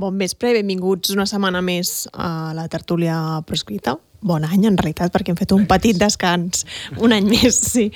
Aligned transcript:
Bon 0.00 0.16
vespre 0.16 0.52
i 0.52 0.56
benvinguts 0.56 1.12
una 1.12 1.26
setmana 1.28 1.60
més 1.60 2.06
a 2.14 2.54
la 2.56 2.64
tertúlia 2.72 3.16
proscrita. 3.48 3.98
Bon 4.24 4.44
any, 4.46 4.64
en 4.68 4.78
realitat, 4.78 5.12
perquè 5.12 5.32
hem 5.32 5.36
fet 5.36 5.52
un 5.52 5.66
petit 5.68 5.98
descans. 6.00 6.64
Un 7.04 7.12
any 7.16 7.28
més, 7.28 7.58
sí, 7.72 7.90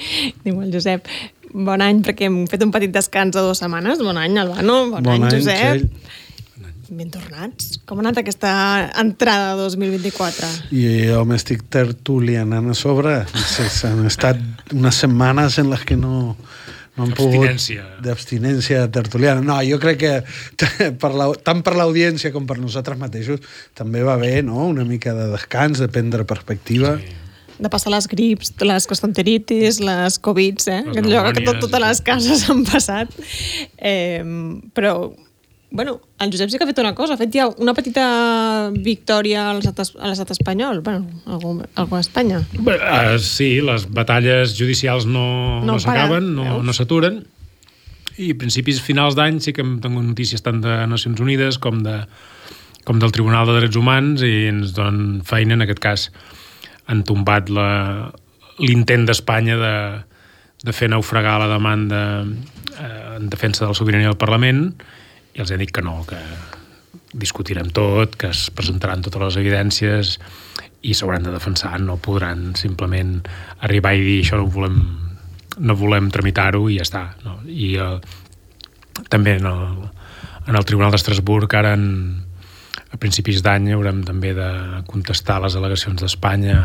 diu 0.45 0.61
el 0.65 0.73
Josep. 0.75 1.09
Bon 1.55 1.81
any, 1.81 2.03
perquè 2.05 2.29
hem 2.29 2.43
fet 2.51 2.65
un 2.67 2.75
petit 2.75 2.93
descans 2.93 3.33
de 3.37 3.45
dues 3.45 3.63
setmanes. 3.63 4.03
Bon 4.05 4.21
any, 4.21 4.37
Albano. 4.43 4.79
Bon, 4.91 4.99
Bon 4.99 5.15
any, 5.15 5.25
any, 5.31 5.39
Josep. 5.39 5.81
Txell. 5.81 6.21
Ben 6.95 7.09
tornats. 7.09 7.79
Com 7.89 7.99
ha 7.99 8.05
anat 8.05 8.21
aquesta 8.21 8.51
entrada 9.01 9.55
de 9.57 9.65
2024? 9.71 10.51
I 10.77 10.85
jo 11.09 11.23
m'estic 11.29 11.65
tertulianant 11.73 12.69
a 12.69 12.77
sobre. 12.77 13.23
Han 13.89 14.05
estat 14.11 14.75
unes 14.77 15.01
setmanes 15.01 15.57
en 15.63 15.73
les 15.73 15.89
que 15.89 15.97
no, 15.97 16.35
no 16.97 17.07
han 17.07 17.15
pogut... 17.17 17.43
Abstinència. 17.49 17.87
D'abstinència 18.05 18.85
tertuliana. 18.95 19.43
No, 19.43 19.59
jo 19.67 19.81
crec 19.83 20.01
que 20.05 20.15
per 21.03 21.11
la, 21.17 21.29
tant 21.47 21.65
per 21.67 21.75
l'audiència 21.79 22.31
com 22.35 22.47
per 22.47 22.61
nosaltres 22.63 23.01
mateixos 23.01 23.43
també 23.75 24.05
va 24.07 24.17
bé 24.21 24.39
no? 24.47 24.69
una 24.71 24.87
mica 24.87 25.15
de 25.17 25.29
descans, 25.33 25.83
de 25.83 25.91
prendre 25.91 26.27
perspectiva. 26.29 26.97
Sí. 27.03 27.21
de 27.55 27.71
passar 27.71 27.93
les 27.95 28.09
grips, 28.11 28.49
les 28.67 28.87
gastroenteritis, 28.91 29.77
les 29.79 30.17
Covids, 30.19 30.67
eh? 30.67 30.81
Les 30.89 31.05
Allò 31.05 31.29
que 31.31 31.45
tot, 31.47 31.61
totes 31.63 31.83
les 31.85 32.01
cases 32.03 32.43
han 32.51 32.65
passat. 32.67 33.15
Eh, 33.79 34.25
però, 34.75 34.97
bueno, 35.75 35.97
el 36.23 36.31
Josep 36.31 36.49
sí 36.53 36.59
que 36.59 36.65
ha 36.65 36.69
fet 36.71 36.79
una 36.79 36.95
cosa, 36.95 37.15
ha 37.17 37.19
fet 37.19 37.33
ja 37.35 37.49
una 37.59 37.75
petita 37.75 38.71
victòria 38.71 39.49
a 39.51 39.55
l'estat 39.59 40.31
espanyol, 40.31 40.81
bueno, 40.87 41.09
algú, 41.27 41.57
algú 41.75 41.97
a 41.99 42.01
Espanya. 42.05 42.39
Bé, 42.55 42.77
uh, 42.79 43.19
sí, 43.19 43.59
les 43.61 43.89
batalles 43.91 44.55
judicials 44.55 45.05
no, 45.05 45.25
No 45.67 45.75
no, 45.75 45.79
s'acaben, 45.83 46.31
no, 46.37 46.61
no 46.63 46.73
s'aturen, 46.77 47.25
i 48.23 48.31
principis 48.39 48.79
finals 48.87 49.17
d'any 49.19 49.41
sí 49.43 49.51
que 49.53 49.65
hem 49.67 49.81
tingut 49.83 50.07
notícies 50.07 50.45
tant 50.47 50.63
de 50.63 50.79
Nacions 50.87 51.19
Unides 51.21 51.59
com, 51.59 51.83
de, 51.83 51.97
com 52.87 53.03
del 53.03 53.11
Tribunal 53.11 53.51
de 53.51 53.59
Drets 53.59 53.75
Humans 53.81 54.23
i 54.23 54.35
ens 54.55 54.77
donen 54.79 55.25
feina, 55.27 55.59
en 55.59 55.67
aquest 55.67 55.83
cas 55.83 56.09
han 56.87 57.03
tombat 57.03 57.51
la- 57.51 58.13
l'intent 58.63 59.09
d'Espanya 59.09 59.57
de, 59.59 59.75
de 60.63 60.73
fer 60.77 60.87
naufragar 60.93 61.41
la 61.43 61.51
demanda 61.51 62.05
eh, 62.23 63.17
en 63.19 63.27
defensa 63.33 63.65
de 63.65 63.73
la 63.73 63.75
sobirania 63.75 64.13
del 64.13 64.21
Parlament 64.23 64.69
i 64.71 65.04
els 65.35 65.51
he 65.51 65.59
dit 65.61 65.73
que 65.75 65.83
no, 65.83 66.01
que 66.09 66.19
discutirem 67.15 67.71
tot, 67.75 68.17
que 68.19 68.31
es 68.35 68.49
presentaran 68.55 69.03
totes 69.03 69.23
les 69.23 69.39
evidències 69.43 70.19
i 70.85 70.95
s'hauran 70.95 71.25
de 71.25 71.33
defensar, 71.33 71.79
no 71.81 71.97
podran 72.03 72.53
simplement 72.59 73.17
arribar 73.65 73.95
i 73.97 74.05
dir 74.05 74.19
això 74.25 74.39
no 74.41 74.51
volem, 74.53 74.79
no 75.59 75.77
volem 75.79 76.11
tramitar-ho 76.13 76.67
i 76.69 76.79
ja 76.79 76.87
està. 76.87 77.05
No? 77.25 77.39
I 77.49 77.75
eh, 77.81 77.99
també 79.09 79.39
en 79.41 79.49
el, 79.51 79.65
en 80.47 80.59
el 80.59 80.67
Tribunal 80.69 80.93
d'Estrasburg 80.95 81.55
ara 81.57 81.75
en, 81.79 81.87
a 82.93 83.01
principis 83.01 83.43
d'any 83.43 83.73
haurem 83.75 84.03
també 84.07 84.35
de 84.37 84.51
contestar 84.91 85.41
les 85.43 85.57
al·legacions 85.59 86.03
d'Espanya 86.03 86.59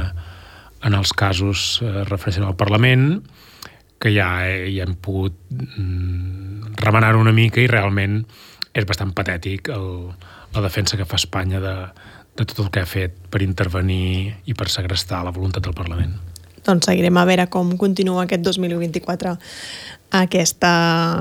en 0.85 0.95
els 0.95 1.13
casos 1.13 1.79
eh, 1.83 2.03
refereixen 2.09 2.45
al 2.47 2.57
Parlament 2.59 3.21
que 3.99 4.13
ja, 4.15 4.29
eh, 4.47 4.69
ja 4.75 4.85
hem 4.87 4.95
pogut 5.01 5.35
mm, 5.51 6.75
remenar 6.79 7.15
una 7.19 7.35
mica 7.35 7.61
i 7.61 7.67
realment 7.71 8.21
és 8.81 8.87
bastant 8.89 9.11
patètic 9.15 9.69
el, 9.75 9.89
la 10.55 10.63
defensa 10.65 10.97
que 10.97 11.05
fa 11.09 11.19
Espanya 11.19 11.59
de, 11.63 11.75
de 12.39 12.45
tot 12.49 12.59
el 12.65 12.71
que 12.73 12.81
ha 12.83 12.89
fet 12.89 13.15
per 13.31 13.43
intervenir 13.45 14.33
i 14.45 14.53
per 14.57 14.69
segrestar 14.71 15.23
la 15.27 15.31
voluntat 15.35 15.63
del 15.67 15.75
Parlament. 15.77 16.15
Doncs 16.65 16.89
seguirem 16.89 17.15
a 17.17 17.23
veure 17.25 17.45
com 17.49 17.71
continua 17.79 18.25
aquest 18.25 18.41
2024 18.45 19.37
aquesta 20.11 20.69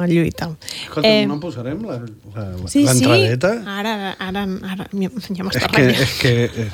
lluita. 0.09 0.49
Escolta, 0.83 1.07
eh, 1.09 1.27
no 1.29 1.37
posarem 1.41 1.83
la- 1.85 1.99
la- 2.35 2.69
sí, 2.73 2.81
sí, 2.81 3.05
l'entradeta? 3.05 3.51
ara, 3.69 3.93
ara, 4.19 4.43
ara 4.73 4.87
ja 4.91 5.11
És 5.13 5.39
m'està 5.45 5.69
que, 5.69 5.83
renyant. 5.85 6.01
és 6.03 6.15
que 6.23 6.33
eh, 6.45 6.71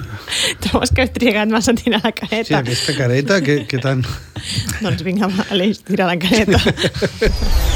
Trobes 0.66 0.92
que 0.92 1.02
he 1.02 1.08
trigat 1.08 1.48
massa 1.48 1.72
a 1.72 1.74
tirar 1.80 2.02
la 2.04 2.12
sí, 2.12 2.18
careta? 2.20 2.58
aquesta 2.60 2.94
careta, 2.98 3.40
que, 3.40 3.64
que 3.66 3.78
tant... 3.80 4.04
Doncs 4.84 5.02
vinga, 5.08 5.30
Aleix, 5.50 5.80
tira 5.88 6.06
la 6.06 6.18
careta. 6.20 6.60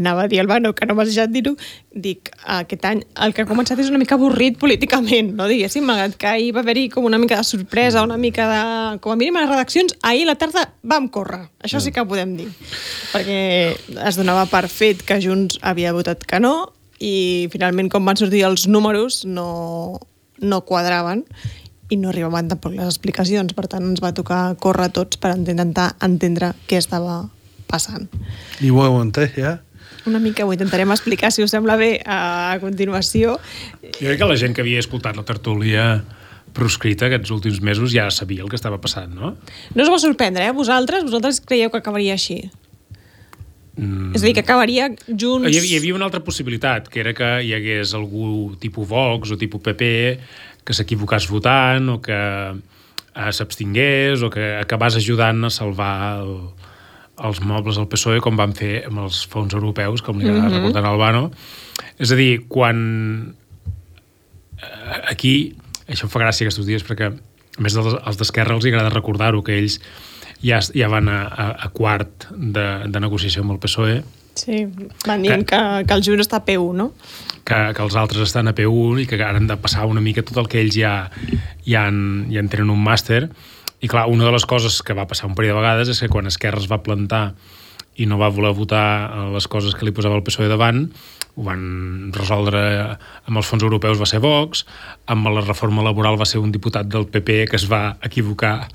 Anava 0.00 0.24
a 0.24 0.30
dir 0.32 0.40
al 0.40 0.48
Bano, 0.48 0.72
que 0.74 0.88
no 0.88 0.96
m'has 0.96 1.10
deixat 1.10 1.30
dir-ho, 1.32 1.52
dic, 1.92 2.32
aquest 2.56 2.86
any 2.88 3.02
el 3.26 3.34
que 3.36 3.44
ha 3.44 3.48
començat 3.48 3.78
és 3.82 3.90
una 3.92 4.00
mica 4.00 4.16
avorrit 4.16 4.56
políticament, 4.60 5.34
no 5.36 5.48
diguéssim, 5.50 5.84
malgrat 5.84 6.16
que 6.16 6.30
ahir 6.30 6.54
va 6.56 6.64
haver-hi 6.64 6.88
com 6.94 7.04
una 7.04 7.20
mica 7.20 7.36
de 7.36 7.44
sorpresa, 7.44 8.04
una 8.06 8.16
mica 8.20 8.48
de... 8.48 8.64
Com 9.04 9.12
a 9.12 9.20
mínim 9.20 9.36
a 9.36 9.44
les 9.44 9.52
redaccions, 9.52 9.96
ahir 10.00 10.24
a 10.24 10.32
la 10.32 10.38
tarda 10.40 10.66
vam 10.82 11.10
córrer, 11.12 11.44
això 11.62 11.82
sí 11.84 11.92
que 11.92 12.06
podem 12.08 12.34
dir, 12.38 12.48
perquè 13.12 13.40
es 14.08 14.18
donava 14.18 14.46
per 14.50 14.66
fet 14.72 15.04
que 15.04 15.20
Junts 15.20 15.60
havia 15.60 15.92
votat 15.96 16.24
que 16.24 16.40
no, 16.40 16.72
i 17.00 17.48
finalment 17.52 17.88
com 17.92 18.04
van 18.04 18.18
sortir 18.20 18.44
els 18.48 18.66
números 18.68 19.24
no, 19.24 20.00
no 20.40 20.60
quadraven 20.68 21.24
i 21.90 21.96
no 21.98 22.10
arribaven 22.12 22.50
tampoc 22.52 22.76
les 22.76 22.86
explicacions, 22.86 23.52
per 23.56 23.66
tant 23.72 23.88
ens 23.88 24.02
va 24.04 24.14
tocar 24.14 24.54
córrer 24.62 24.90
tots 24.94 25.18
per 25.20 25.34
intentar 25.34 25.90
entendre 26.04 26.52
què 26.70 26.78
estava 26.78 27.24
passant. 27.70 28.06
I 28.62 28.70
ho 28.70 28.84
heu 28.84 29.00
entès, 29.00 29.34
ja? 29.38 29.58
Una 30.08 30.20
mica 30.22 30.46
ho 30.46 30.52
intentarem 30.54 30.90
explicar, 30.94 31.32
si 31.32 31.44
us 31.44 31.52
sembla 31.52 31.76
bé, 31.76 31.98
a 32.06 32.56
continuació. 32.62 33.36
Jo 33.82 34.06
crec 34.06 34.20
que 34.22 34.30
la 34.30 34.38
gent 34.40 34.56
que 34.56 34.64
havia 34.64 34.80
escoltat 34.80 35.18
la 35.18 35.26
tertúlia 35.28 35.90
proscrita 36.56 37.06
aquests 37.06 37.30
últims 37.34 37.60
mesos 37.62 37.92
ja 37.92 38.08
sabia 38.10 38.42
el 38.42 38.50
que 38.50 38.58
estava 38.58 38.80
passant, 38.82 39.12
no? 39.14 39.34
No 39.74 39.84
us 39.84 39.92
va 39.92 40.00
sorprendre, 40.02 40.48
eh? 40.48 40.56
Vosaltres, 40.56 41.04
vosaltres 41.06 41.42
creieu 41.44 41.70
que 41.70 41.78
acabaria 41.78 42.16
així? 42.16 42.42
Mm. 43.76 44.10
És 44.16 44.22
a 44.22 44.26
dir, 44.26 44.34
que 44.36 44.42
acabaria 44.42 44.90
junts... 45.06 45.48
Hi 45.48 45.60
havia, 45.60 45.76
hi 45.76 45.78
havia 45.78 45.96
una 45.96 46.08
altra 46.08 46.22
possibilitat, 46.24 46.90
que 46.90 47.00
era 47.04 47.14
que 47.16 47.30
hi 47.46 47.54
hagués 47.56 47.94
algú 47.96 48.56
tipus 48.60 48.88
Vox 48.90 49.32
o 49.32 49.38
tipus 49.40 49.62
PP 49.64 49.92
que 50.66 50.76
s'equivocàs 50.76 51.28
votant 51.30 51.88
o 51.94 52.00
que 52.04 52.18
eh, 52.18 53.30
s'abstingués 53.32 54.24
o 54.26 54.30
que 54.32 54.56
acabàs 54.60 54.98
ajudant 55.00 55.46
a 55.48 55.52
salvar 55.54 55.94
el, 56.20 56.34
els 57.28 57.40
mobles 57.44 57.78
al 57.78 57.88
PSOE 57.90 58.20
com 58.24 58.38
van 58.38 58.54
fer 58.56 58.84
amb 58.88 59.04
els 59.04 59.22
fons 59.30 59.54
europeus, 59.56 60.02
com 60.02 60.18
li 60.18 60.28
agrada 60.28 60.48
mm 60.48 60.52
-hmm. 60.52 60.58
recordar 60.58 60.84
a 60.84 60.92
Albano. 60.92 61.30
És 61.98 62.12
a 62.12 62.16
dir, 62.16 62.46
quan 62.48 63.34
eh, 64.58 65.10
aquí, 65.10 65.56
això 65.88 66.04
em 66.04 66.10
fa 66.10 66.20
gràcia 66.20 66.46
aquests 66.46 66.66
dies 66.66 66.84
perquè 66.84 67.12
a 67.12 67.60
més 67.60 67.76
els 67.76 68.16
d'Esquerra 68.16 68.54
els 68.54 68.64
agrada 68.64 68.88
recordar-ho, 68.88 69.42
que 69.42 69.58
ells 69.58 69.80
ja, 70.42 70.60
ja 70.74 70.88
van 70.88 71.08
a, 71.08 71.22
a, 71.22 71.64
a 71.66 71.68
quart 71.68 72.26
de, 72.30 72.88
de 72.88 73.00
negociació 73.00 73.42
amb 73.42 73.52
el 73.52 73.58
PSOE, 73.58 74.02
Sí, 74.34 74.64
van 75.06 75.22
dient 75.22 75.44
que, 75.44 75.58
que 75.84 75.94
el 75.94 76.02
Junts 76.06 76.22
està 76.22 76.38
a 76.38 76.44
P1, 76.44 76.74
no? 76.78 76.92
que, 77.44 77.58
que 77.74 77.82
els 77.82 77.96
altres 77.98 78.28
estan 78.28 78.50
a 78.50 78.54
P1 78.56 79.02
i 79.02 79.06
que 79.10 79.18
ara 79.18 79.38
han 79.40 79.48
de 79.50 79.56
passar 79.60 79.88
una 79.90 80.02
mica 80.04 80.24
tot 80.26 80.38
el 80.42 80.48
que 80.50 80.60
ells 80.62 80.76
ja, 80.78 80.94
ja, 81.66 81.86
en, 81.88 82.28
ja 82.30 82.42
en 82.42 82.50
tenen 82.52 82.70
un 82.72 82.82
màster. 82.84 83.24
I 83.80 83.88
clar, 83.88 84.08
una 84.12 84.26
de 84.26 84.34
les 84.34 84.44
coses 84.44 84.82
que 84.84 84.96
va 84.96 85.08
passar 85.08 85.30
un 85.30 85.36
parell 85.36 85.54
de 85.54 85.60
vegades 85.60 85.90
és 85.92 86.02
que 86.02 86.10
quan 86.12 86.28
Esquerra 86.28 86.60
es 86.60 86.68
va 86.70 86.82
plantar 86.84 87.30
i 88.00 88.06
no 88.08 88.20
va 88.20 88.30
voler 88.32 88.52
votar 88.56 89.28
les 89.32 89.48
coses 89.50 89.74
que 89.76 89.86
li 89.86 89.94
posava 89.96 90.16
el 90.16 90.24
PSOE 90.24 90.48
davant, 90.48 90.86
ho 91.36 91.44
van 91.46 92.12
resoldre 92.14 92.60
amb 92.90 93.40
els 93.40 93.48
fons 93.48 93.64
europeus 93.64 94.00
va 94.00 94.08
ser 94.08 94.20
Vox, 94.24 94.64
amb 95.10 95.28
la 95.32 95.44
reforma 95.44 95.84
laboral 95.84 96.18
va 96.20 96.28
ser 96.28 96.40
un 96.40 96.52
diputat 96.52 96.88
del 96.88 97.08
PP 97.08 97.46
que 97.50 97.60
es 97.60 97.66
va 97.70 97.96
equivocar 98.04 98.68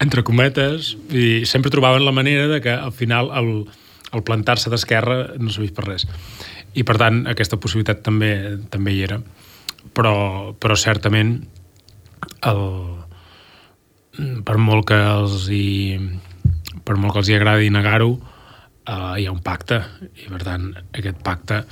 entre 0.00 0.24
cometes, 0.24 0.94
i 1.12 1.44
sempre 1.44 1.72
trobaven 1.72 2.06
la 2.06 2.14
manera 2.16 2.48
de 2.48 2.60
que 2.64 2.72
al 2.72 2.92
final 2.92 3.28
el, 3.36 3.50
el 4.16 4.24
plantar-se 4.24 4.72
d'esquerra 4.72 5.36
no 5.36 5.52
serveix 5.52 5.74
per 5.76 5.84
res. 5.86 6.06
I 6.72 6.86
per 6.88 6.96
tant, 7.00 7.26
aquesta 7.28 7.60
possibilitat 7.60 8.00
també 8.06 8.32
també 8.72 8.94
hi 8.96 9.04
era. 9.04 9.20
Però, 9.96 10.14
però 10.60 10.76
certament 10.78 11.34
el, 12.48 12.64
per 14.44 14.56
molt 14.60 14.88
que 14.90 14.98
els 14.98 15.46
hi, 15.52 15.98
per 16.84 16.96
molt 16.96 17.14
que 17.14 17.22
els 17.22 17.30
hi 17.30 17.36
agradi 17.38 17.70
negar-ho, 17.72 18.14
eh, 18.86 19.14
hi 19.20 19.26
ha 19.26 19.34
un 19.34 19.42
pacte. 19.44 19.82
I 20.24 20.30
per 20.32 20.42
tant, 20.46 20.70
aquest 20.92 21.22
pacte 21.26 21.64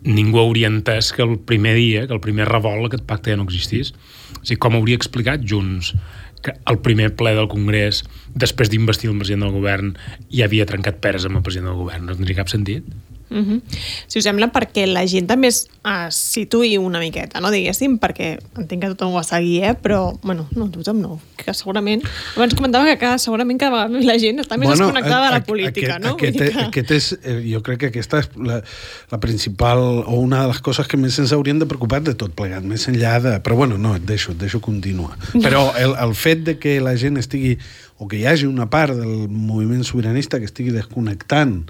ningú 0.00 0.40
hauria 0.40 0.70
entès 0.70 1.10
que 1.12 1.22
el 1.26 1.36
primer 1.44 1.74
dia, 1.76 2.06
que 2.06 2.16
el 2.16 2.22
primer 2.24 2.48
revolt, 2.48 2.88
aquest 2.88 3.04
pacte 3.08 3.34
ja 3.34 3.36
no 3.36 3.46
existís. 3.48 3.92
O 4.38 4.44
sigui, 4.44 4.60
com 4.62 4.78
hauria 4.78 4.98
explicat 5.00 5.44
Junts 5.44 5.94
que 6.40 6.54
el 6.72 6.78
primer 6.80 7.10
ple 7.20 7.34
del 7.36 7.50
Congrés, 7.52 8.00
després 8.32 8.70
d'investir 8.72 9.10
el 9.10 9.18
president 9.20 9.44
del 9.44 9.56
govern, 9.58 9.92
ja 10.32 10.46
havia 10.46 10.64
trencat 10.68 11.00
peres 11.04 11.26
amb 11.28 11.36
el 11.36 11.44
president 11.44 11.68
del 11.68 11.80
govern. 11.82 12.06
No 12.08 12.16
tindria 12.16 12.40
cap 12.40 12.52
sentit. 12.52 12.86
Mm 13.30 13.44
-hmm. 13.44 13.60
Si 14.06 14.18
us 14.18 14.24
sembla, 14.24 14.50
perquè 14.52 14.86
la 14.86 15.06
gent 15.06 15.26
també 15.26 15.48
es, 15.48 15.68
es 16.08 16.14
situï 16.14 16.78
una 16.78 16.98
miqueta, 16.98 17.40
no 17.40 17.50
diguéssim, 17.50 17.98
perquè 17.98 18.38
entenc 18.58 18.82
que 18.82 18.88
tothom 18.88 19.12
ho 19.12 19.16
va 19.16 19.22
seguir, 19.22 19.62
eh? 19.64 19.74
però, 19.74 20.18
bueno, 20.22 20.48
no, 20.54 20.68
tothom 20.68 21.00
no, 21.00 21.20
que 21.36 21.54
segurament... 21.54 22.02
Abans 22.36 22.54
comentava 22.54 22.84
que 22.84 22.98
cada, 22.98 23.18
segurament 23.18 23.58
cada 23.58 23.86
vegada 23.86 24.04
la 24.04 24.18
gent 24.18 24.40
està 24.40 24.58
més 24.58 24.66
bueno, 24.66 24.86
desconnectada 24.86 25.26
de 25.26 25.32
la 25.32 25.44
política, 25.44 25.94
aquest, 25.94 26.04
no? 26.04 26.14
Aquest, 26.14 26.38
Vull 26.38 26.46
dir 26.46 26.54
que... 26.54 26.64
aquest 26.66 26.90
és, 26.90 27.18
eh, 27.22 27.52
jo 27.52 27.62
crec 27.62 27.78
que 27.78 27.86
aquesta 27.86 28.18
és 28.18 28.30
la, 28.36 28.62
la 29.10 29.20
principal 29.20 29.78
o 29.78 30.20
una 30.20 30.42
de 30.42 30.48
les 30.48 30.60
coses 30.60 30.86
que 30.86 30.96
més 30.96 31.18
ens 31.18 31.32
haurien 31.32 31.58
de 31.58 31.66
preocupar 31.66 32.02
de 32.02 32.14
tot 32.14 32.34
plegat, 32.34 32.62
més 32.62 32.88
enllà 32.88 33.20
de... 33.20 33.40
Però 33.40 33.56
bueno, 33.56 33.78
no, 33.78 33.94
et 33.94 34.02
deixo, 34.02 34.32
et 34.32 34.38
deixo 34.38 34.60
continuar. 34.60 35.16
Però 35.44 35.70
el, 35.76 35.94
el 35.94 36.14
fet 36.14 36.42
de 36.44 36.58
que 36.58 36.80
la 36.80 36.96
gent 36.96 37.16
estigui 37.16 37.56
o 38.00 38.08
que 38.08 38.16
hi 38.16 38.24
hagi 38.26 38.46
una 38.48 38.70
part 38.72 38.96
del 38.96 39.28
moviment 39.28 39.84
sobiranista 39.84 40.38
que 40.40 40.48
estigui 40.48 40.72
desconnectant 40.72 41.66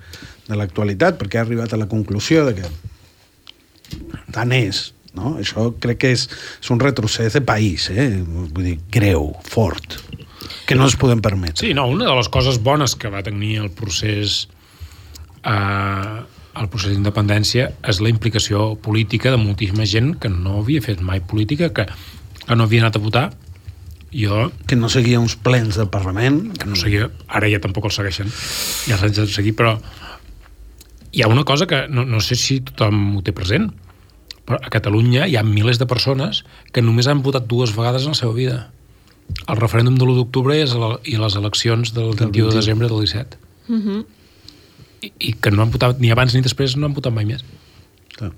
de 0.50 0.58
l'actualitat 0.58 1.18
perquè 1.20 1.38
ha 1.40 1.44
arribat 1.46 1.72
a 1.72 1.80
la 1.80 1.88
conclusió 1.90 2.44
de 2.48 2.56
que 2.58 2.70
tant 4.34 4.52
és, 4.54 4.90
no? 5.16 5.36
Això 5.42 5.70
crec 5.82 6.02
que 6.04 6.12
és, 6.14 6.26
és 6.60 6.70
un 6.70 6.80
retrocés 6.82 7.34
de 7.34 7.42
país, 7.42 7.88
eh? 7.90 8.08
Vull 8.22 8.66
dir, 8.66 8.76
greu, 8.94 9.32
fort, 9.46 9.98
que 10.66 10.76
no 10.78 10.86
ens 10.86 10.98
podem 11.00 11.22
permetre. 11.22 11.64
Sí, 11.66 11.74
no, 11.74 11.88
una 11.90 12.06
de 12.06 12.14
les 12.14 12.28
coses 12.30 12.60
bones 12.62 12.94
que 12.94 13.10
va 13.10 13.24
tenir 13.26 13.56
el 13.64 13.70
procés 13.74 14.44
eh, 15.44 16.20
el 16.60 16.68
procés 16.70 16.94
d'independència 16.94 17.70
és 17.88 18.00
la 18.02 18.10
implicació 18.10 18.74
política 18.82 19.30
de 19.30 19.38
moltíssima 19.40 19.86
gent 19.86 20.16
que 20.22 20.30
no 20.30 20.60
havia 20.60 20.82
fet 20.82 21.02
mai 21.02 21.22
política, 21.22 21.70
que, 21.74 21.86
que 22.46 22.58
no 22.58 22.66
havia 22.66 22.84
anat 22.84 22.98
a 22.98 23.02
votar. 23.02 23.28
Jo, 24.10 24.48
Que 24.66 24.74
no 24.74 24.88
seguia 24.90 25.20
uns 25.22 25.36
plens 25.38 25.76
del 25.78 25.86
Parlament. 25.88 26.56
que 26.58 26.66
no 26.66 26.74
seguia, 26.74 27.10
ara 27.28 27.46
ja 27.46 27.60
tampoc 27.62 27.84
el 27.86 27.92
segueixen, 27.94 28.26
ja 28.88 28.96
els 28.96 29.04
haig 29.06 29.14
de 29.14 29.26
seguir, 29.30 29.54
però 29.54 29.76
hi 31.12 31.22
ha 31.22 31.28
una 31.28 31.44
cosa 31.44 31.66
que 31.66 31.86
no, 31.88 32.04
no 32.04 32.20
sé 32.20 32.36
si 32.38 32.60
tothom 32.60 33.16
ho 33.18 33.22
té 33.26 33.32
present, 33.36 33.70
però 34.46 34.58
a 34.62 34.70
Catalunya 34.72 35.26
hi 35.30 35.36
ha 35.38 35.46
milers 35.46 35.80
de 35.80 35.88
persones 35.90 36.44
que 36.74 36.82
només 36.82 37.08
han 37.10 37.22
votat 37.26 37.48
dues 37.50 37.74
vegades 37.76 38.06
en 38.06 38.14
la 38.14 38.20
seva 38.20 38.34
vida. 38.36 38.60
El 39.46 39.58
referèndum 39.60 39.98
de 39.98 40.06
l'1 40.06 40.16
d'octubre 40.18 40.56
i 40.58 41.18
les 41.22 41.36
eleccions 41.38 41.94
del 41.94 42.14
21 42.18 42.50
de 42.50 42.56
desembre 42.58 42.88
del 42.90 43.06
17. 43.06 43.38
Mm 43.68 43.82
-hmm. 43.82 44.04
I, 45.02 45.12
i 45.18 45.32
que 45.32 45.50
no 45.50 45.62
han 45.62 45.70
votat 45.70 45.98
ni 45.98 46.10
abans 46.10 46.34
ni 46.34 46.42
després 46.42 46.76
no 46.76 46.86
han 46.86 46.94
votat 46.94 47.12
mai 47.12 47.24
més. 47.24 47.44
Clar. 48.16 48.32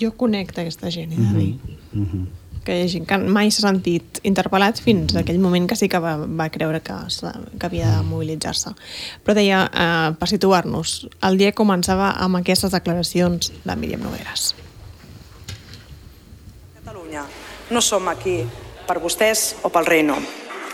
Jo 0.00 0.10
connecto 0.16 0.60
aquesta 0.60 0.90
gent, 0.90 1.12
he 1.12 1.16
de 1.16 1.38
dir. 1.38 1.56
Mhm. 1.92 2.41
Que 2.64 2.76
hi 2.76 2.84
ha 2.84 2.90
gent 2.90 3.06
que 3.08 3.18
mai 3.18 3.50
s'ha 3.50 3.64
sentit 3.66 4.20
interpel·lat 4.26 4.80
fins 4.82 5.14
a 5.16 5.22
aquell 5.22 5.40
moment 5.42 5.66
que 5.70 5.76
sí 5.78 5.88
que 5.90 6.00
va, 6.02 6.14
va 6.26 6.48
creure 6.54 6.80
que, 6.84 6.94
que 7.58 7.68
havia 7.68 7.90
de 7.96 8.02
mobilitzar-se. 8.06 8.74
Però 9.24 9.36
deia, 9.36 9.64
eh, 9.66 10.10
per 10.18 10.28
situar-nos, 10.30 10.94
el 11.28 11.38
dia 11.40 11.54
començava 11.56 12.12
amb 12.22 12.40
aquestes 12.40 12.74
declaracions 12.74 13.52
de 13.64 13.76
Míriam 13.76 14.04
Nogueres. 14.06 14.52
Catalunya. 16.78 17.26
No 17.70 17.80
som 17.82 18.08
aquí 18.08 18.42
per 18.86 19.00
vostès 19.02 19.56
o 19.62 19.70
pel 19.72 19.88
rei, 19.88 20.02
no. 20.06 20.18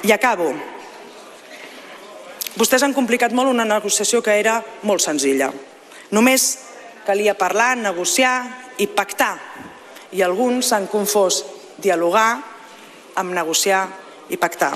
I 0.04 0.12
acabo. 0.12 0.52
Vostès 2.58 2.82
han 2.82 2.94
complicat 2.94 3.32
molt 3.32 3.50
una 3.50 3.64
negociació 3.68 4.20
que 4.22 4.34
era 4.38 4.60
molt 4.82 5.04
senzilla. 5.04 5.52
Només 6.10 6.48
calia 7.06 7.36
parlar, 7.38 7.76
negociar 7.78 8.42
i 8.78 8.88
pactar. 8.90 9.36
I 10.12 10.24
alguns 10.24 10.70
s'han 10.70 10.88
confós 10.88 11.44
dialogar 11.78 12.38
amb 13.18 13.34
negociar 13.34 13.86
i 14.28 14.36
pactar. 14.36 14.74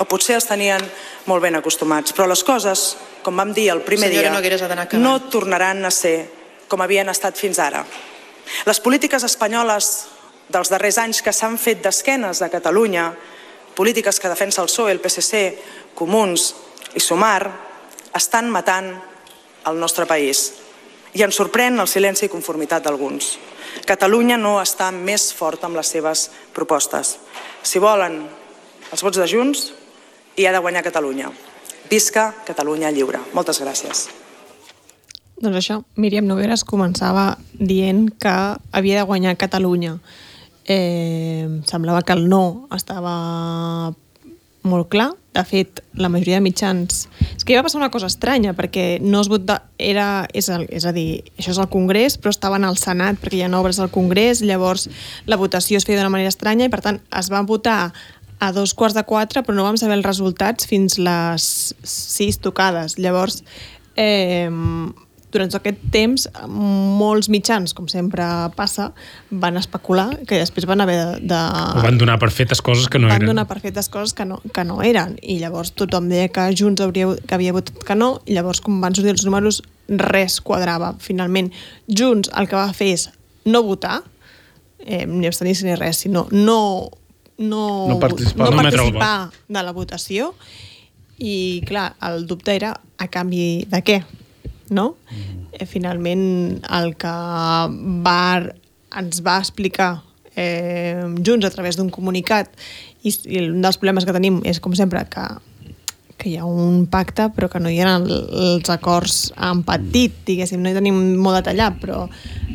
O 0.00 0.06
potser 0.08 0.38
els 0.38 0.48
tenien 0.48 0.82
molt 1.28 1.42
ben 1.44 1.58
acostumats. 1.58 2.14
Però 2.16 2.26
les 2.28 2.42
coses, 2.46 2.96
com 3.22 3.36
vam 3.36 3.52
dir 3.52 3.68
el 3.74 3.82
primer 3.86 4.08
Senyora 4.08 4.30
dia, 4.30 4.32
acabant. 4.80 5.02
no 5.02 5.30
tornaran 5.30 5.84
a 5.84 5.90
ser 5.90 6.30
com 6.68 6.80
havien 6.80 7.08
estat 7.10 7.36
fins 7.36 7.58
ara. 7.58 7.84
Les 8.66 8.80
polítiques 8.80 9.22
espanyoles 9.26 9.90
dels 10.50 10.70
darrers 10.70 10.98
anys 10.98 11.20
que 11.22 11.32
s'han 11.32 11.58
fet 11.58 11.82
d'esquenes 11.82 12.42
a 12.42 12.48
Catalunya, 12.50 13.12
polítiques 13.76 14.18
que 14.20 14.28
defensa 14.28 14.62
el 14.62 14.68
PSOE, 14.68 14.92
el 14.92 15.00
PSC, 15.00 15.58
Comuns 15.94 16.54
i 16.94 17.00
Sumar, 17.00 17.50
estan 18.14 18.50
matant 18.50 18.90
el 19.66 19.78
nostre 19.78 20.06
país. 20.06 20.52
I 21.14 21.22
ens 21.26 21.36
sorprèn 21.36 21.78
el 21.78 21.88
silenci 21.90 22.26
i 22.26 22.32
conformitat 22.32 22.86
d'alguns. 22.86 23.36
Catalunya 23.86 24.36
no 24.38 24.58
està 24.60 24.90
més 24.94 25.30
forta 25.34 25.66
amb 25.66 25.78
les 25.78 25.90
seves 25.90 26.28
propostes. 26.54 27.16
Si 27.62 27.82
volen 27.82 28.22
els 28.90 29.02
vots 29.02 29.18
de 29.18 29.26
Junts, 29.30 29.70
hi 30.36 30.46
ha 30.46 30.52
de 30.54 30.62
guanyar 30.62 30.82
Catalunya. 30.86 31.30
Visca 31.90 32.30
Catalunya 32.46 32.90
lliure. 32.94 33.20
Moltes 33.34 33.60
gràcies. 33.62 34.08
Doncs 35.40 35.56
això, 35.56 35.78
Míriam 35.96 36.26
Nogueres 36.28 36.66
començava 36.68 37.38
dient 37.56 38.10
que 38.20 38.34
havia 38.76 39.00
de 39.00 39.06
guanyar 39.08 39.38
Catalunya. 39.40 39.96
Eh, 40.68 41.48
semblava 41.66 42.02
que 42.02 42.12
el 42.12 42.28
no 42.28 42.68
estava 42.76 43.94
molt 44.62 44.90
clar. 44.92 45.14
De 45.30 45.44
fet, 45.46 45.82
la 45.94 46.08
majoria 46.10 46.40
de 46.40 46.44
mitjans... 46.44 47.04
És 47.36 47.44
que 47.46 47.54
hi 47.54 47.58
va 47.58 47.62
passar 47.62 47.78
una 47.78 47.92
cosa 47.94 48.08
estranya, 48.10 48.54
perquè 48.58 48.98
no 49.02 49.20
es 49.22 49.30
vota... 49.30 49.60
Era, 49.78 50.26
és, 50.34 50.48
el, 50.50 50.66
és 50.74 50.86
a 50.88 50.92
dir, 50.96 51.22
això 51.38 51.52
és 51.54 51.60
el 51.62 51.68
Congrés, 51.70 52.16
però 52.18 52.32
estaven 52.34 52.66
al 52.66 52.78
Senat, 52.80 53.20
perquè 53.22 53.38
hi 53.38 53.44
ha 53.46 53.50
obres 53.60 53.78
al 53.78 53.92
Congrés, 53.94 54.42
llavors 54.42 54.88
la 55.30 55.38
votació 55.40 55.78
es 55.78 55.86
feia 55.86 56.00
d'una 56.00 56.10
manera 56.12 56.32
estranya 56.34 56.66
i, 56.66 56.72
per 56.72 56.82
tant, 56.82 56.98
es 57.20 57.30
va 57.30 57.44
votar 57.46 57.92
a 58.40 58.50
dos 58.56 58.74
quarts 58.74 58.96
de 58.96 59.04
quatre, 59.06 59.44
però 59.44 59.54
no 59.54 59.68
vam 59.68 59.78
saber 59.78 59.98
els 60.00 60.08
resultats 60.08 60.66
fins 60.66 60.98
les 60.98 61.46
sis 61.84 62.40
tocades. 62.42 62.96
Llavors, 62.98 63.44
eh, 63.94 64.48
durant 65.30 65.50
tot 65.52 65.60
aquest 65.60 65.78
temps, 65.94 66.24
molts 66.50 67.28
mitjans, 67.30 67.72
com 67.76 67.86
sempre 67.90 68.24
passa, 68.56 68.88
van 69.30 69.56
especular 69.60 70.08
que 70.26 70.38
després 70.40 70.66
van 70.66 70.80
haver 70.82 70.96
de... 70.98 71.28
de 71.30 71.40
O 71.78 71.84
van 71.84 71.98
donar 72.00 72.18
per 72.22 72.30
fetes 72.34 72.60
coses 72.62 72.88
que 72.90 72.98
no 72.98 73.06
van 73.10 73.20
eren. 73.22 73.30
donar 73.30 73.46
per 73.50 73.60
fetes 73.62 73.88
coses 73.88 74.14
que 74.14 74.24
no, 74.26 74.40
que 74.54 74.64
no 74.66 74.80
eren. 74.82 75.16
I 75.22 75.38
llavors 75.42 75.70
tothom 75.78 76.08
deia 76.10 76.28
que 76.34 76.48
Junts 76.58 76.82
hauria, 76.82 77.12
que 77.26 77.34
havia 77.38 77.54
votat 77.54 77.78
que 77.86 77.94
no 77.98 78.16
i 78.26 78.34
llavors 78.38 78.60
com 78.64 78.80
van 78.82 78.94
sortir 78.98 79.14
els 79.14 79.24
números 79.28 79.62
res 79.88 80.40
quadrava. 80.40 80.94
Finalment 81.02 81.52
Junts 81.88 82.30
el 82.38 82.48
que 82.50 82.58
va 82.58 82.72
fer 82.74 82.92
és 82.98 83.08
no 83.46 83.62
votar 83.66 84.00
eh, 84.84 85.06
ni 85.06 85.26
abstenir-se 85.26 85.66
ni 85.66 85.74
res 85.78 86.02
sinó 86.04 86.26
no, 86.30 86.90
no, 87.38 87.62
No 87.88 87.98
participar. 88.02 88.50
no 88.50 88.56
participar 88.62 89.30
de 89.48 89.62
la 89.62 89.72
votació. 89.72 90.34
I 91.20 91.60
clar, 91.68 91.94
el 92.00 92.26
dubte 92.26 92.54
era 92.56 92.74
a 92.96 93.06
canvi 93.12 93.66
de 93.68 93.80
què 93.84 93.98
no? 94.70 94.94
Eh, 95.52 95.66
finalment 95.66 96.62
el 96.70 96.94
que 97.00 97.12
va, 98.06 98.22
ens 99.00 99.20
va 99.26 99.36
explicar 99.42 99.92
eh, 100.36 101.02
Junts 101.26 101.46
a 101.46 101.52
través 101.52 101.76
d'un 101.76 101.90
comunicat 101.90 102.50
i, 103.02 103.12
i 103.12 103.44
un 103.44 103.60
dels 103.62 103.78
problemes 103.80 104.06
que 104.06 104.16
tenim 104.16 104.40
és 104.48 104.62
com 104.62 104.74
sempre 104.78 105.04
que 105.10 105.28
que 106.20 106.28
hi 106.28 106.36
ha 106.36 106.44
un 106.44 106.84
pacte 106.92 107.30
però 107.32 107.48
que 107.48 107.60
no 107.64 107.70
hi 107.72 107.78
ha 107.80 107.94
el, 107.96 108.10
els 108.44 108.70
acords 108.72 109.30
en 109.40 109.62
petit, 109.64 110.18
diguéssim, 110.28 110.60
no 110.60 110.68
hi 110.68 110.76
tenim 110.76 110.98
molt 111.16 111.40
detallat, 111.40 111.78
però 111.80 112.02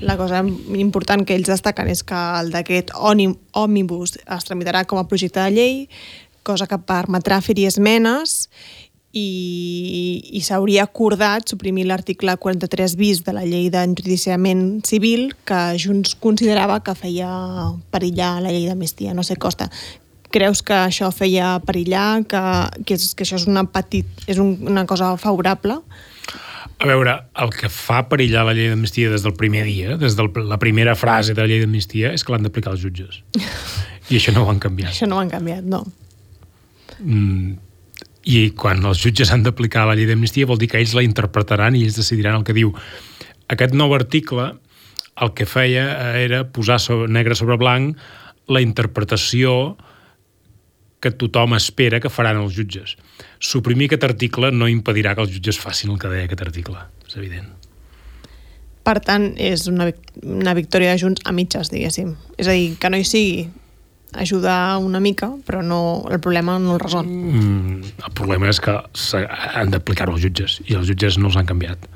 la 0.05 0.17
cosa 0.19 0.43
important 0.45 1.25
que 1.25 1.33
ells 1.33 1.49
destaquen 1.49 1.89
és 1.89 2.03
que 2.05 2.19
el 2.41 2.53
decret 2.53 2.93
òmnibus 2.93 4.19
es 4.21 4.47
tramitarà 4.47 4.85
com 4.85 5.01
a 5.01 5.07
projecte 5.09 5.41
de 5.41 5.55
llei, 5.57 5.75
cosa 6.45 6.69
que 6.69 6.77
permetrà 6.77 7.41
fer-hi 7.41 7.65
esmenes 7.71 8.45
i, 9.15 10.19
i 10.35 10.41
s'hauria 10.43 10.83
acordat 10.83 11.47
suprimir 11.47 11.85
l'article 11.87 12.35
43 12.35 12.97
bis 12.99 13.21
de 13.23 13.33
la 13.35 13.45
llei 13.47 13.69
d'enjudiciament 13.71 14.81
civil 14.87 15.29
que 15.47 15.59
Junts 15.79 16.17
considerava 16.19 16.81
que 16.83 16.97
feia 16.99 17.29
perillar 17.95 18.41
la 18.43 18.51
llei 18.51 18.67
d'amnistia. 18.67 19.15
No 19.15 19.23
sé, 19.23 19.39
Costa, 19.39 19.69
creus 20.35 20.61
que 20.67 20.75
això 20.75 21.13
feia 21.15 21.55
perillar, 21.63 22.25
que, 22.27 22.43
que, 22.83 22.99
és, 22.99 23.13
que 23.15 23.23
això 23.23 23.39
és 23.39 23.47
una, 23.47 23.63
petit, 23.71 24.27
és 24.27 24.41
un, 24.41 24.57
una 24.67 24.83
cosa 24.89 25.13
favorable? 25.21 25.79
A 26.75 26.89
veure, 26.89 27.13
el 27.39 27.53
que 27.55 27.69
fa 27.71 28.01
perillar 28.11 28.43
la 28.43 28.55
llei 28.57 28.67
d'amnistia 28.67 29.13
des 29.13 29.23
del 29.23 29.35
primer 29.39 29.63
dia, 29.63 29.95
des 29.95 30.17
de 30.19 30.27
la 30.43 30.59
primera 30.59 30.97
frase 30.99 31.33
de 31.33 31.39
la 31.39 31.47
llei 31.47 31.63
d'amnistia, 31.63 32.11
és 32.11 32.25
que 32.25 32.35
l'han 32.35 32.43
d'aplicar 32.43 32.75
els 32.75 32.83
jutges. 32.83 33.21
I 34.11 34.19
això 34.19 34.35
no 34.35 34.43
ho 34.43 34.51
han 34.51 34.59
canviat. 34.59 34.91
Això 34.91 35.07
no 35.07 35.15
ho 35.15 35.23
han 35.23 35.31
canviat, 35.31 35.63
no. 35.63 35.85
Mm, 36.99 37.55
I 38.25 38.51
quan 38.57 38.81
els 38.89 39.01
jutges 39.03 39.31
han 39.31 39.43
d'aplicar 39.45 39.85
la 39.85 39.95
llei 39.97 40.07
d'amnistia 40.09 40.49
vol 40.49 40.57
dir 40.61 40.69
que 40.71 40.79
ells 40.81 40.95
la 40.97 41.05
interpretaran 41.05 41.75
i 41.77 41.83
ells 41.85 41.99
decidiran 41.99 42.39
el 42.39 42.45
que 42.47 42.55
diu. 42.57 42.73
Aquest 43.53 43.75
nou 43.77 43.93
article 43.93 44.55
el 45.21 45.33
que 45.37 45.45
feia 45.47 45.85
era 46.19 46.43
posar 46.51 46.79
sobre, 46.81 47.07
negre 47.07 47.37
sobre 47.37 47.57
blanc 47.61 47.99
la 48.51 48.61
interpretació 48.61 49.75
que 50.99 51.11
tothom 51.13 51.53
espera 51.53 51.99
que 52.01 52.09
faran 52.09 52.39
els 52.41 52.55
jutges. 52.57 52.95
Suprimir 53.39 53.91
aquest 53.91 54.07
article 54.07 54.49
no 54.51 54.69
impedirà 54.71 55.13
que 55.15 55.21
els 55.25 55.35
jutges 55.35 55.59
facin 55.61 55.93
el 55.93 56.01
que 56.01 56.09
deia 56.09 56.25
aquest 56.25 56.41
article, 56.41 56.81
és 57.05 57.17
evident. 57.19 57.51
Per 58.85 58.99
tant, 59.01 59.31
és 59.41 59.65
una, 59.69 59.87
una 60.21 60.53
victòria 60.57 60.93
de 60.93 61.01
Junts 61.01 61.23
a 61.25 61.33
mitges, 61.33 61.71
diguéssim. 61.73 62.15
És 62.37 62.49
a 62.49 62.53
dir, 62.57 62.73
que 62.81 62.89
no 62.89 62.97
hi 63.01 63.05
sigui 63.05 63.45
ajudar 64.15 64.77
una 64.83 64.99
mica, 64.99 65.31
però 65.45 65.61
no, 65.63 66.05
el 66.11 66.19
problema 66.19 66.57
no 66.59 66.75
el 66.75 66.81
resol. 66.81 67.07
Mm, 67.07 67.93
el 68.07 68.15
problema 68.17 68.49
és 68.49 68.61
que 68.63 68.75
han 68.75 69.73
d'aplicar-ho 69.73 70.15
als 70.15 70.23
jutges 70.23 70.59
i 70.65 70.75
els 70.75 70.87
jutges 70.89 71.19
no 71.19 71.31
els 71.31 71.39
han 71.39 71.49
canviat. 71.49 71.89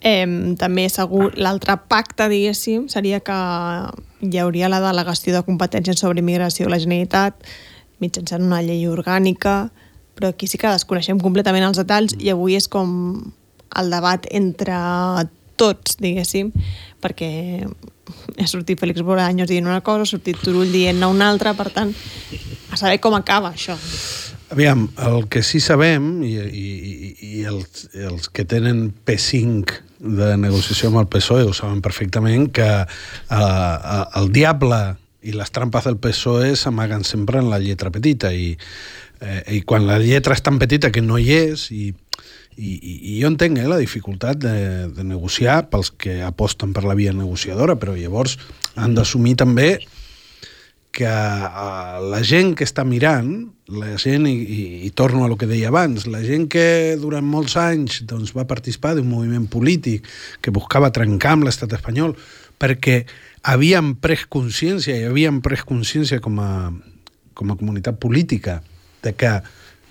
Eh, 0.00 0.24
també 0.56 0.86
segur 0.88 1.34
l'altre 1.36 1.76
pacte, 1.88 2.30
diguéssim, 2.32 2.88
seria 2.88 3.20
que 3.20 3.36
hi 4.20 4.38
hauria 4.40 4.70
la 4.72 4.80
delegació 4.80 5.34
de 5.36 5.44
competències 5.44 6.00
sobre 6.00 6.24
immigració 6.24 6.68
a 6.68 6.72
la 6.72 6.80
Generalitat 6.80 7.44
mitjançant 8.00 8.44
una 8.44 8.62
llei 8.64 8.86
orgànica, 8.88 9.68
però 10.16 10.32
aquí 10.32 10.48
sí 10.50 10.58
que 10.60 10.72
desconeixem 10.72 11.20
completament 11.22 11.66
els 11.68 11.80
detalls 11.80 12.16
i 12.18 12.32
avui 12.32 12.56
és 12.58 12.68
com 12.68 12.90
el 13.80 13.92
debat 13.92 14.26
entre 14.34 14.76
tots, 15.60 15.98
diguéssim, 16.00 16.50
perquè 17.04 17.30
ha 18.38 18.48
sortit 18.50 18.80
Félix 18.80 19.02
Bolaños 19.06 19.48
dient 19.50 19.68
una 19.68 19.80
cosa, 19.80 20.06
ha 20.06 20.10
sortit 20.10 20.40
Turull 20.42 20.72
dient-ne 20.72 21.06
una 21.10 21.30
altra, 21.30 21.54
per 21.58 21.70
tant, 21.74 21.92
a 22.70 22.78
saber 22.80 23.00
com 23.00 23.16
acaba 23.18 23.52
això. 23.54 23.76
Aviam, 24.50 24.88
el 25.06 25.28
que 25.30 25.44
sí 25.46 25.60
sabem, 25.62 26.24
i, 26.26 26.34
i, 26.34 27.12
i 27.22 27.44
els, 27.46 27.86
els 27.94 28.26
que 28.34 28.44
tenen 28.48 28.88
P5 29.06 29.76
de 30.00 30.32
negociació 30.40 30.88
amb 30.90 31.04
el 31.04 31.10
PSOE 31.12 31.44
ho 31.46 31.54
saben 31.54 31.82
perfectament, 31.84 32.48
que 32.50 32.66
uh, 32.66 34.02
el 34.18 34.32
diable 34.34 34.80
i 35.22 35.36
les 35.36 35.52
trampes 35.52 35.86
del 35.86 36.00
PSOE 36.00 36.54
s'amaguen 36.56 37.04
sempre 37.04 37.38
en 37.38 37.50
la 37.52 37.60
lletra 37.60 37.92
petita 37.92 38.32
i, 38.32 38.54
eh, 39.20 39.42
i 39.56 39.60
quan 39.68 39.84
la 39.86 39.98
lletra 40.00 40.32
és 40.32 40.42
tan 40.42 40.58
petita 40.58 40.90
que 40.90 41.02
no 41.04 41.18
hi 41.20 41.28
és 41.36 41.66
i, 41.76 41.90
i, 42.60 42.96
i 43.14 43.14
jo 43.22 43.30
entenc 43.30 43.58
eh, 43.58 43.68
la 43.68 43.80
dificultat 43.80 44.40
de, 44.42 44.56
de 44.92 45.06
negociar 45.06 45.62
pels 45.72 45.92
que 45.96 46.20
aposten 46.26 46.74
per 46.76 46.84
la 46.84 46.96
via 46.98 47.14
negociadora, 47.16 47.78
però 47.80 47.96
llavors 47.96 48.36
han 48.76 48.94
d'assumir 48.96 49.38
també 49.40 49.72
que 50.90 51.06
uh, 51.06 52.00
la 52.10 52.20
gent 52.26 52.52
que 52.58 52.66
està 52.66 52.82
mirant, 52.84 53.30
la 53.70 53.94
gent, 54.02 54.26
i, 54.26 54.34
i, 54.34 54.62
i 54.88 54.90
torno 54.90 55.24
a 55.24 55.30
lo 55.30 55.38
que 55.38 55.46
deia 55.46 55.70
abans, 55.70 56.08
la 56.10 56.22
gent 56.26 56.48
que 56.50 56.96
durant 57.00 57.26
molts 57.26 57.54
anys 57.60 58.02
doncs, 58.10 58.34
va 58.36 58.48
participar 58.50 58.96
d'un 58.98 59.08
moviment 59.08 59.46
polític 59.50 60.08
que 60.42 60.54
buscava 60.54 60.90
trencar 60.94 61.36
amb 61.36 61.46
l'estat 61.46 61.78
espanyol 61.78 62.16
perquè 62.60 63.04
havien 63.46 63.94
pres 64.02 64.26
consciència 64.28 64.98
i 64.98 65.06
havien 65.08 65.40
pres 65.44 65.62
consciència 65.64 66.20
com 66.20 66.42
a, 66.42 66.52
com 67.38 67.54
a 67.54 67.56
comunitat 67.56 68.02
política 68.02 68.58
de 69.04 69.14
que 69.16 69.38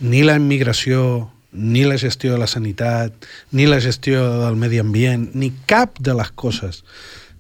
ni 0.05 0.21
la 0.23 0.35
immigració, 0.37 1.31
ni 1.51 1.83
la 1.83 1.97
gestió 1.97 2.33
de 2.33 2.39
la 2.39 2.47
sanitat, 2.47 3.13
ni 3.51 3.65
la 3.65 3.81
gestió 3.81 4.21
del 4.45 4.57
medi 4.59 4.79
ambient, 4.79 5.29
ni 5.33 5.51
cap 5.65 5.97
de 5.99 6.13
les 6.13 6.31
coses 6.31 6.83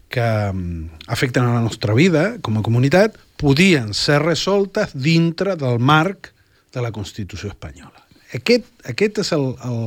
que 0.09 0.25
mm, 0.25 1.05
afecten 1.07 1.45
a 1.45 1.53
la 1.53 1.61
nostra 1.61 1.93
vida 1.93 2.39
com 2.41 2.57
a 2.57 2.65
comunitat 2.65 3.17
podien 3.39 3.93
ser 3.93 4.19
resoltes 4.23 4.95
dintre 4.97 5.55
del 5.55 5.79
marc 5.79 6.33
de 6.73 6.81
la 6.81 6.91
Constitució 6.91 7.53
espanyola. 7.53 8.05
Aquest, 8.35 8.65
aquest 8.89 9.21
és 9.23 9.31
el, 9.37 9.45
el, 9.65 9.79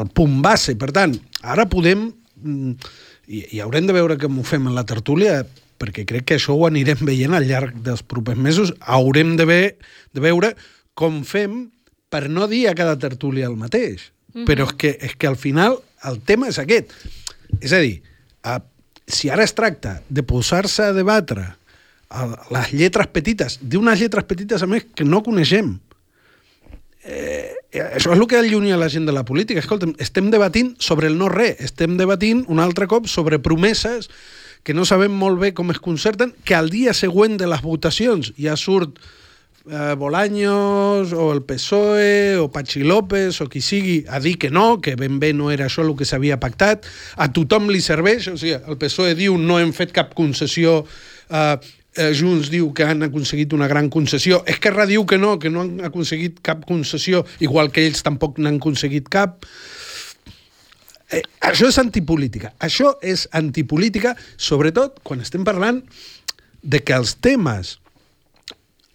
el 0.00 0.08
punt 0.16 0.40
base. 0.44 0.74
Per 0.80 0.90
tant, 0.96 1.14
ara 1.42 1.68
podem, 1.70 2.08
mm, 2.40 2.92
i, 3.28 3.44
i 3.56 3.62
haurem 3.64 3.86
de 3.88 3.96
veure 3.96 4.18
com 4.20 4.40
ho 4.40 4.44
fem 4.46 4.68
en 4.68 4.76
la 4.76 4.86
tertúlia, 4.88 5.44
perquè 5.80 6.04
crec 6.08 6.26
que 6.28 6.36
això 6.40 6.56
ho 6.56 6.66
anirem 6.68 7.04
veient 7.08 7.36
al 7.36 7.46
llarg 7.48 7.78
dels 7.84 8.02
propers 8.04 8.40
mesos, 8.40 8.74
haurem 8.80 9.36
de, 9.38 9.46
ve, 9.48 9.60
de 10.12 10.24
veure 10.24 10.52
com 10.98 11.22
fem 11.24 11.70
per 12.10 12.28
no 12.28 12.48
dir 12.50 12.66
a 12.68 12.74
cada 12.74 12.98
tertúlia 12.98 13.46
el 13.46 13.56
mateix. 13.56 14.10
Mm 14.34 14.42
-hmm. 14.42 14.46
Però 14.46 14.66
és 14.66 14.74
que, 14.76 14.98
és 15.00 15.16
que 15.16 15.26
al 15.26 15.36
final 15.36 15.78
el 16.04 16.20
tema 16.20 16.48
és 16.48 16.58
aquest. 16.58 16.92
És 17.60 17.72
a 17.72 17.78
dir, 17.78 18.02
a, 18.42 18.60
si 19.06 19.30
ara 19.30 19.44
es 19.44 19.54
tracta 19.54 20.02
de 20.08 20.22
posar-se 20.22 20.82
a 20.82 20.92
debatre 20.92 21.56
a 22.10 22.26
les 22.50 22.72
lletres 22.72 23.06
petites, 23.06 23.58
d'unes 23.62 24.00
lletres 24.00 24.24
petites 24.24 24.62
a 24.62 24.66
més 24.66 24.86
que 24.94 25.04
no 25.04 25.22
coneixem, 25.22 25.78
eh, 27.04 27.54
això 27.70 28.12
és 28.12 28.18
el 28.18 28.26
que 28.26 28.36
allunya 28.36 28.76
la 28.76 28.88
gent 28.88 29.06
de 29.06 29.12
la 29.12 29.24
política. 29.24 29.60
Escolta'm, 29.60 29.94
estem 29.98 30.30
debatint 30.30 30.74
sobre 30.78 31.06
el 31.06 31.16
no 31.18 31.28
res, 31.28 31.60
estem 31.60 31.96
debatint 31.96 32.44
un 32.48 32.58
altre 32.58 32.86
cop 32.86 33.06
sobre 33.06 33.38
promeses 33.38 34.10
que 34.62 34.74
no 34.74 34.84
sabem 34.84 35.12
molt 35.12 35.38
bé 35.40 35.54
com 35.54 35.70
es 35.70 35.78
concerten, 35.80 36.34
que 36.44 36.54
al 36.54 36.68
dia 36.70 36.92
següent 36.92 37.38
de 37.38 37.46
les 37.48 37.62
votacions 37.62 38.34
ja 38.36 38.56
surt 38.60 38.98
eh, 38.98 39.19
Bolaños 39.64 41.12
o 41.12 41.32
el 41.34 41.42
PSOE 41.44 42.38
o 42.40 42.48
Pachi 42.50 42.80
López 42.80 43.42
o 43.44 43.48
qui 43.52 43.60
sigui 43.60 44.06
a 44.08 44.20
dir 44.20 44.38
que 44.40 44.48
no, 44.48 44.80
que 44.80 44.96
ben 44.96 45.18
bé 45.20 45.34
no 45.36 45.50
era 45.52 45.66
això 45.68 45.84
el 45.84 45.92
que 45.98 46.08
s'havia 46.08 46.40
pactat, 46.40 46.88
a 47.20 47.28
tothom 47.28 47.68
li 47.68 47.82
serveix, 47.84 48.30
o 48.32 48.38
sigui, 48.40 48.56
el 48.56 48.78
PSOE 48.80 49.12
diu 49.18 49.36
no 49.36 49.58
hem 49.60 49.74
fet 49.76 49.92
cap 49.92 50.16
concessió 50.16 50.80
eh, 51.28 51.58
eh, 51.96 52.12
Junts 52.16 52.50
diu 52.50 52.70
que 52.72 52.86
han 52.86 53.02
aconseguit 53.06 53.52
una 53.52 53.68
gran 53.68 53.90
concessió, 53.90 54.42
Esquerra 54.46 54.86
diu 54.86 55.04
que 55.06 55.18
no, 55.18 55.38
que 55.38 55.50
no 55.50 55.64
han 55.66 55.84
aconseguit 55.90 56.40
cap 56.46 56.64
concessió, 56.68 57.24
igual 57.40 57.70
que 57.72 57.84
ells 57.86 58.04
tampoc 58.06 58.38
n'han 58.38 58.60
aconseguit 58.60 59.08
cap. 59.12 59.44
Eh, 61.10 61.22
això 61.42 61.66
és 61.66 61.78
antipolítica. 61.82 62.54
Això 62.62 62.94
és 63.02 63.26
antipolítica, 63.34 64.14
sobretot 64.36 65.00
quan 65.02 65.20
estem 65.24 65.44
parlant 65.44 65.82
de 66.62 66.82
que 66.84 66.94
els 66.94 67.16
temes 67.18 67.78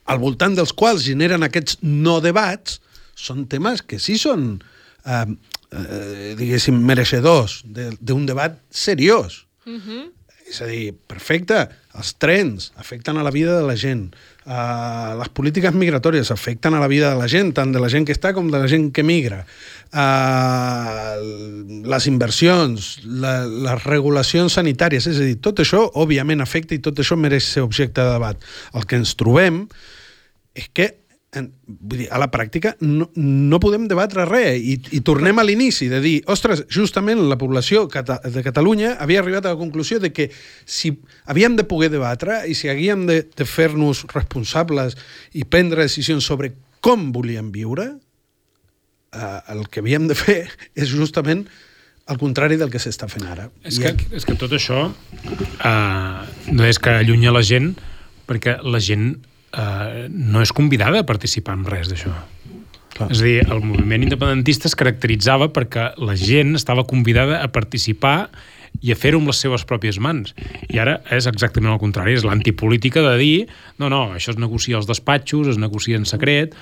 al 0.05 0.21
voltant 0.21 0.55
dels 0.57 0.73
quals 0.77 1.05
generen 1.05 1.45
aquests 1.45 1.79
no 1.81 2.19
debats 2.23 2.79
són 3.15 3.45
temes 3.51 3.81
que 3.81 3.99
sí 4.01 4.17
són, 4.21 4.59
eh, 5.05 5.25
eh, 5.71 6.35
diguéssim, 6.37 6.77
mereixedors 6.77 7.61
d'un 7.65 8.25
debat 8.25 8.59
seriós. 8.69 9.45
Uh 9.65 9.79
-huh. 9.79 10.03
És 10.45 10.61
a 10.61 10.67
dir, 10.69 10.93
perfecte, 10.93 11.69
els 11.97 12.13
trens 12.21 12.71
afecten 12.75 13.17
a 13.17 13.23
la 13.23 13.31
vida 13.31 13.57
de 13.57 13.65
la 13.65 13.75
gent, 13.75 14.13
uh, 14.45 15.15
les 15.19 15.29
polítiques 15.35 15.73
migratòries 15.75 16.31
afecten 16.33 16.73
a 16.73 16.81
la 16.81 16.89
vida 16.91 17.11
de 17.13 17.19
la 17.19 17.29
gent, 17.31 17.53
tant 17.57 17.73
de 17.73 17.81
la 17.81 17.89
gent 17.91 18.05
que 18.07 18.15
està 18.15 18.33
com 18.33 18.49
de 18.51 18.61
la 18.61 18.69
gent 18.71 18.89
que 18.95 19.05
migra, 19.05 19.43
uh, 19.93 21.15
les 21.93 22.09
inversions, 22.11 22.91
la, 23.05 23.37
les 23.45 23.87
regulacions 23.87 24.59
sanitàries, 24.59 25.09
és 25.11 25.21
a 25.21 25.29
dir, 25.29 25.39
tot 25.43 25.61
això 25.63 25.85
òbviament 25.93 26.43
afecta 26.45 26.77
i 26.77 26.83
tot 26.83 27.01
això 27.01 27.17
mereix 27.19 27.47
ser 27.55 27.65
objecte 27.65 28.01
de 28.01 28.17
debat. 28.17 28.51
El 28.73 28.87
que 28.89 29.01
ens 29.01 29.15
trobem 29.19 29.65
és 30.55 30.69
que 30.73 30.93
en, 31.35 31.49
vull 31.67 32.03
dir, 32.03 32.07
a 32.13 32.19
la 32.21 32.29
pràctica 32.31 32.73
no, 32.81 33.09
no 33.15 33.59
podem 33.63 33.87
debatre 33.91 34.25
res 34.29 34.59
i, 34.59 34.77
i 34.97 35.01
tornem 35.05 35.39
a 35.39 35.45
l'inici 35.45 35.89
de 35.91 35.99
dir, 36.03 36.15
ostres, 36.31 36.63
justament 36.71 37.21
la 37.29 37.37
població 37.41 37.85
cata 37.91 38.17
de 38.23 38.43
Catalunya 38.45 38.95
havia 39.03 39.21
arribat 39.23 39.45
a 39.45 39.53
la 39.55 39.59
conclusió 39.59 39.99
de 40.03 40.11
que 40.15 40.29
si 40.65 40.93
havíem 41.25 41.57
de 41.59 41.67
poder 41.67 41.91
debatre 41.93 42.43
i 42.49 42.55
si 42.57 42.71
havíem 42.71 43.05
de, 43.09 43.21
de 43.27 43.47
fer-nos 43.49 44.05
responsables 44.13 44.97
i 45.33 45.45
prendre 45.45 45.85
decisions 45.85 46.25
sobre 46.25 46.53
com 46.85 47.11
volíem 47.13 47.51
viure, 47.53 47.87
eh, 49.13 49.39
el 49.53 49.65
que 49.69 49.81
havíem 49.81 50.09
de 50.11 50.17
fer 50.17 50.41
és 50.81 50.91
justament 50.91 51.45
al 52.05 52.19
contrari 52.21 52.57
del 52.61 52.69
que 52.69 52.81
s'està 52.81 53.07
fent 53.09 53.25
ara. 53.25 53.47
És 53.65 53.79
que, 53.81 53.95
és 54.13 54.27
que 54.27 54.35
tot 54.37 54.51
això 54.53 54.87
eh, 54.91 56.19
no 56.53 56.67
és 56.67 56.77
que 56.77 56.99
allunya 57.01 57.33
la 57.33 57.41
gent, 57.45 57.73
perquè 58.29 58.59
la 58.61 58.81
gent 58.83 59.15
eh, 59.55 60.07
no 60.09 60.43
és 60.43 60.53
convidada 60.55 61.01
a 61.01 61.07
participar 61.07 61.57
en 61.59 61.65
res 61.69 61.91
d'això. 61.91 62.13
És 63.09 63.19
a 63.19 63.25
dir, 63.25 63.39
el 63.43 63.59
moviment 63.59 64.05
independentista 64.05 64.69
es 64.69 64.75
caracteritzava 64.79 65.49
perquè 65.55 65.89
la 65.99 66.15
gent 66.15 66.55
estava 66.55 66.85
convidada 66.87 67.41
a 67.43 67.49
participar 67.51 68.29
i 68.81 68.91
a 68.91 68.97
fer-ho 68.99 69.19
amb 69.19 69.31
les 69.31 69.41
seves 69.43 69.65
pròpies 69.67 69.99
mans. 70.03 70.31
I 70.71 70.79
ara 70.83 70.97
és 71.11 71.27
exactament 71.27 71.73
el 71.73 71.81
contrari, 71.81 72.15
és 72.15 72.25
l'antipolítica 72.27 73.03
de 73.03 73.15
dir 73.19 73.35
no, 73.81 73.89
no, 73.91 74.15
això 74.15 74.31
es 74.31 74.39
negocia 74.39 74.79
als 74.79 74.87
despatxos, 74.87 75.51
es 75.51 75.59
negocia 75.59 75.99
en 75.99 76.07
secret, 76.07 76.55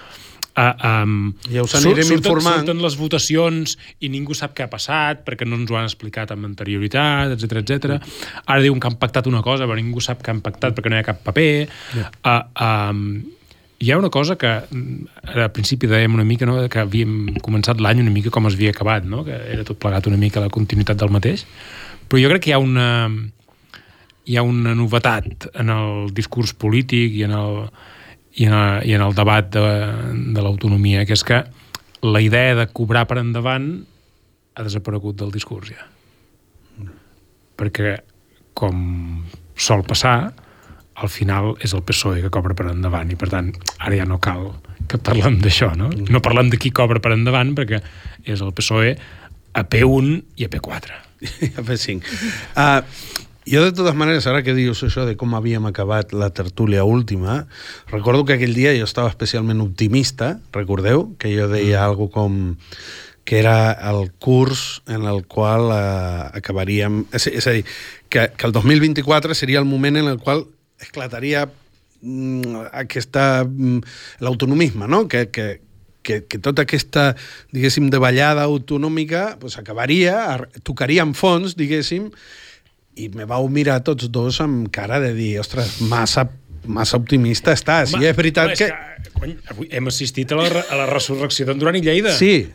Uh, 0.54 0.70
um, 0.86 1.14
ja 1.50 1.64
us 1.66 1.74
anirem 1.80 2.06
surten, 2.06 2.20
informant. 2.20 2.60
Surten 2.62 2.82
les 2.84 2.96
votacions 3.00 3.78
i 4.06 4.10
ningú 4.14 4.36
sap 4.38 4.54
què 4.54 4.68
ha 4.68 4.70
passat 4.70 5.24
perquè 5.26 5.48
no 5.50 5.58
ens 5.58 5.72
ho 5.74 5.80
han 5.80 5.88
explicat 5.90 6.34
amb 6.36 6.46
anterioritat, 6.46 7.34
etc 7.34 7.64
etc. 7.64 7.96
Ara 8.46 8.60
diuen 8.62 8.82
que 8.82 8.92
han 8.92 9.00
pactat 9.02 9.30
una 9.32 9.42
cosa 9.46 9.66
però 9.66 9.80
ningú 9.80 10.04
sap 10.04 10.22
que 10.22 10.30
han 10.34 10.44
pactat 10.46 10.78
perquè 10.78 10.94
no 10.94 11.00
hi 11.00 11.02
ha 11.02 11.08
cap 11.08 11.24
paper. 11.26 11.48
Yeah. 11.98 12.12
Uh, 12.22 12.44
um, 12.68 13.08
hi 13.84 13.92
ha 13.92 13.98
una 13.98 14.12
cosa 14.14 14.38
que 14.40 14.48
a 14.48 15.48
principi 15.52 15.90
dèiem 15.92 16.14
una 16.16 16.24
mica 16.24 16.46
no? 16.48 16.62
que 16.72 16.84
havíem 16.86 17.40
començat 17.44 17.82
l'any 17.84 18.00
una 18.06 18.14
mica 18.14 18.32
com 18.32 18.46
es 18.48 18.56
havia 18.56 18.72
acabat, 18.72 19.08
no? 19.10 19.26
que 19.28 19.36
era 19.36 19.66
tot 19.68 19.82
plegat 19.82 20.08
una 20.08 20.22
mica 20.22 20.44
la 20.44 20.54
continuïtat 20.54 21.02
del 21.02 21.12
mateix, 21.12 21.44
però 22.08 22.22
jo 22.22 22.30
crec 22.32 22.46
que 22.46 22.54
hi 22.54 22.56
ha 22.56 22.62
una 22.62 22.88
hi 24.24 24.38
ha 24.38 24.44
una 24.48 24.72
novetat 24.78 25.50
en 25.60 25.72
el 25.74 26.14
discurs 26.16 26.54
polític 26.56 27.18
i 27.18 27.26
en 27.28 27.34
el, 27.36 27.58
i 28.36 28.48
en, 28.50 28.56
i 28.88 28.96
en 28.96 29.04
el 29.06 29.16
debat 29.18 29.50
de, 29.54 29.63
de 30.34 30.44
l'autonomia, 30.44 31.06
que 31.06 31.18
és 31.18 31.24
que 31.28 31.44
la 32.04 32.22
idea 32.22 32.56
de 32.58 32.68
cobrar 32.74 33.06
per 33.10 33.20
endavant 33.22 33.68
ha 34.54 34.66
desaparegut 34.66 35.18
del 35.20 35.32
discurs 35.34 35.72
ja. 35.74 35.86
Perquè, 37.58 37.98
com 38.58 39.24
sol 39.56 39.84
passar, 39.86 40.34
al 40.94 41.10
final 41.10 41.54
és 41.63 41.74
el 41.74 41.84
PSOE 41.86 42.22
que 42.22 42.32
cobra 42.34 42.56
per 42.58 42.68
endavant 42.72 43.10
i 43.13 43.18
per 43.18 43.30
tant 43.32 43.50
ara 43.80 43.98
ja 43.98 44.06
no 44.10 44.20
cal 44.22 44.52
que 44.90 45.00
parlem 45.02 45.40
d'això, 45.42 45.72
no? 45.78 45.90
No 45.90 46.22
parlem 46.22 46.52
de 46.52 46.60
qui 46.62 46.74
cobra 46.75 47.02
per 47.02 47.13
endavant 47.16 47.54
perquè 47.58 47.80
és 48.30 48.42
el 48.44 48.54
PSOE 48.54 48.94
a 49.54 49.63
P1 49.63 50.10
i 50.42 50.48
a 50.48 50.52
P4. 50.52 51.00
a 51.60 51.63
P5. 51.66 52.13
Uh, 52.58 52.82
jo, 53.46 53.64
de 53.64 53.72
totes 53.76 53.96
maneres, 53.96 54.28
ara 54.28 54.44
que 54.44 54.56
dius 54.56 54.84
això 54.86 55.08
de 55.08 55.16
com 55.20 55.36
havíem 55.36 55.66
acabat 55.70 56.14
la 56.16 56.30
tertúlia 56.36 56.84
última, 56.84 57.44
recordo 57.92 58.26
que 58.26 58.38
aquell 58.38 58.56
dia 58.56 58.76
jo 58.78 58.88
estava 58.88 59.12
especialment 59.12 59.64
optimista, 59.64 60.38
recordeu? 60.54 61.10
Que 61.20 61.34
jo 61.36 61.50
deia 61.52 61.82
mm. 61.82 61.84
algo 61.84 62.10
com 62.14 62.56
que 63.24 63.40
era 63.40 63.72
el 63.72 64.12
curs 64.20 64.82
en 64.88 65.06
el 65.08 65.26
qual 65.26 65.72
eh, 65.72 66.40
acabaríem... 66.40 67.06
És, 67.16 67.28
és 67.32 67.48
a 67.48 67.54
dir, 67.56 67.64
que, 68.12 68.28
que 68.36 68.48
el 68.48 68.52
2024 68.52 69.36
seria 69.36 69.62
el 69.62 69.68
moment 69.68 69.98
en 69.98 70.10
el 70.12 70.20
qual 70.20 70.44
esclataria 70.84 71.46
mm, 72.02 72.68
aquesta... 72.76 73.46
Mm, 73.48 73.80
l'autonomisme, 74.20 74.90
no? 74.92 75.08
Que, 75.08 75.30
que, 75.32 75.62
que, 76.04 76.26
que 76.28 76.38
tota 76.38 76.68
aquesta, 76.68 77.14
diguéssim, 77.56 77.88
davallada 77.90 78.44
autonòmica 78.44 79.38
pues, 79.40 79.58
acabaria, 79.58 80.18
ar- 80.36 80.50
tocaria 80.68 81.06
en 81.08 81.16
fons, 81.16 81.56
diguéssim, 81.56 82.12
i 82.96 83.10
me 83.14 83.26
vau 83.30 83.48
mirar 83.50 83.80
tots 83.86 84.10
dos 84.14 84.40
amb 84.44 84.68
cara 84.74 85.00
de 85.02 85.14
dir, 85.18 85.32
ostres, 85.42 85.80
massa, 85.90 86.28
massa 86.66 86.98
optimista 87.02 87.56
estàs. 87.56 87.96
I 87.98 88.10
és 88.12 88.18
veritat 88.18 88.54
que... 88.58 88.70
És 88.70 88.76
que 89.10 89.14
cony, 89.20 89.34
avui 89.50 89.70
hem 89.72 89.90
assistit 89.92 90.32
a 90.32 90.38
la, 90.40 90.46
a 90.62 90.78
la 90.84 90.86
resurrecció 90.92 91.48
d'en 91.50 91.60
Duran 91.62 91.80
i 91.80 91.84
Lleida. 91.86 92.14
Sí, 92.18 92.46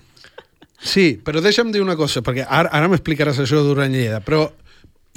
sí, 0.79 1.11
però 1.25 1.43
deixa'm 1.45 1.73
dir 1.75 1.83
una 1.83 1.97
cosa, 1.99 2.23
perquè 2.25 2.47
ara, 2.47 2.71
ara 2.73 2.89
m'explicaràs 2.93 3.43
això 3.45 3.65
durant 3.67 3.93
Lleida, 3.95 4.23
però 4.25 4.47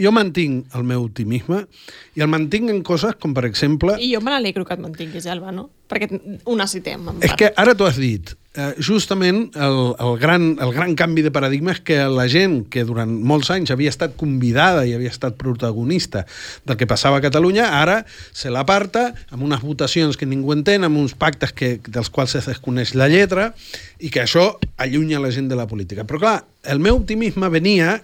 jo 0.02 0.10
mantinc 0.16 0.74
el 0.78 0.86
meu 0.88 1.04
optimisme 1.06 1.66
i 2.18 2.24
el 2.24 2.30
mantinc 2.32 2.72
en 2.74 2.82
coses 2.86 3.18
com, 3.22 3.36
per 3.38 3.46
exemple... 3.46 3.98
I 4.02 4.14
jo 4.16 4.22
me 4.26 4.34
n'alegro 4.34 4.66
que 4.66 4.74
et 4.74 4.82
mantinguis, 4.82 5.28
Alba, 5.30 5.54
no? 5.54 5.68
Perquè 5.92 6.10
ho 6.10 6.56
necessitem, 6.58 7.10
en 7.12 7.20
És 7.22 7.34
part. 7.34 7.40
que 7.42 7.52
ara 7.62 7.76
t'ho 7.78 7.86
has 7.86 8.00
dit. 8.02 8.34
Eh, 8.54 8.76
justament 8.84 9.56
el, 9.56 9.96
el, 9.98 10.18
gran, 10.20 10.58
el 10.60 10.74
gran 10.76 10.92
canvi 11.00 11.22
de 11.24 11.32
paradigma 11.32 11.72
és 11.72 11.80
que 11.88 12.02
la 12.12 12.26
gent 12.28 12.66
que 12.68 12.82
durant 12.84 13.08
molts 13.08 13.48
anys 13.54 13.72
havia 13.72 13.94
estat 13.94 14.18
convidada 14.20 14.82
i 14.84 14.92
havia 14.92 15.08
estat 15.14 15.38
protagonista 15.40 16.26
del 16.68 16.76
que 16.76 16.90
passava 16.90 17.22
a 17.22 17.24
Catalunya, 17.24 17.70
ara 17.80 18.02
se 18.10 18.52
l'aparta 18.52 19.14
amb 19.32 19.48
unes 19.48 19.64
votacions 19.64 20.20
que 20.20 20.28
ningú 20.28 20.52
entén, 20.52 20.84
amb 20.84 21.00
uns 21.00 21.16
pactes 21.16 21.56
que, 21.56 21.78
dels 21.88 22.12
quals 22.12 22.36
es 22.42 22.52
desconeix 22.52 22.92
la 22.92 23.08
lletra 23.08 23.54
i 24.04 24.12
que 24.12 24.26
això 24.26 24.50
allunya 24.76 25.24
la 25.24 25.32
gent 25.32 25.48
de 25.48 25.56
la 25.56 25.70
política. 25.72 26.04
Però 26.04 26.20
clar, 26.20 26.38
el 26.68 26.84
meu 26.84 27.00
optimisme 27.00 27.48
venia 27.48 28.02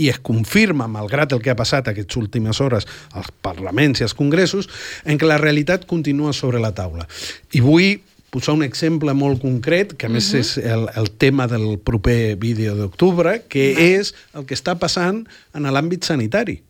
i 0.00 0.08
es 0.08 0.16
confirma, 0.24 0.88
malgrat 0.88 1.34
el 1.36 1.44
que 1.44 1.52
ha 1.52 1.58
passat 1.58 1.92
aquestes 1.92 2.16
últimes 2.16 2.56
hores 2.64 2.88
als 3.12 3.28
parlaments 3.44 4.00
i 4.00 4.08
als 4.08 4.16
congressos, 4.16 4.72
en 5.04 5.20
què 5.20 5.28
la 5.28 5.36
realitat 5.36 5.84
continua 5.84 6.32
sobre 6.32 6.56
la 6.56 6.72
taula. 6.72 7.04
I 7.52 7.60
vull 7.60 7.98
posar 8.30 8.54
un 8.54 8.62
exemple 8.62 9.12
molt 9.14 9.42
concret, 9.42 9.96
que 9.98 10.06
a 10.06 10.08
més 10.08 10.30
uh 10.30 10.36
-huh. 10.36 10.40
és 10.40 10.56
el, 10.58 10.88
el 10.94 11.10
tema 11.10 11.46
del 11.46 11.78
proper 11.78 12.36
vídeo 12.36 12.74
d'octubre, 12.76 13.42
que 13.48 13.72
uh 13.72 13.78
-huh. 13.78 14.00
és 14.00 14.14
el 14.34 14.44
que 14.46 14.54
està 14.54 14.78
passant 14.78 15.26
en 15.54 15.62
l'àmbit 15.62 16.04
sanitari. 16.04 16.62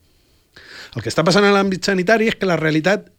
El 0.96 1.02
que 1.02 1.10
està 1.10 1.22
passant 1.22 1.44
en 1.44 1.54
l'àmbit 1.54 1.84
sanitari 1.84 2.28
és 2.28 2.34
que 2.34 2.46
la 2.46 2.56
realitat 2.56 3.10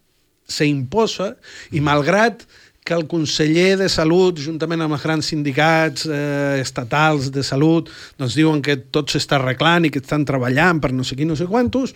s'imposa 0.47 1.37
i 1.71 1.79
malgrat 1.79 2.43
que 2.83 2.93
el 2.93 3.05
conseller 3.07 3.77
de 3.77 3.87
Salut, 3.89 4.39
juntament 4.41 4.81
amb 4.81 4.93
els 4.93 5.03
grans 5.03 5.25
sindicats 5.25 6.07
eh, 6.09 6.59
estatals 6.61 7.29
de 7.31 7.43
salut, 7.43 7.89
doncs 8.17 8.35
diuen 8.35 8.61
que 8.61 8.75
tot 8.75 9.11
s'està 9.13 9.37
arreglant 9.37 9.85
i 9.85 9.91
que 9.93 10.01
estan 10.01 10.25
treballant 10.25 10.81
per 10.81 10.91
no 10.91 11.03
sé 11.03 11.15
qui, 11.15 11.25
no 11.25 11.37
sé 11.37 11.45
quantos, 11.45 11.93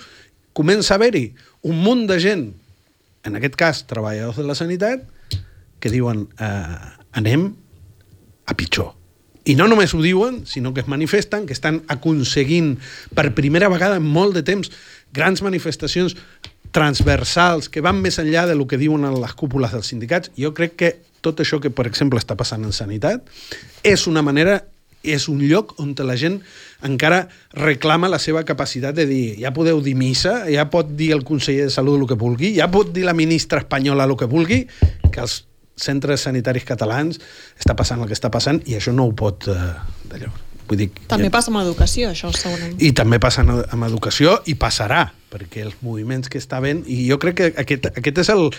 comença 0.53 0.93
a 0.93 0.97
haver-hi 0.97 1.33
un 1.63 1.81
munt 1.81 2.05
de 2.07 2.19
gent, 2.21 2.53
en 3.25 3.35
aquest 3.35 3.57
cas 3.57 3.81
treballadors 3.89 4.37
de 4.37 4.45
la 4.45 4.55
sanitat, 4.55 5.01
que 5.85 5.93
diuen 5.93 6.25
eh, 6.41 6.77
anem 7.13 7.51
a 8.49 8.55
pitjor. 8.57 8.95
I 9.45 9.53
no 9.53 9.67
només 9.69 9.93
ho 9.93 10.01
diuen, 10.01 10.41
sinó 10.49 10.71
que 10.73 10.81
es 10.81 10.89
manifesten, 10.89 11.45
que 11.45 11.53
estan 11.53 11.83
aconseguint 11.93 12.79
per 13.13 13.35
primera 13.37 13.69
vegada 13.69 13.99
en 14.01 14.07
molt 14.09 14.33
de 14.33 14.41
temps 14.41 14.71
grans 15.13 15.43
manifestacions 15.45 16.17
transversals 16.73 17.69
que 17.69 17.85
van 17.85 18.01
més 18.01 18.17
enllà 18.17 18.47
de 18.49 18.57
lo 18.57 18.65
que 18.65 18.81
diuen 18.81 19.05
les 19.13 19.37
cúpules 19.37 19.77
dels 19.77 19.93
sindicats. 19.93 20.33
Jo 20.41 20.55
crec 20.57 20.73
que 20.81 20.91
tot 21.21 21.45
això 21.45 21.61
que, 21.61 21.69
per 21.69 21.85
exemple, 21.85 22.17
està 22.17 22.33
passant 22.33 22.65
en 22.65 22.73
sanitat 22.73 23.29
és 23.85 24.09
una 24.09 24.25
manera 24.25 24.63
és 25.05 25.29
un 25.29 25.43
lloc 25.45 25.75
on 25.77 25.93
la 26.01 26.17
gent 26.17 26.39
encara 26.81 27.27
reclama 27.53 28.09
la 28.09 28.17
seva 28.17 28.41
capacitat 28.41 28.95
de 28.97 29.05
dir 29.05 29.25
ja 29.37 29.53
podeu 29.53 29.77
dir 29.85 29.93
missa, 29.93 30.49
ja 30.49 30.65
pot 30.65 30.95
dir 30.97 31.11
el 31.13 31.21
conseller 31.23 31.69
de 31.69 31.73
Salut 31.73 32.01
el 32.01 32.07
que 32.09 32.17
vulgui, 32.17 32.55
ja 32.57 32.71
pot 32.73 32.89
dir 32.89 33.05
la 33.05 33.13
ministra 33.13 33.61
espanyola 33.61 34.09
el 34.09 34.17
que 34.17 34.25
vulgui, 34.25 34.65
que 35.13 35.21
els 35.21 35.43
centres 35.75 36.21
sanitaris 36.27 36.63
catalans 36.65 37.19
està 37.59 37.75
passant 37.75 38.01
el 38.01 38.07
que 38.07 38.13
està 38.15 38.29
passant 38.31 38.61
i 38.65 38.75
això 38.77 38.93
no 38.95 39.05
ho 39.09 39.13
pot 39.15 39.47
eh, 39.51 39.55
d'allò. 40.09 40.31
Vull 40.65 40.79
dir, 40.79 40.87
També 41.07 41.27
ja- 41.27 41.31
passa 41.35 41.51
amb 41.51 41.59
l'educació, 41.61 42.09
això, 42.09 42.31
segurament. 42.33 42.79
i 42.81 42.91
també 42.97 43.19
passa 43.21 43.41
en- 43.43 43.51
amb 43.69 43.83
educació 43.85 44.39
i 44.49 44.55
passarà, 44.55 45.11
perquè 45.29 45.61
els 45.61 45.75
moviments 45.85 46.27
que 46.29 46.39
està 46.41 46.57
havent, 46.57 46.81
i 46.87 47.03
jo 47.09 47.19
crec 47.21 47.35
que 47.37 47.51
aquest, 47.61 47.85
aquest 47.91 48.17
és 48.23 48.29
el, 48.33 48.49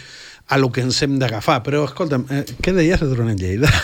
a 0.46 0.58
lo 0.58 0.70
que 0.70 0.82
ens 0.86 1.00
hem 1.02 1.16
d'agafar. 1.18 1.62
Però, 1.66 1.82
escolta'm, 1.88 2.26
eh, 2.30 2.44
què 2.62 2.72
deies 2.76 3.00
de 3.00 3.08
Durant 3.10 3.34
Lleida? 3.38 3.66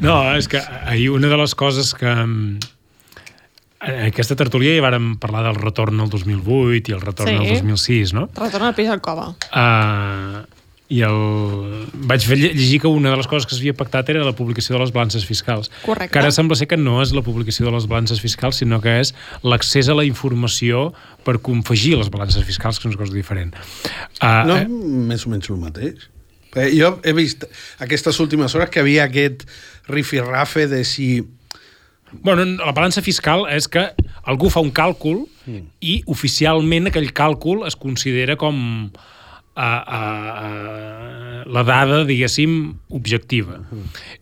No, 0.00 0.18
és 0.36 0.46
que 0.52 0.60
ahir 0.60 1.08
una 1.10 1.28
de 1.32 1.36
les 1.40 1.54
coses 1.58 1.94
que... 1.96 2.06
mm, 2.06 2.58
En 3.80 4.08
aquesta 4.10 4.34
tertúlia 4.36 4.74
ja 4.76 4.82
vàrem 4.82 5.12
parlar 5.22 5.44
del 5.46 5.56
retorn 5.62 6.00
al 6.02 6.10
2008 6.10 6.90
i 6.90 6.94
el 6.96 7.00
retorn 7.00 7.30
Sí. 7.30 7.36
al 7.38 7.46
2006, 7.62 8.12
no? 8.12 8.24
Retorna 8.34 8.68
al 8.68 8.74
peix 8.74 8.88
al 8.90 9.00
cova. 9.00 9.28
Uh, 9.54 10.42
I 10.88 11.02
el... 11.04 11.86
vaig 12.08 12.24
fer 12.24 12.38
llegir 12.40 12.78
que 12.80 12.88
una 12.88 13.10
de 13.12 13.18
les 13.20 13.28
coses 13.28 13.44
que 13.44 13.52
s'havia 13.52 13.74
pactat 13.76 14.08
era 14.08 14.24
la 14.24 14.32
publicació 14.36 14.76
de 14.76 14.80
les 14.80 14.92
balances 14.94 15.26
fiscals. 15.28 15.68
Correcte. 15.84 16.14
Que 16.14 16.20
ara 16.22 16.30
sembla 16.32 16.56
ser 16.56 16.68
que 16.70 16.78
no 16.80 17.02
és 17.02 17.12
la 17.12 17.22
publicació 17.26 17.66
de 17.66 17.74
les 17.74 17.86
balances 17.90 18.22
fiscals, 18.24 18.62
sinó 18.62 18.80
que 18.80 18.94
és 19.02 19.12
l'accés 19.44 19.90
a 19.92 19.96
la 19.98 20.06
informació 20.08 20.92
per 21.28 21.38
confegir 21.44 21.98
les 22.00 22.08
balances 22.08 22.44
fiscals, 22.48 22.80
que 22.80 22.88
és 22.88 22.94
una 22.94 23.02
cosa 23.04 23.16
diferent. 23.16 23.52
Uh, 24.22 24.44
No, 24.48 24.56
eh, 24.56 24.68
més 25.12 25.26
o 25.28 25.34
menys 25.34 25.50
el 25.52 25.60
mateix. 25.60 26.08
Perquè 26.48 26.70
jo 26.72 26.94
he 27.04 27.12
vist 27.12 27.44
aquestes 27.84 28.16
últimes 28.24 28.54
hores 28.56 28.72
que 28.72 28.80
havia 28.80 29.04
aquest 29.04 29.44
rifirrafe 29.88 30.66
de 30.66 30.84
si... 30.88 31.26
Bueno, 32.24 32.46
la 32.64 32.72
balança 32.72 33.04
fiscal 33.04 33.44
és 33.52 33.68
que 33.68 33.90
algú 34.24 34.48
fa 34.48 34.64
un 34.64 34.72
càlcul 34.72 35.26
Mm. 35.48 35.64
i 35.80 35.94
oficialment 36.12 36.90
aquell 36.90 37.08
càlcul 37.16 37.64
es 37.66 37.76
considera 37.80 38.36
com 38.36 38.90
a, 39.58 39.70
a, 39.82 40.02
a, 40.46 41.42
la 41.50 41.64
dada, 41.66 42.04
diguéssim, 42.06 42.52
objectiva. 42.94 43.58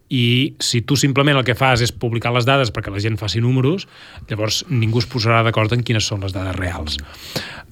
I 0.08 0.56
si 0.62 0.80
tu 0.88 0.96
simplement 0.96 1.36
el 1.36 1.44
que 1.44 1.56
fas 1.58 1.82
és 1.84 1.92
publicar 1.92 2.32
les 2.32 2.48
dades 2.48 2.72
perquè 2.72 2.94
la 2.94 3.02
gent 3.02 3.18
faci 3.20 3.42
números, 3.44 3.84
llavors 4.30 4.62
ningú 4.72 5.02
es 5.02 5.10
posarà 5.10 5.42
d'acord 5.44 5.76
en 5.76 5.84
quines 5.84 6.08
són 6.08 6.24
les 6.24 6.32
dades 6.36 6.56
reals. 6.56 6.96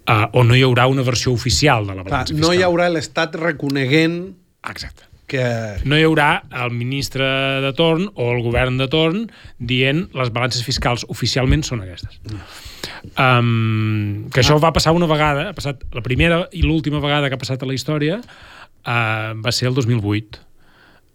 Uh, 0.04 0.28
o 0.36 0.44
no 0.44 0.58
hi 0.58 0.60
haurà 0.66 0.84
una 0.92 1.06
versió 1.06 1.32
oficial 1.32 1.88
de 1.88 1.96
la 1.96 2.04
balança 2.04 2.34
fiscal. 2.34 2.44
no 2.44 2.52
hi 2.52 2.60
haurà 2.66 2.90
l'Estat 2.92 3.38
reconeguent 3.40 4.18
Exacte 4.68 5.13
que... 5.30 5.44
no 5.84 5.98
hi 5.98 6.04
haurà 6.06 6.28
el 6.64 6.72
ministre 6.76 7.26
de 7.64 7.72
torn 7.76 8.06
o 8.14 8.30
el 8.34 8.42
govern 8.44 8.78
de 8.80 8.88
torn 8.92 9.26
dient 9.58 10.06
les 10.16 10.32
balances 10.34 10.64
fiscals 10.66 11.06
oficialment 11.12 11.64
són 11.66 11.84
aquestes. 11.84 12.20
Um, 13.20 14.30
que 14.32 14.42
això 14.42 14.56
va 14.60 14.72
passar 14.76 14.94
una 14.96 15.08
vegada, 15.10 15.50
ha 15.50 15.56
passat 15.56 15.84
la 15.94 16.04
primera 16.04 16.44
i 16.52 16.64
l'última 16.64 17.02
vegada 17.04 17.28
que 17.28 17.38
ha 17.38 17.42
passat 17.42 17.62
a 17.62 17.68
la 17.68 17.76
història 17.76 18.20
uh, 18.20 19.32
va 19.40 19.52
ser 19.52 19.70
el 19.70 19.78
2008. 19.78 20.42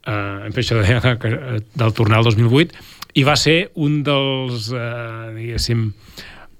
Uh, 0.09 0.49
per 0.55 0.63
això 0.63 0.79
deia 0.79 1.01
que, 1.03 1.15
que, 1.21 1.59
del 1.77 1.93
tornar 1.97 2.21
al 2.21 2.29
2008 2.29 3.17
i 3.19 3.25
va 3.27 3.35
ser 3.37 3.57
un 3.75 3.99
dels 4.07 4.69
uh, 4.71 5.29
diguéssim 5.35 5.89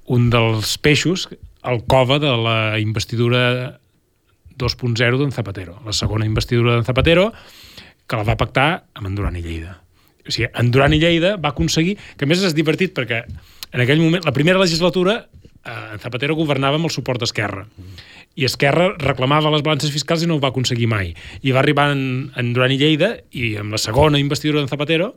un 0.10 0.26
dels 0.34 0.76
peixos 0.82 1.28
al 1.62 1.84
cova 1.88 2.20
de 2.20 2.32
la 2.40 2.80
investidura 2.82 3.79
2.0 4.60 5.20
d'en 5.22 5.32
Zapatero, 5.36 5.80
la 5.86 5.96
segona 5.96 6.28
investidura 6.28 6.76
d'en 6.76 6.88
Zapatero, 6.88 7.30
que 8.10 8.20
la 8.20 8.26
va 8.28 8.38
pactar 8.40 8.70
amb 8.98 9.08
en 9.10 9.16
Duran 9.16 9.38
i 9.40 9.44
Lleida. 9.46 9.80
O 10.26 10.34
sigui, 10.34 10.50
en 10.52 10.72
Duran 10.74 10.94
i 10.94 11.00
Lleida 11.02 11.36
va 11.42 11.54
aconseguir, 11.54 11.96
que 12.18 12.28
més 12.30 12.44
és 12.44 12.58
divertit 12.58 12.94
perquè 12.98 13.24
en 13.72 13.84
aquell 13.84 14.02
moment, 14.02 14.26
la 14.26 14.34
primera 14.34 14.62
legislatura, 14.62 15.20
eh, 15.64 15.94
en 15.94 16.00
Zapatero 16.02 16.36
governava 16.38 16.80
amb 16.80 16.90
el 16.90 16.94
suport 16.94 17.22
d'Esquerra. 17.22 17.66
I 18.40 18.46
Esquerra 18.48 18.94
reclamava 19.02 19.52
les 19.54 19.66
balances 19.66 19.92
fiscals 19.94 20.24
i 20.24 20.30
no 20.30 20.38
ho 20.38 20.44
va 20.44 20.52
aconseguir 20.54 20.88
mai. 20.90 21.14
I 21.42 21.54
va 21.56 21.62
arribar 21.62 21.90
en, 21.94 22.32
en 22.38 22.54
Duran 22.54 22.74
i 22.74 22.80
Lleida 22.82 23.16
i 23.32 23.56
amb 23.62 23.76
la 23.76 23.82
segona 23.82 24.22
investidura 24.22 24.62
d'en 24.62 24.72
Zapatero 24.72 25.14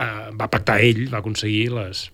eh, 0.00 0.28
va 0.36 0.50
pactar 0.52 0.80
ell, 0.84 1.06
va 1.12 1.22
aconseguir 1.22 1.70
les, 1.72 2.08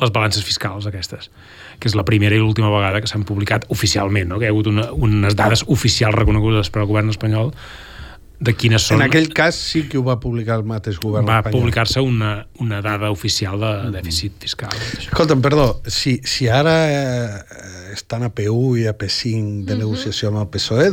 les 0.00 0.12
balances 0.14 0.44
fiscals 0.46 0.86
aquestes, 0.88 1.30
que 1.80 1.88
és 1.88 1.96
la 1.98 2.04
primera 2.06 2.36
i 2.36 2.40
l'última 2.42 2.70
vegada 2.72 3.00
que 3.00 3.10
s'han 3.10 3.24
publicat 3.28 3.64
oficialment, 3.72 4.28
no? 4.30 4.38
que 4.38 4.46
hi 4.46 4.50
ha 4.50 4.54
hagut 4.54 4.68
una, 4.70 4.90
unes 4.92 5.36
dades 5.38 5.64
oficials 5.66 6.14
reconegudes 6.14 6.70
per 6.70 6.84
al 6.84 6.90
govern 6.90 7.10
espanyol 7.12 7.54
de 8.40 8.54
quines 8.56 8.80
són... 8.88 9.02
En 9.02 9.06
aquell 9.10 9.28
cas 9.36 9.54
sí 9.60 9.82
que 9.90 9.98
ho 10.00 10.04
va 10.06 10.14
publicar 10.20 10.56
el 10.56 10.64
mateix 10.64 10.96
govern 11.02 11.26
va 11.28 11.40
espanyol. 11.42 11.60
publicar-se 11.60 12.00
una, 12.00 12.46
una 12.64 12.78
dada 12.80 13.10
oficial 13.12 13.60
de 13.60 13.72
dèficit 13.98 14.38
fiscal. 14.40 14.72
Això. 14.72 15.10
Escolta'm, 15.10 15.42
perdó, 15.44 15.66
si, 15.86 16.14
si 16.24 16.48
ara 16.48 16.74
eh, 16.88 17.60
estan 17.92 18.24
a 18.24 18.30
P1 18.32 18.80
i 18.80 18.86
a 18.88 18.94
P5 18.96 19.66
de 19.68 19.76
negociació 19.76 20.30
amb 20.32 20.40
el 20.44 20.48
PSOE, 20.54 20.88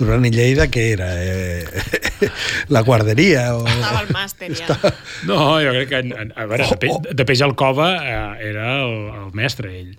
Duran 0.00 0.24
i 0.24 0.32
Lleida 0.32 0.68
què 0.72 0.86
era? 0.94 1.10
Eh, 1.20 1.84
la 2.74 2.80
guarderia? 2.88 3.50
O... 3.58 3.66
Estava 3.68 4.00
al 4.06 4.12
màster, 4.16 4.52
ja. 4.56 4.80
No, 5.28 5.58
jo 5.60 5.74
crec 5.76 5.88
que... 5.92 6.02
en- 6.06 6.14
en- 6.24 6.32
A 6.38 6.46
veure, 6.48 6.70
de, 6.72 6.76
Pe, 6.80 7.14
de 7.14 7.24
Peix 7.28 7.42
Alcova 7.44 7.90
eh, 8.00 8.48
era 8.50 8.78
el, 8.80 8.94
el 9.26 9.34
mestre, 9.36 9.74
ell. 9.80 9.92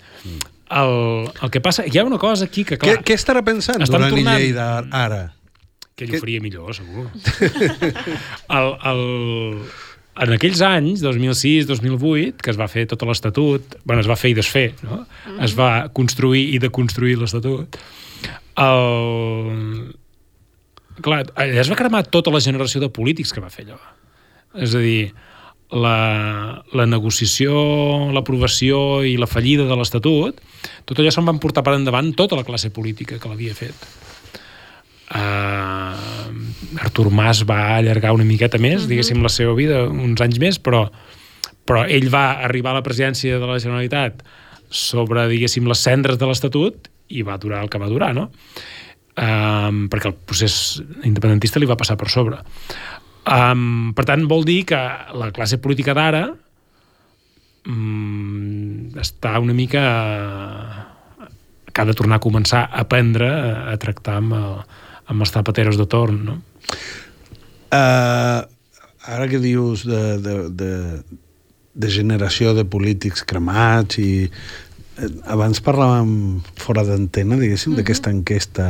El, 0.69 1.29
el 1.41 1.49
que 1.53 1.61
passa... 1.65 1.85
Hi 1.89 1.97
ha 1.97 2.03
una 2.05 2.17
cosa 2.21 2.45
aquí 2.45 2.63
que, 2.65 2.77
Què, 2.77 2.95
clar, 2.97 3.03
què 3.05 3.15
estarà 3.17 3.41
pensant 3.45 3.81
Estan 3.81 4.03
Duran 4.03 4.13
tornant- 4.17 4.41
i 4.41 4.49
Lleida 4.49 4.67
ara? 4.93 5.21
Que 5.99 6.07
ell 6.07 6.15
que- 6.15 6.21
ho 6.21 6.23
faria 6.23 6.41
millor, 6.43 6.71
segur. 6.77 7.09
el, 8.57 8.73
el, 8.91 9.05
en 10.19 10.35
aquells 10.35 10.61
anys, 10.65 11.03
2006-2008, 11.05 12.41
que 12.43 12.51
es 12.51 12.59
va 12.59 12.67
fer 12.71 12.85
tot 12.91 13.03
l'Estatut, 13.07 13.77
bueno, 13.83 14.03
es 14.03 14.09
va 14.09 14.17
fer 14.19 14.33
i 14.33 14.37
desfer, 14.37 14.69
no? 14.83 15.03
Mm. 15.27 15.39
Es 15.47 15.55
va 15.59 15.71
construir 15.95 16.47
i 16.55 16.59
deconstruir 16.63 17.15
l'Estatut. 17.19 17.79
El... 18.59 19.95
Clar, 20.99 21.23
allà 21.39 21.61
es 21.63 21.71
va 21.71 21.79
cremar 21.79 22.03
tota 22.11 22.31
la 22.33 22.41
generació 22.43 22.81
de 22.83 22.91
polítics 22.91 23.31
que 23.31 23.43
va 23.43 23.51
fer 23.53 23.69
allò. 23.69 23.79
És 24.59 24.73
a 24.75 24.81
dir, 24.83 25.13
la, 25.71 26.65
la 26.73 26.85
negociació, 26.89 27.53
l'aprovació 28.15 29.05
i 29.05 29.15
la 29.21 29.29
fallida 29.29 29.67
de 29.69 29.77
l'Estatut, 29.79 30.41
tot 30.89 30.99
allò 30.99 31.13
se'n 31.13 31.27
van 31.29 31.39
portar 31.39 31.63
per 31.63 31.77
endavant 31.77 32.11
tota 32.17 32.35
la 32.39 32.43
classe 32.47 32.73
política 32.75 33.21
que 33.21 33.31
l'havia 33.31 33.55
fet. 33.55 33.87
Uh, 35.09 36.19
Artur 36.77 37.09
Mas 37.09 37.41
va 37.49 37.77
allargar 37.79 38.13
una 38.13 38.27
miqueta 38.27 38.59
més, 38.61 38.81
uh 38.81 38.85
-huh. 38.85 38.89
diguéssim, 38.89 39.21
la 39.23 39.29
seva 39.29 39.53
vida, 39.55 39.87
uns 39.89 40.21
anys 40.21 40.39
més, 40.39 40.59
però, 40.61 40.89
però 41.65 41.85
ell 41.87 42.09
va 42.09 42.43
arribar 42.43 42.71
a 42.71 42.79
la 42.79 42.83
presidència 42.83 43.39
de 43.39 43.47
la 43.47 43.59
Generalitat 43.59 44.23
sobre, 44.69 45.27
diguéssim, 45.27 45.67
les 45.67 45.81
cendres 45.81 46.17
de 46.17 46.25
l'Estatut 46.25 46.89
i 47.09 47.23
va 47.23 47.37
durar 47.37 47.63
el 47.63 47.69
que 47.69 47.79
va 47.79 47.89
durar, 47.89 48.13
no? 48.13 48.29
Um, 49.17 49.89
perquè 49.89 50.07
el 50.07 50.13
procés 50.13 50.81
independentista 51.03 51.59
li 51.59 51.65
va 51.65 51.75
passar 51.75 51.97
per 51.97 52.09
sobre. 52.09 52.37
Um, 53.25 53.93
per 53.97 54.05
tant, 54.05 54.27
vol 54.27 54.45
dir 54.45 54.63
que 54.65 54.79
la 55.13 55.31
classe 55.31 55.57
política 55.57 55.93
d'ara 55.93 56.29
um, 57.67 58.91
està 58.95 59.39
una 59.39 59.53
mica 59.53 59.81
que 61.73 61.81
ha 61.81 61.85
de 61.85 61.93
tornar 61.93 62.17
a 62.17 62.23
començar 62.23 62.63
a 62.69 62.85
aprendre 62.85 63.27
a, 63.27 63.73
a 63.73 63.77
tractar 63.77 64.15
amb, 64.21 64.33
el, 64.33 64.63
amb 65.09 65.25
els 65.25 65.33
zapateros 65.33 65.77
de 65.79 65.87
torn, 65.89 66.21
no? 66.25 66.37
Uh, 67.73 68.45
ara 69.09 69.27
que 69.29 69.41
dius 69.41 69.85
de, 69.87 70.03
de, 70.21 70.35
de, 70.53 70.71
de 71.73 71.89
generació 71.93 72.53
de 72.57 72.65
polítics 72.65 73.25
cremats 73.25 73.99
i 74.01 74.11
eh, 74.29 75.09
abans 75.29 75.61
parlàvem 75.65 76.41
fora 76.61 76.85
d'antena, 76.85 77.37
diguéssim, 77.37 77.71
mm 77.71 77.73
-hmm. 77.73 77.77
d'aquesta 77.81 78.09
enquesta 78.13 78.69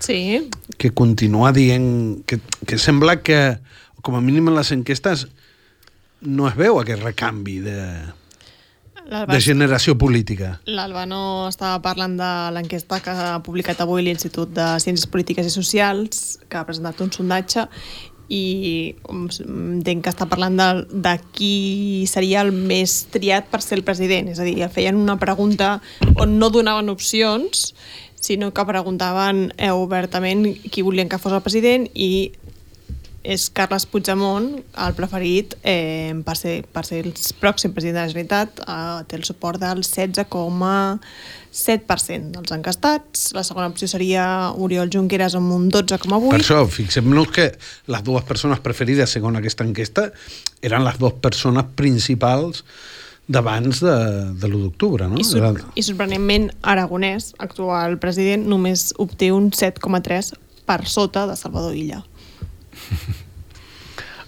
Sí. 0.00 0.48
que 0.78 0.90
continua 0.90 1.52
dient 1.52 2.24
que, 2.24 2.40
que 2.66 2.78
sembla 2.78 3.20
que 3.20 3.58
com 4.00 4.16
a 4.16 4.20
mínim 4.20 4.48
en 4.48 4.56
les 4.56 4.72
enquestes 4.72 5.26
no 6.20 6.48
es 6.48 6.56
veu 6.56 6.80
aquest 6.80 7.02
recanvi 7.02 7.58
de, 7.60 7.76
de 9.08 9.40
generació 9.40 9.96
política. 9.98 10.58
L'Albano 10.66 11.48
estava 11.48 11.80
parlant 11.84 12.16
de 12.18 12.30
l'enquesta 12.54 13.00
que 13.04 13.14
ha 13.14 13.40
publicat 13.44 13.80
avui 13.82 14.04
l'Institut 14.06 14.52
de 14.56 14.66
Ciències 14.82 15.08
Polítiques 15.10 15.46
i 15.48 15.54
Socials, 15.54 16.38
que 16.48 16.60
ha 16.60 16.66
presentat 16.68 17.00
un 17.04 17.12
sondatge, 17.14 17.66
i 18.30 18.94
entenc 19.10 20.04
que 20.04 20.12
està 20.12 20.26
parlant 20.30 20.54
de, 20.58 20.68
de 21.02 21.14
qui 21.34 22.06
seria 22.06 22.44
el 22.46 22.52
més 22.54 23.00
triat 23.10 23.50
per 23.50 23.58
ser 23.64 23.80
el 23.80 23.86
president. 23.86 24.30
És 24.30 24.38
a 24.38 24.46
dir, 24.46 24.62
feien 24.70 25.00
una 25.00 25.18
pregunta 25.18 25.80
on 26.14 26.38
no 26.38 26.52
donaven 26.54 26.92
opcions, 26.94 27.72
sinó 28.20 28.52
que 28.54 28.66
preguntaven 28.68 29.48
eh, 29.56 29.72
obertament 29.72 30.44
qui 30.70 30.84
volien 30.86 31.08
que 31.08 31.18
fos 31.18 31.32
el 31.32 31.42
president 31.42 31.88
i 31.94 32.30
és 33.22 33.50
Carles 33.52 33.84
Puigdemont, 33.86 34.64
el 34.80 34.94
preferit 34.96 35.52
eh, 35.60 36.14
per, 36.24 36.36
ser, 36.38 36.62
per 36.72 36.86
ser 36.88 37.04
el 37.04 37.12
pròxim 37.40 37.72
president 37.76 37.96
de 37.98 38.02
la 38.02 38.08
Generalitat, 38.08 38.60
eh, 38.64 39.04
té 39.10 39.16
el 39.18 39.24
suport 39.28 39.60
del 39.60 39.78
16,7% 39.84 42.30
dels 42.38 42.52
encastats. 42.56 43.34
La 43.36 43.44
segona 43.44 43.68
opció 43.68 43.86
seria 43.92 44.24
Oriol 44.56 44.88
Junqueras 44.92 45.34
amb 45.36 45.52
un 45.52 45.70
12,8%. 45.70 46.30
Per 46.32 46.40
això, 46.40 46.64
fixem-nos 46.64 47.28
que 47.34 47.46
les 47.92 48.02
dues 48.06 48.24
persones 48.24 48.60
preferides, 48.64 49.12
segons 49.12 49.36
aquesta 49.36 49.64
enquesta, 49.68 50.02
eren 50.64 50.84
les 50.86 50.96
dues 51.00 51.14
persones 51.20 51.64
principals 51.76 52.64
d'abans 53.30 53.80
de, 53.84 53.96
de 54.40 54.46
l'1 54.48 54.60
d'octubre, 54.64 55.06
no? 55.06 55.16
I, 55.20 55.24
sor 55.28 55.60
I 55.78 55.82
sorprenentment, 55.86 56.50
Aragonès, 56.66 57.30
actual 57.38 57.94
president, 58.02 58.42
només 58.48 58.94
obté 58.98 59.30
un 59.30 59.50
7,3 59.54 60.34
per 60.66 60.86
sota 60.88 61.26
de 61.28 61.36
Salvador 61.38 61.76
Illa. 61.76 62.02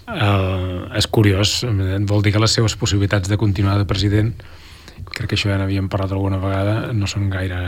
Uh, 0.03 0.89
és 0.99 1.07
curiós, 1.07 1.61
vol 2.09 2.23
dir 2.25 2.33
que 2.35 2.43
les 2.43 2.55
seves 2.59 2.75
possibilitats 2.79 3.31
de 3.31 3.39
continuar 3.39 3.77
de 3.79 3.87
president, 3.89 4.33
crec 5.13 5.31
que 5.31 5.37
això 5.37 5.51
ja 5.51 5.59
n'havíem 5.61 5.89
parlat 5.91 6.15
alguna 6.15 6.39
vegada, 6.41 6.93
no 6.93 7.09
són 7.09 7.29
gaire 7.33 7.59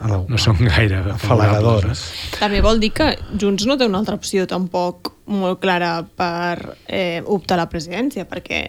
no 0.00 0.38
són 0.40 0.56
gaire 0.64 1.02
afalagadores. 1.12 2.06
També 2.38 2.62
vol 2.64 2.80
dir 2.80 2.88
que 2.96 3.10
Junts 3.36 3.66
no 3.68 3.76
té 3.76 3.84
una 3.84 4.00
altra 4.00 4.16
opció 4.16 4.46
tampoc 4.48 5.12
molt 5.28 5.60
clara 5.60 5.98
per 6.04 6.78
eh, 6.88 7.20
optar 7.20 7.58
a 7.58 7.64
la 7.64 7.68
presidència, 7.68 8.24
perquè 8.28 8.62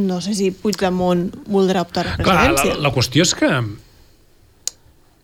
no 0.00 0.20
sé 0.20 0.34
si 0.36 0.50
Puigdemont 0.52 1.30
voldrà 1.48 1.80
optar 1.86 2.04
a 2.04 2.10
la 2.10 2.18
presidència. 2.20 2.74
Clar, 2.74 2.76
la, 2.76 2.84
la 2.88 2.92
qüestió 2.92 3.24
és 3.24 3.32
que 3.36 3.48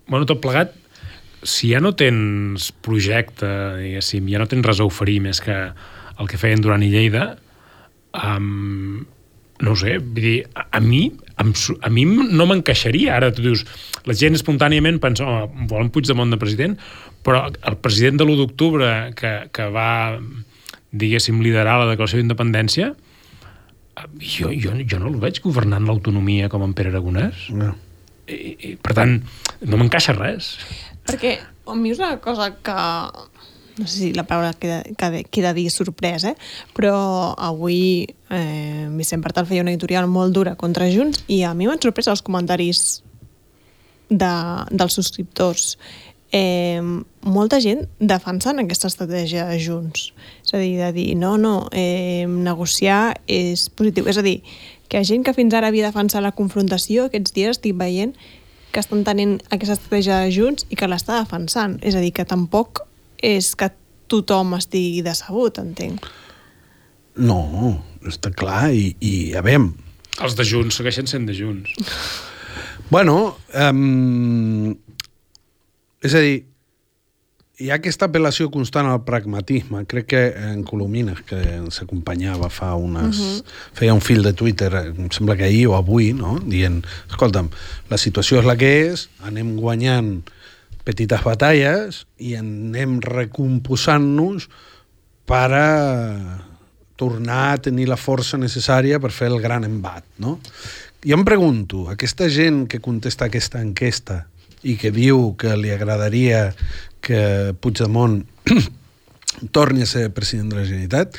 bueno, 0.06 0.24
tot 0.24 0.40
plegat 0.42 0.72
si 1.46 1.72
ja 1.72 1.80
no 1.82 1.94
tens 1.98 2.70
projecte, 2.84 3.48
diguéssim, 3.80 4.26
ja 4.32 4.42
no 4.42 4.48
tens 4.50 4.66
res 4.66 4.82
a 4.82 4.88
oferir 4.88 5.20
més 5.24 5.40
que 5.44 5.56
el 6.16 6.30
que 6.30 6.40
feien 6.40 6.62
Duran 6.64 6.84
i 6.84 6.90
Lleida, 6.92 7.36
um, 8.16 9.04
no 9.62 9.72
ho 9.72 9.78
sé, 9.78 9.96
vull 10.02 10.24
dir, 10.24 10.38
a, 10.54 10.66
a 10.76 10.82
mi 10.84 11.06
a, 11.36 11.44
a 11.44 11.90
mi 11.92 12.04
no 12.06 12.46
m'encaixaria. 12.48 13.16
Ara 13.16 13.32
tu 13.34 13.44
dius, 13.44 13.64
la 14.08 14.16
gent 14.16 14.36
espontàniament 14.38 15.00
pensa, 15.02 15.26
oh, 15.26 15.66
volen 15.70 15.90
Puigdemont 15.92 16.32
de 16.32 16.40
president, 16.40 16.76
però 17.26 17.46
el 17.50 17.78
president 17.82 18.20
de 18.20 18.26
l'1 18.26 18.38
d'octubre 18.40 18.92
que, 19.18 19.34
que 19.52 19.68
va, 19.72 19.90
diguéssim, 20.92 21.42
liderar 21.44 21.80
la 21.82 21.90
declaració 21.92 22.22
d'independència, 22.22 22.92
jo, 24.20 24.52
jo, 24.52 24.74
jo 24.84 25.00
no 25.00 25.10
el 25.12 25.20
veig 25.20 25.40
governant 25.44 25.86
l'autonomia 25.88 26.50
com 26.52 26.64
en 26.66 26.74
Pere 26.76 26.92
Aragonès. 26.92 27.48
No. 27.56 27.72
I, 28.26 28.36
i, 28.52 28.74
per 28.82 28.96
tant, 28.98 29.20
no 29.62 29.78
m'encaixa 29.78 30.16
res. 30.16 30.56
Perquè 31.06 31.38
a 31.66 31.74
mi 31.78 31.92
és 31.94 32.02
una 32.02 32.16
cosa 32.22 32.50
que 32.62 32.76
no 33.76 33.86
sé 33.86 33.98
si 33.98 34.12
la 34.14 34.24
paraula 34.24 34.54
queda, 34.56 34.82
queda, 35.30 35.52
dir 35.52 35.68
sorprès, 35.70 36.24
eh? 36.24 36.34
però 36.72 37.34
avui 37.36 38.06
eh, 38.30 38.86
Vicent 38.96 39.22
Partal 39.22 39.46
feia 39.46 39.64
una 39.64 39.74
editorial 39.74 40.08
molt 40.08 40.32
dura 40.32 40.54
contra 40.56 40.88
Junts 40.88 41.26
i 41.28 41.42
a 41.44 41.52
mi 41.54 41.68
m'han 41.68 41.82
sorprès 41.82 42.08
els 42.08 42.24
comentaris 42.24 43.02
de, 44.08 44.32
dels 44.70 44.96
subscriptors. 44.96 45.74
Eh, 46.32 46.80
molta 47.22 47.60
gent 47.62 47.84
defensant 48.00 48.58
aquesta 48.62 48.88
estratègia 48.88 49.44
de 49.50 49.60
Junts. 49.60 50.08
És 50.44 50.54
a 50.56 50.62
dir, 50.62 50.78
de 50.80 50.90
dir, 50.96 51.10
no, 51.20 51.36
no, 51.36 51.68
eh, 51.72 52.24
negociar 52.26 53.18
és 53.28 53.68
positiu. 53.68 54.08
És 54.08 54.16
a 54.16 54.24
dir, 54.24 54.40
que 54.88 55.04
gent 55.04 55.26
que 55.26 55.36
fins 55.36 55.54
ara 55.54 55.68
havia 55.68 55.90
defensat 55.90 56.24
la 56.24 56.34
confrontació, 56.34 57.06
aquests 57.06 57.36
dies 57.36 57.58
estic 57.58 57.76
veient 57.76 58.16
que 58.72 58.82
estan 58.82 59.04
tenint 59.06 59.38
aquesta 59.50 59.76
estratègia 59.76 60.20
de 60.24 60.32
Junts 60.34 60.66
i 60.70 60.78
que 60.78 60.88
l'està 60.90 61.20
defensant. 61.22 61.78
És 61.86 61.96
a 61.96 62.02
dir, 62.04 62.12
que 62.16 62.26
tampoc 62.28 62.82
és 63.24 63.54
que 63.58 63.70
tothom 64.10 64.54
estigui 64.58 65.02
decebut, 65.06 65.60
entenc. 65.62 66.06
No, 67.16 67.40
està 68.06 68.30
clar, 68.34 68.70
i, 68.76 68.92
i 69.00 69.12
a 69.36 69.42
veure... 69.46 69.72
Els 70.16 70.36
de 70.36 70.46
Junts 70.48 70.78
segueixen 70.78 71.08
sent 71.10 71.26
de 71.28 71.34
Junts. 71.36 71.74
Bueno, 72.88 73.36
um, 73.52 74.70
és 76.00 76.14
a 76.14 76.22
dir, 76.24 76.38
hi 77.56 77.70
ha 77.70 77.78
aquesta 77.78 78.10
apel·lació 78.10 78.50
constant 78.52 78.88
al 78.90 79.02
pragmatisme. 79.06 79.84
Crec 79.88 80.08
que 80.12 80.22
en 80.50 80.62
Colomines, 80.66 81.22
que 81.28 81.38
ens 81.56 81.80
acompanyava 81.84 82.50
fa 82.52 82.74
unes... 82.76 83.16
Uh 83.16 83.22
mhm. 83.22 83.36
-huh. 83.36 83.44
feia 83.72 83.94
un 83.94 84.00
fil 84.00 84.22
de 84.22 84.32
Twitter, 84.32 84.72
em 84.96 85.10
sembla 85.10 85.36
que 85.36 85.44
ahir 85.44 85.66
o 85.68 85.76
avui, 85.76 86.12
no? 86.12 86.38
dient, 86.38 86.84
escolta'm, 87.08 87.48
la 87.88 87.98
situació 87.98 88.40
és 88.40 88.44
la 88.44 88.56
que 88.56 88.92
és, 88.92 89.08
anem 89.22 89.56
guanyant 89.56 90.22
petites 90.84 91.22
batalles 91.22 92.06
i 92.18 92.36
anem 92.36 93.00
recomposant-nos 93.00 94.48
per 95.26 95.50
a 95.52 95.70
tornar 96.96 97.52
a 97.52 97.58
tenir 97.58 97.88
la 97.88 97.96
força 97.96 98.38
necessària 98.38 99.00
per 99.00 99.10
fer 99.10 99.28
el 99.28 99.40
gran 99.40 99.64
embat, 99.64 100.04
no? 100.18 100.40
Jo 101.04 101.14
em 101.14 101.24
pregunto, 101.24 101.88
aquesta 101.90 102.28
gent 102.28 102.66
que 102.66 102.80
contesta 102.80 103.26
aquesta 103.26 103.60
enquesta 103.60 104.26
i 104.62 104.76
que 104.80 104.90
diu 104.90 105.34
que 105.38 105.56
li 105.56 105.70
agradaria 105.70 106.54
que 107.06 107.54
Puigdemont 107.62 108.24
torni 109.56 109.84
a 109.84 109.90
ser 109.90 110.08
president 110.16 110.50
de 110.50 110.58
la 110.58 110.66
Generalitat, 110.66 111.18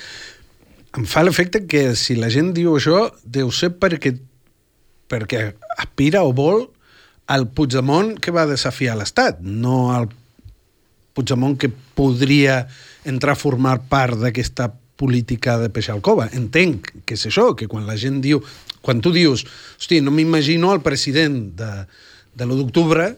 em 0.98 1.06
fa 1.06 1.24
l'efecte 1.24 1.64
que 1.70 1.92
si 1.96 2.18
la 2.18 2.32
gent 2.34 2.54
diu 2.58 2.76
això, 2.76 3.08
deu 3.24 3.52
ser 3.54 3.74
perquè, 3.80 4.16
perquè 5.08 5.44
aspira 5.78 6.24
o 6.26 6.34
vol 6.36 6.66
al 7.32 7.48
Puigdemont 7.54 8.16
que 8.24 8.34
va 8.34 8.48
desafiar 8.50 8.98
l'Estat, 8.98 9.40
no 9.44 9.92
al 9.94 10.10
Puigdemont 11.14 11.58
que 11.60 11.70
podria 11.70 12.64
entrar 13.08 13.36
a 13.36 13.40
formar 13.40 13.80
part 13.92 14.20
d'aquesta 14.20 14.72
política 14.98 15.58
de 15.62 15.70
peix 15.74 15.92
al 15.94 16.02
cova. 16.02 16.28
Entenc 16.34 16.92
que 17.06 17.16
és 17.18 17.28
això, 17.30 17.52
que 17.56 17.70
quan 17.70 17.88
la 17.88 17.98
gent 18.00 18.20
diu... 18.24 18.42
Quan 18.88 19.02
tu 19.04 19.12
dius, 19.12 19.42
hosti, 19.76 19.98
no 20.00 20.14
m'imagino 20.16 20.70
el 20.72 20.80
president 20.80 21.42
de, 21.60 21.72
de 22.38 22.46
l'1 22.46 22.56
d'octubre 22.62 23.10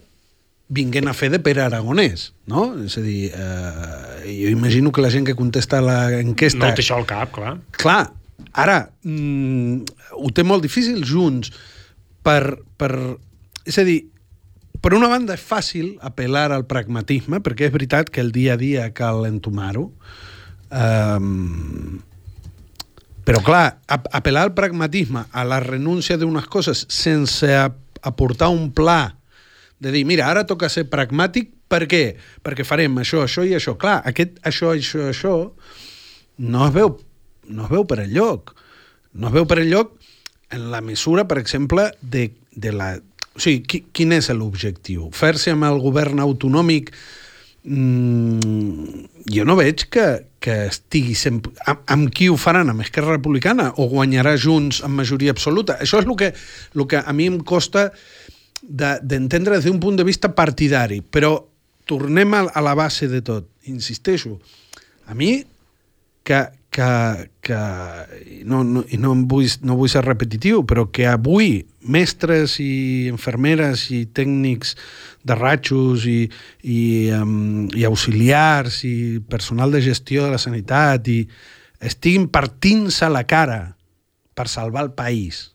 vinguent 0.70 1.10
a 1.10 1.16
fer 1.18 1.32
de 1.34 1.40
Pere 1.42 1.64
Aragonès, 1.66 2.30
no? 2.50 2.70
És 2.86 3.00
a 3.00 3.02
dir, 3.02 3.32
eh, 3.34 4.22
jo 4.30 4.54
imagino 4.54 4.92
que 4.94 5.02
la 5.02 5.10
gent 5.10 5.26
que 5.26 5.36
contesta 5.36 5.82
l'enquesta... 5.82 6.62
No 6.62 6.74
té 6.78 6.86
això 6.86 7.00
al 7.02 7.08
cap, 7.10 7.34
clar. 7.34 7.56
Clar, 7.74 8.04
Ara, 8.54 8.90
mm, 9.04 9.84
ho 10.18 10.32
té 10.34 10.44
molt 10.44 10.64
difícil 10.66 11.04
junts 11.06 11.52
per, 12.26 12.60
per... 12.80 12.92
És 13.68 13.78
a 13.78 13.86
dir, 13.86 14.02
per 14.82 14.96
una 14.98 15.10
banda 15.12 15.36
és 15.38 15.44
fàcil 15.44 15.94
apel·lar 16.06 16.50
al 16.56 16.66
pragmatisme, 16.70 17.42
perquè 17.46 17.68
és 17.68 17.76
veritat 17.76 18.10
que 18.10 18.24
el 18.24 18.32
dia 18.36 18.56
a 18.56 18.60
dia 18.60 18.88
cal 18.96 19.26
entomar-ho, 19.28 19.90
um, 20.72 22.00
però 23.28 23.44
clar, 23.46 23.66
ap 23.92 24.08
apel·lar 24.16 24.48
al 24.48 24.56
pragmatisme, 24.58 25.28
a 25.30 25.46
la 25.46 25.60
renúncia 25.62 26.18
d'unes 26.18 26.48
coses 26.50 26.88
sense 26.90 27.52
ap 27.54 27.78
aportar 28.02 28.48
un 28.50 28.70
pla 28.72 29.19
de 29.80 29.92
dir, 29.96 30.04
mira, 30.06 30.28
ara 30.28 30.46
toca 30.48 30.70
ser 30.72 30.86
pragmàtic, 30.92 31.54
per 31.70 31.86
què? 31.90 32.04
Perquè 32.44 32.66
farem 32.68 32.98
això, 33.00 33.24
això 33.24 33.46
i 33.48 33.54
això. 33.56 33.76
Clar, 33.80 34.00
aquest 34.10 34.40
això, 34.48 34.74
això, 34.76 35.06
això 35.14 35.36
no 36.40 36.66
es 36.66 36.74
veu, 36.76 36.96
no 37.48 37.68
es 37.68 37.72
veu 37.72 37.86
per 37.88 38.02
enlloc. 38.04 38.56
No 39.14 39.30
es 39.30 39.36
veu 39.38 39.48
per 39.50 39.60
enlloc 39.62 39.96
en 40.56 40.70
la 40.74 40.82
mesura, 40.82 41.28
per 41.30 41.40
exemple, 41.42 41.92
de, 42.02 42.32
de 42.56 42.74
la... 42.74 42.96
O 43.36 43.42
sigui, 43.42 43.64
qui, 43.70 43.84
quin 43.96 44.12
és 44.18 44.32
l'objectiu? 44.34 45.08
Fer-se 45.16 45.54
amb 45.54 45.68
el 45.70 45.80
govern 45.84 46.20
autonòmic 46.20 46.90
mm, 47.64 49.06
jo 49.32 49.46
no 49.48 49.56
veig 49.60 49.86
que, 49.94 50.08
que 50.44 50.56
estigui 50.68 51.16
sempre... 51.16 51.54
Amb, 51.70 51.84
amb 51.94 52.14
qui 52.16 52.28
ho 52.28 52.38
faran? 52.42 52.72
Amb 52.74 52.84
Esquerra 52.84 53.16
Republicana? 53.16 53.70
O 53.80 53.88
guanyarà 53.92 54.36
Junts 54.42 54.82
amb 54.84 55.00
majoria 55.00 55.36
absoluta? 55.36 55.78
Això 55.80 56.02
és 56.02 56.10
el 56.10 56.18
que, 56.20 56.34
el 56.76 56.88
que 56.90 57.00
a 57.00 57.16
mi 57.16 57.30
em 57.30 57.40
costa 57.46 57.92
d'entendre 58.70 59.58
de, 59.58 59.60
des 59.60 59.68
d'un 59.68 59.82
punt 59.82 59.98
de 59.98 60.06
vista 60.06 60.32
partidari. 60.38 61.02
Però 61.02 61.34
tornem 61.90 62.38
a, 62.38 62.46
a 62.54 62.62
la 62.62 62.76
base 62.78 63.10
de 63.10 63.24
tot. 63.26 63.50
Insisteixo, 63.70 64.38
a 65.10 65.18
mi 65.18 65.44
que, 66.24 66.40
que, 66.70 67.30
que 67.42 67.58
no, 68.46 68.64
no, 68.64 68.84
i 68.94 68.98
no 69.02 69.16
vull, 69.30 69.50
no 69.66 69.78
vull 69.80 69.90
ser 69.90 70.04
repetitiu, 70.06 70.62
però 70.70 70.86
que 70.94 71.08
avui 71.10 71.64
mestres 71.90 72.60
i 72.62 73.08
infermeres 73.10 73.88
i 73.96 74.04
tècnics 74.14 74.76
de 75.26 75.38
ratxos 75.38 76.06
i, 76.10 76.20
i, 76.62 76.80
um, 77.18 77.66
i 77.74 77.86
auxiliars 77.90 78.84
i 78.86 78.96
personal 79.30 79.74
de 79.74 79.82
gestió 79.82 80.28
de 80.28 80.36
la 80.36 80.42
sanitat 80.42 81.10
i 81.10 81.24
estiguin 81.82 82.28
partint-se 82.30 83.10
la 83.10 83.26
cara 83.26 83.62
per 84.36 84.48
salvar 84.52 84.86
el 84.86 84.94
país 84.94 85.48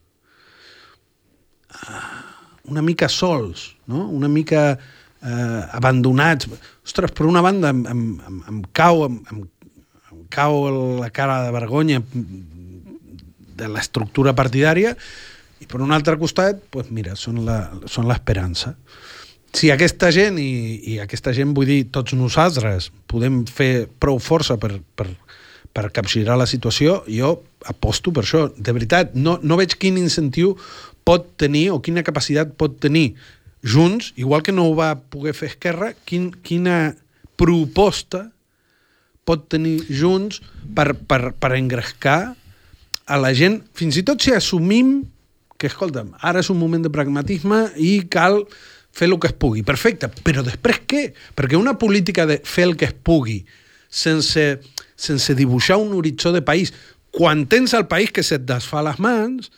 ah, 1.86 2.23
una 2.70 2.82
mica 2.82 3.08
sols, 3.08 3.74
no? 3.86 4.06
una 4.08 4.28
mica 4.28 4.74
eh, 4.74 5.62
abandonats. 5.72 6.48
Ostres, 6.84 7.12
per 7.12 7.26
una 7.26 7.42
banda 7.44 7.70
em, 7.70 7.84
em, 7.86 8.04
em, 8.28 8.40
em 8.48 8.62
cau, 8.72 9.04
em, 9.08 9.20
em 9.32 10.24
cau 10.32 10.60
la 11.00 11.10
cara 11.10 11.42
de 11.46 11.52
vergonya 11.54 12.00
de 13.54 13.68
l'estructura 13.70 14.34
partidària 14.34 14.94
i 15.62 15.68
per 15.70 15.80
un 15.80 15.92
altre 15.94 16.16
costat, 16.20 16.60
pues 16.70 16.90
mira, 16.92 17.14
són 17.16 17.44
l'esperança. 17.44 18.74
Si 19.54 19.70
aquesta 19.70 20.10
gent, 20.10 20.40
i, 20.42 20.80
i 20.90 20.98
aquesta 20.98 21.32
gent 21.32 21.52
vull 21.54 21.68
dir 21.70 21.84
tots 21.94 22.16
nosaltres, 22.18 22.90
podem 23.06 23.44
fer 23.46 23.86
prou 24.02 24.18
força 24.18 24.56
per, 24.58 24.72
per, 24.98 25.06
per 25.70 25.84
capgirar 25.94 26.36
la 26.40 26.48
situació, 26.50 27.02
jo 27.06 27.36
aposto 27.70 28.10
per 28.12 28.24
això. 28.26 28.48
De 28.56 28.74
veritat, 28.74 29.14
no, 29.14 29.38
no 29.42 29.58
veig 29.60 29.76
quin 29.78 30.00
incentiu 30.00 30.56
pot 31.04 31.34
tenir 31.40 31.68
o 31.74 31.80
quina 31.84 32.04
capacitat 32.06 32.54
pot 32.58 32.78
tenir 32.80 33.14
Junts, 33.64 34.12
igual 34.20 34.42
que 34.44 34.52
no 34.52 34.66
ho 34.68 34.74
va 34.76 34.90
poder 35.08 35.32
fer 35.32 35.48
Esquerra, 35.54 35.94
quin, 36.04 36.28
quina 36.44 36.92
proposta 37.40 38.26
pot 39.24 39.46
tenir 39.48 39.78
junts 39.88 40.42
per, 40.76 40.92
per, 41.08 41.32
per 41.40 41.54
engrescar 41.56 42.34
a 43.08 43.16
la 43.20 43.32
gent, 43.36 43.62
fins 43.72 43.96
i 43.96 44.04
tot 44.04 44.20
si 44.20 44.34
assumim 44.36 44.98
que, 45.56 45.70
escolta'm, 45.70 46.12
ara 46.20 46.44
és 46.44 46.50
un 46.52 46.60
moment 46.60 46.84
de 46.84 46.92
pragmatisme 46.92 47.66
i 47.80 48.02
cal 48.12 48.42
fer 48.94 49.08
el 49.08 49.16
que 49.18 49.32
es 49.32 49.36
pugui. 49.40 49.64
Perfecte, 49.66 50.10
però 50.26 50.44
després 50.44 50.82
què? 50.84 51.06
Perquè 51.36 51.56
una 51.56 51.78
política 51.80 52.28
de 52.28 52.42
fer 52.44 52.68
el 52.68 52.76
que 52.76 52.90
es 52.90 52.96
pugui 52.96 53.40
sense, 53.88 54.44
sense 54.92 55.36
dibuixar 55.38 55.80
un 55.80 55.96
horitzó 55.96 56.34
de 56.36 56.44
país, 56.44 56.74
quan 57.14 57.46
tens 57.48 57.72
el 57.72 57.88
país 57.88 58.12
que 58.12 58.24
se't 58.26 58.44
desfà 58.44 58.84
les 58.84 59.00
mans, 59.00 59.50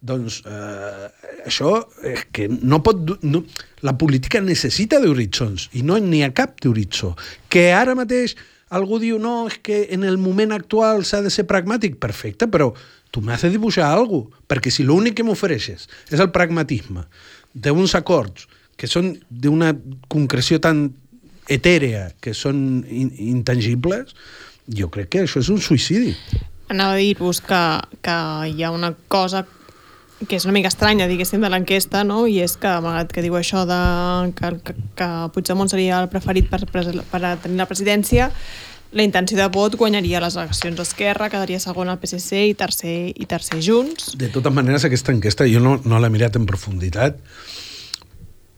doncs 0.00 0.40
eh, 0.48 1.08
això 1.46 1.74
és 2.08 2.24
que 2.32 2.48
no 2.48 2.80
pot... 2.84 3.18
No, 3.22 3.42
la 3.84 3.96
política 4.00 4.40
necessita 4.44 5.00
d'horitzons 5.00 5.68
i 5.76 5.84
no 5.84 5.98
n'hi 6.00 6.22
ha 6.24 6.32
cap 6.36 6.56
d'horitzó. 6.62 7.14
Que 7.52 7.70
ara 7.76 7.96
mateix 7.98 8.36
algú 8.70 9.00
diu, 9.02 9.18
no, 9.18 9.48
és 9.50 9.58
que 9.58 9.82
en 9.94 10.06
el 10.06 10.16
moment 10.18 10.54
actual 10.54 11.04
s'ha 11.04 11.20
de 11.24 11.32
ser 11.32 11.46
pragmàtic. 11.50 11.98
Perfecte, 12.00 12.48
però 12.48 12.70
tu 13.10 13.20
m'has 13.24 13.42
de 13.42 13.50
dibuixar 13.52 13.90
alguna 13.90 14.30
cosa, 14.30 14.46
perquè 14.50 14.72
si 14.72 14.86
l'únic 14.86 15.18
que 15.18 15.26
m'ofereixes 15.26 15.88
és 16.10 16.20
el 16.20 16.30
pragmatisme 16.30 17.04
d'uns 17.54 17.96
acords 17.98 18.46
que 18.78 18.88
són 18.88 19.12
d'una 19.28 19.74
concreció 20.08 20.60
tan 20.62 20.86
etèrea, 21.50 22.12
que 22.22 22.32
són 22.32 22.84
in 22.88 23.10
intangibles, 23.20 24.14
jo 24.70 24.88
crec 24.94 25.10
que 25.10 25.24
això 25.26 25.42
és 25.42 25.50
un 25.52 25.58
suïcidi. 25.60 26.14
Anava 26.70 26.94
a 26.94 27.00
dir-vos 27.02 27.42
que, 27.42 27.60
que 28.06 28.16
hi 28.54 28.62
ha 28.62 28.70
una 28.70 28.94
cosa 29.10 29.42
que 30.28 30.36
és 30.36 30.44
una 30.44 30.52
mica 30.52 30.68
estranya, 30.68 31.08
diguéssim, 31.08 31.40
de 31.40 31.48
l'enquesta, 31.48 32.02
no? 32.04 32.26
i 32.28 32.40
és 32.44 32.56
que, 32.60 32.72
malgrat 32.84 33.12
que 33.14 33.24
diu 33.24 33.36
això 33.38 33.64
de 33.68 33.78
que, 34.36 34.50
que, 34.66 34.74
que 34.98 35.08
Puigdemont 35.34 35.70
seria 35.72 36.02
el 36.02 36.10
preferit 36.12 36.50
per, 36.50 36.60
per, 36.68 36.84
per 37.08 37.22
tenir 37.40 37.56
la 37.60 37.68
presidència, 37.70 38.28
la 38.92 39.06
intenció 39.06 39.38
de 39.38 39.46
vot 39.54 39.76
guanyaria 39.78 40.20
les 40.20 40.36
eleccions 40.36 40.76
d'Esquerra, 40.76 41.30
quedaria 41.32 41.60
segon 41.62 41.88
al 41.88 42.00
PSC 42.02 42.44
i 42.50 42.54
tercer, 42.58 42.96
i 43.14 43.26
tercer 43.30 43.60
Junts. 43.64 44.12
De 44.18 44.28
totes 44.34 44.52
maneres, 44.52 44.84
aquesta 44.84 45.14
enquesta 45.14 45.48
jo 45.48 45.62
no, 45.62 45.78
no 45.84 46.00
l'he 46.02 46.12
mirat 46.12 46.36
en 46.36 46.48
profunditat, 46.48 47.20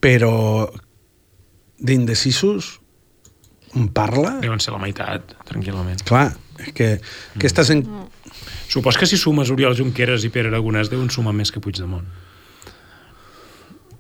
però 0.03 0.33
d'indecisos 1.79 2.79
en 3.79 3.89
parla... 3.95 4.39
Deuen 4.43 4.61
ser 4.61 4.75
la 4.75 4.81
meitat, 4.83 5.37
tranquil·lament. 5.49 6.05
Clar, 6.09 6.29
és 6.61 6.73
que 6.77 6.95
mm. 6.97 7.39
aquestes 7.41 7.73
en... 7.77 7.87
Mm 7.87 8.11
Supos 8.73 8.97
que 8.97 9.05
si 9.05 9.19
sumes 9.21 9.51
Oriol 9.53 9.77
Junqueras 9.77 10.23
i 10.25 10.31
Pere 10.33 10.49
Aragonès 10.49 10.89
deuen 10.89 11.11
sumar 11.13 11.35
més 11.37 11.51
que 11.53 11.61
Puigdemont. 11.61 12.07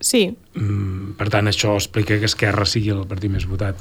Sí. 0.00 0.22
Mm, 0.56 1.12
per 1.18 1.26
tant, 1.34 1.50
això 1.50 1.74
explica 1.76 2.16
que 2.16 2.30
Esquerra 2.30 2.64
sigui 2.64 2.88
el 2.94 3.02
partit 3.10 3.28
més 3.34 3.44
votat. 3.44 3.76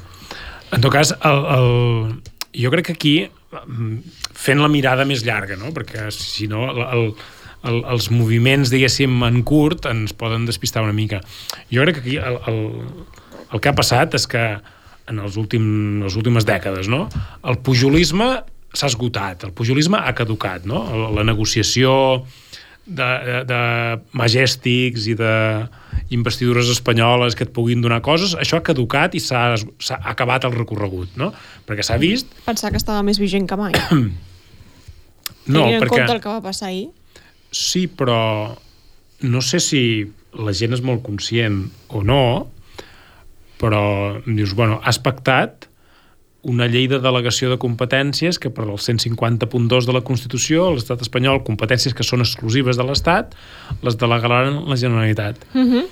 En 0.68 0.84
tot 0.84 0.92
cas, 0.92 1.14
el, 1.16 1.40
el, 1.54 2.12
jo 2.60 2.72
crec 2.74 2.90
que 2.90 2.96
aquí, 2.98 3.14
mm, 3.62 4.18
fent 4.36 4.60
la 4.60 4.68
mirada 4.68 5.08
més 5.08 5.24
llarga, 5.24 5.56
no? 5.56 5.72
perquè 5.72 6.10
si 6.12 6.50
no, 6.52 6.66
el, 6.68 7.08
el, 7.64 7.80
els 7.96 8.10
moviments, 8.12 8.68
diguéssim, 8.68 9.16
en 9.24 9.40
curt 9.48 9.88
ens 9.88 10.12
poden 10.12 10.44
despistar 10.44 10.84
una 10.84 10.92
mica. 10.92 11.22
Jo 11.72 11.88
crec 11.88 12.02
que 12.02 12.04
aquí 12.04 12.20
el, 12.20 12.36
el, 12.52 12.62
el 13.48 13.64
que 13.64 13.72
ha 13.72 13.80
passat 13.80 14.20
és 14.20 14.28
que 14.28 14.44
en 15.10 15.18
els 15.18 15.36
últim, 15.40 15.64
les 16.04 16.16
últimes 16.18 16.46
dècades, 16.48 16.88
no? 16.92 17.06
el 17.48 17.58
pujolisme 17.64 18.30
s'ha 18.72 18.88
esgotat, 18.88 19.44
el 19.44 19.52
pujolisme 19.56 20.00
ha 20.00 20.14
caducat, 20.16 20.64
no? 20.68 20.80
La 21.12 21.24
negociació 21.28 21.92
de, 22.86 23.08
de, 23.26 23.36
de 23.48 23.60
magèstics 24.18 25.06
i 25.12 25.16
de 25.18 25.34
investidures 26.12 26.70
espanyoles 26.72 27.36
que 27.38 27.46
et 27.46 27.52
puguin 27.54 27.84
donar 27.84 28.00
coses, 28.04 28.34
això 28.38 28.58
ha 28.58 28.64
caducat 28.64 29.14
i 29.16 29.22
s'ha 29.22 29.44
acabat 30.00 30.48
el 30.48 30.56
recorregut, 30.56 31.12
no? 31.20 31.30
Perquè 31.68 31.84
s'ha 31.86 31.98
vist... 32.00 32.32
Pensar 32.46 32.72
que 32.72 32.80
estava 32.80 33.04
més 33.06 33.20
vigent 33.22 33.46
que 33.48 33.60
mai. 33.60 33.76
no, 35.54 35.68
Tenint 35.68 35.84
perquè... 35.84 35.84
en 35.84 35.92
compte 35.92 36.16
el 36.16 36.24
que 36.24 36.32
va 36.32 36.42
passar 36.44 36.72
ahir. 36.72 36.88
Sí, 37.52 37.86
però 37.86 38.56
no 39.22 39.44
sé 39.44 39.60
si 39.60 39.82
la 40.32 40.54
gent 40.56 40.72
és 40.72 40.82
molt 40.84 41.04
conscient 41.04 41.66
o 41.92 42.00
no, 42.06 42.22
però 43.62 44.18
dius, 44.26 44.56
bueno, 44.58 44.80
has 44.82 44.98
pactat 44.98 45.68
una 46.42 46.66
llei 46.66 46.88
de 46.90 46.98
delegació 46.98 47.52
de 47.52 47.58
competències 47.62 48.40
que 48.42 48.50
per 48.50 48.64
al 48.66 48.80
150.2 48.82 49.86
de 49.86 49.94
la 49.94 50.02
Constitució, 50.02 50.66
l'estat 50.74 51.04
espanyol, 51.04 51.44
competències 51.46 51.94
que 51.94 52.06
són 52.06 52.24
exclusives 52.24 52.78
de 52.78 52.86
l'Estat, 52.88 53.36
les 53.86 53.98
delegaran 53.98 54.64
la 54.66 54.78
Generalitat. 54.78 55.38
Uh 55.54 55.62
-huh. 55.62 55.84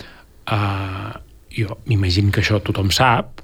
uh, 0.51 1.13
jo 1.55 1.79
m'imagino 1.87 2.33
que 2.33 2.43
això 2.43 2.61
tothom 2.63 2.91
sap, 2.91 3.41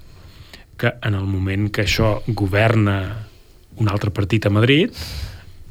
que 0.77 0.93
en 1.03 1.15
el 1.15 1.25
moment 1.25 1.71
que 1.71 1.85
això 1.85 2.23
governa 2.27 3.27
un 3.77 3.89
altre 3.89 4.11
partit 4.11 4.47
a 4.47 4.51
Madrid, 4.51 4.91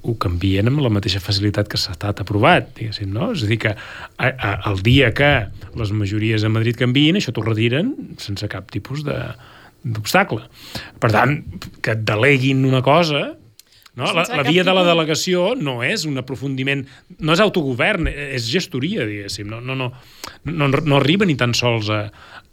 ho 0.05 0.15
canvien 0.21 0.69
amb 0.69 0.81
la 0.83 0.91
mateixa 0.93 1.21
facilitat 1.23 1.69
que 1.71 1.79
s'ha 1.81 1.95
estat 1.95 2.21
aprovat, 2.21 2.71
diguéssim, 2.77 3.11
no? 3.13 3.31
És 3.35 3.45
a 3.45 3.49
dir, 3.49 3.59
que 3.63 3.73
a, 3.73 4.27
a, 4.29 4.51
el 4.71 4.81
dia 4.85 5.11
que 5.17 5.31
les 5.77 5.93
majories 5.95 6.45
a 6.45 6.51
Madrid 6.53 6.77
canvien, 6.79 7.17
això 7.19 7.33
t'ho 7.35 7.45
retiren 7.45 7.93
sense 8.21 8.49
cap 8.51 8.69
tipus 8.73 9.03
de, 9.07 9.17
d'obstacle. 9.85 10.43
Per 11.01 11.09
tant, 11.13 11.39
que 11.81 11.97
et 11.97 12.05
deleguin 12.05 12.65
una 12.67 12.83
cosa... 12.85 13.31
No? 13.95 14.09
La, 14.11 14.25
la 14.27 14.43
via 14.43 14.65
de 14.67 14.73
la 14.75 14.81
delegació 14.83 15.53
no 15.55 15.77
és 15.87 16.01
un 16.03 16.19
aprofundiment, 16.19 16.81
no 17.23 17.31
és 17.31 17.39
autogovern, 17.39 18.09
és 18.11 18.43
gestoria, 18.51 19.05
diguéssim. 19.07 19.47
No, 19.47 19.61
no, 19.63 19.77
no, 19.79 19.87
no, 20.51 20.67
no 20.67 20.97
arriba 20.97 21.23
ni 21.23 21.37
tan 21.39 21.55
sols 21.55 21.87
a 21.95 22.01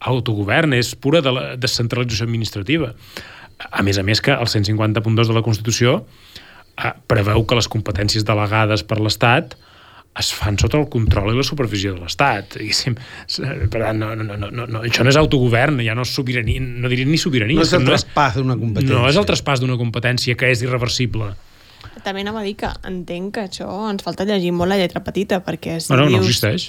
autogovern, 0.06 0.76
és 0.78 0.92
pura 0.94 1.18
de 1.18 1.32
la 1.34 1.42
descentralització 1.58 2.28
administrativa. 2.28 2.92
A 3.58 3.82
més 3.82 3.98
a 3.98 4.06
més 4.06 4.22
que 4.22 4.36
el 4.36 4.46
150.2 4.46 5.32
de 5.32 5.34
la 5.34 5.42
Constitució 5.42 5.96
eh, 5.98 6.41
preveu 7.10 7.44
que 7.46 7.58
les 7.58 7.68
competències 7.70 8.24
delegades 8.26 8.84
per 8.86 8.98
l'Estat 9.00 9.56
es 10.20 10.28
fan 10.36 10.58
sota 10.60 10.76
el 10.76 10.90
control 10.92 11.30
i 11.32 11.38
la 11.38 11.44
supervisió 11.46 11.94
de 11.94 12.02
l'Estat. 12.02 12.58
Per 12.58 13.78
tant, 13.80 13.96
no, 13.96 14.10
no, 14.16 14.26
no, 14.36 14.50
no, 14.50 14.66
no, 14.66 14.82
això 14.84 15.06
no 15.06 15.12
és 15.12 15.16
autogovern, 15.16 15.80
ja 15.84 15.94
no 15.96 16.04
és 16.04 16.12
sobirania, 16.12 16.60
no 16.60 16.90
diria 16.92 17.08
ni 17.08 17.20
sobirania. 17.20 17.56
No 17.56 17.64
és 17.64 17.72
el 17.78 17.86
no 17.86 17.94
traspàs 17.94 18.36
d'una 18.36 18.58
competència. 18.60 18.98
No 18.98 19.08
és 19.08 19.20
el 19.20 19.28
traspàs 19.28 19.62
d'una 19.64 19.78
competència 19.80 20.36
que 20.36 20.52
és 20.52 20.64
irreversible. 20.66 21.30
També 22.04 22.22
anava 22.24 22.42
a 22.42 22.44
dir 22.44 22.54
que 22.60 22.68
entenc 22.88 23.32
que 23.36 23.46
això 23.48 23.70
ens 23.88 24.04
falta 24.04 24.26
llegir 24.28 24.52
molt 24.56 24.72
la 24.72 24.78
lletra 24.80 25.00
petita, 25.04 25.40
perquè 25.44 25.78
si 25.80 25.92
bueno, 25.94 26.10
dius... 26.10 26.18
no 26.18 26.26
existeix. 26.26 26.68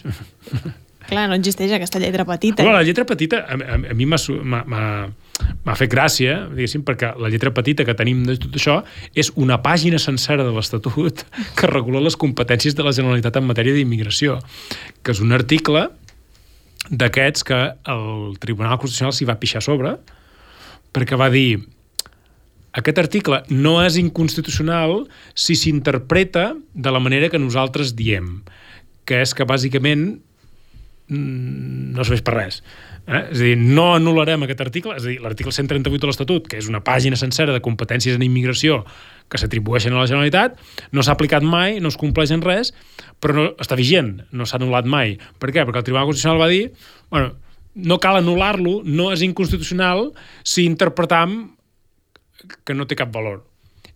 Clar, 1.10 1.28
no 1.30 1.36
existeix 1.36 1.74
aquesta 1.76 2.00
lletra 2.00 2.26
petita. 2.26 2.64
Bueno, 2.64 2.78
la 2.78 2.86
lletra 2.88 3.06
petita 3.06 3.44
a, 3.44 3.58
a, 3.58 3.80
a 3.92 3.96
mi 3.98 4.08
m'ha 4.08 5.76
fet 5.80 5.92
gràcia, 5.92 6.38
diguéssim, 6.54 6.86
perquè 6.88 7.14
la 7.20 7.32
lletra 7.34 7.52
petita 7.56 7.86
que 7.88 7.96
tenim 7.98 8.24
de 8.28 8.38
tot 8.40 8.56
això 8.60 8.80
és 9.16 9.32
una 9.36 9.60
pàgina 9.64 10.00
sencera 10.00 10.46
de 10.46 10.54
l'Estatut 10.56 11.26
que 11.60 11.72
regula 11.72 12.04
les 12.04 12.18
competències 12.20 12.78
de 12.78 12.86
la 12.86 12.96
Generalitat 12.96 13.42
en 13.42 13.50
matèria 13.50 13.76
d'immigració, 13.76 14.40
que 15.04 15.16
és 15.16 15.22
un 15.24 15.36
article 15.36 15.88
d'aquests 16.90 17.48
que 17.48 17.62
el 17.94 18.36
Tribunal 18.44 18.80
Constitucional 18.80 19.16
s'hi 19.16 19.28
va 19.30 19.40
pixar 19.40 19.64
sobre 19.64 19.96
perquè 20.94 21.18
va 21.20 21.30
dir 21.34 21.64
aquest 22.74 22.98
article 22.98 23.44
no 23.54 23.78
és 23.84 23.98
inconstitucional 24.02 25.04
si 25.38 25.56
s'interpreta 25.56 26.54
de 26.74 26.94
la 26.94 27.02
manera 27.04 27.30
que 27.30 27.42
nosaltres 27.42 27.94
diem, 27.96 28.42
que 29.06 29.22
és 29.22 29.34
que 29.38 29.46
bàsicament 29.46 30.24
no 31.12 32.04
serveix 32.04 32.24
per 32.24 32.36
res. 32.38 32.62
Eh? 33.08 33.20
És 33.34 33.42
a 33.42 33.44
dir, 33.44 33.56
no 33.60 33.90
anul·larem 33.98 34.46
aquest 34.46 34.62
article, 34.64 34.96
és 34.96 35.04
a 35.04 35.12
dir, 35.12 35.18
l'article 35.24 35.52
138 35.52 36.00
de 36.00 36.10
l'Estatut, 36.10 36.48
que 36.48 36.60
és 36.62 36.70
una 36.72 36.84
pàgina 36.86 37.20
sencera 37.20 37.56
de 37.56 37.62
competències 37.64 38.16
en 38.16 38.24
immigració 38.24 38.82
que 39.30 39.40
s'atribueixen 39.42 39.96
a 39.96 40.02
la 40.02 40.08
Generalitat, 40.08 40.60
no 40.96 41.04
s'ha 41.04 41.16
aplicat 41.18 41.44
mai, 41.44 41.80
no 41.84 41.92
es 41.92 42.00
compleix 42.00 42.32
en 42.36 42.44
res, 42.46 42.72
però 43.20 43.36
no, 43.36 43.48
està 43.62 43.78
vigent, 43.80 44.16
no 44.32 44.48
s'ha 44.48 44.60
anul·lat 44.62 44.88
mai. 44.88 45.18
Per 45.40 45.52
què? 45.52 45.66
Perquè 45.66 45.84
el 45.84 45.88
Tribunal 45.90 46.08
Constitucional 46.10 46.42
va 46.42 46.52
dir 46.52 46.66
bueno, 47.12 47.34
no 47.76 48.00
cal 48.00 48.22
anul·lar-lo, 48.22 48.82
no 48.86 49.12
és 49.14 49.24
inconstitucional 49.26 50.12
si 50.44 50.68
interpretam 50.70 51.58
que 52.64 52.76
no 52.76 52.88
té 52.88 52.98
cap 53.00 53.12
valor. 53.14 53.44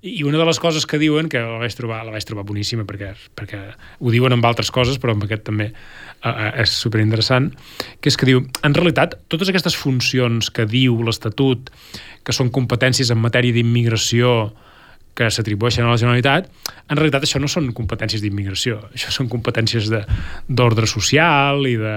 I 0.05 0.21
una 0.23 0.37
de 0.37 0.45
les 0.45 0.59
coses 0.61 0.85
que 0.85 0.99
diuen, 1.01 1.25
que 1.25 1.39
la 1.41 1.57
vaig 1.57 1.73
trobar, 1.73 2.03
la 2.05 2.13
vaig 2.13 2.25
trobar 2.27 2.43
boníssima, 2.45 2.83
perquè, 2.85 3.15
perquè 3.33 3.61
ho 3.97 4.13
diuen 4.13 4.35
amb 4.35 4.45
altres 4.45 4.69
coses, 4.69 4.99
però 5.01 5.15
amb 5.15 5.25
aquest 5.25 5.47
també 5.47 5.71
uh, 5.71 6.29
uh, 6.29 6.51
és 6.61 6.75
superinteressant, 6.83 7.49
que 7.97 8.11
és 8.11 8.19
que 8.19 8.29
diu, 8.29 8.43
en 8.61 8.77
realitat, 8.77 9.17
totes 9.33 9.49
aquestes 9.49 9.75
funcions 9.79 10.51
que 10.53 10.67
diu 10.69 11.01
l'Estatut, 11.01 11.71
que 12.21 12.35
són 12.35 12.53
competències 12.53 13.09
en 13.09 13.21
matèria 13.23 13.57
d'immigració 13.57 14.53
que 15.17 15.31
s'atribueixen 15.33 15.87
a 15.87 15.89
la 15.89 15.97
Generalitat, 15.97 16.51
en 16.91 16.99
realitat 16.99 17.25
això 17.25 17.41
no 17.41 17.49
són 17.49 17.71
competències 17.73 18.21
d'immigració, 18.21 18.83
això 18.93 19.09
són 19.15 19.31
competències 19.33 19.89
d'ordre 19.89 20.85
social 20.85 21.65
i 21.65 21.73
de, 21.81 21.95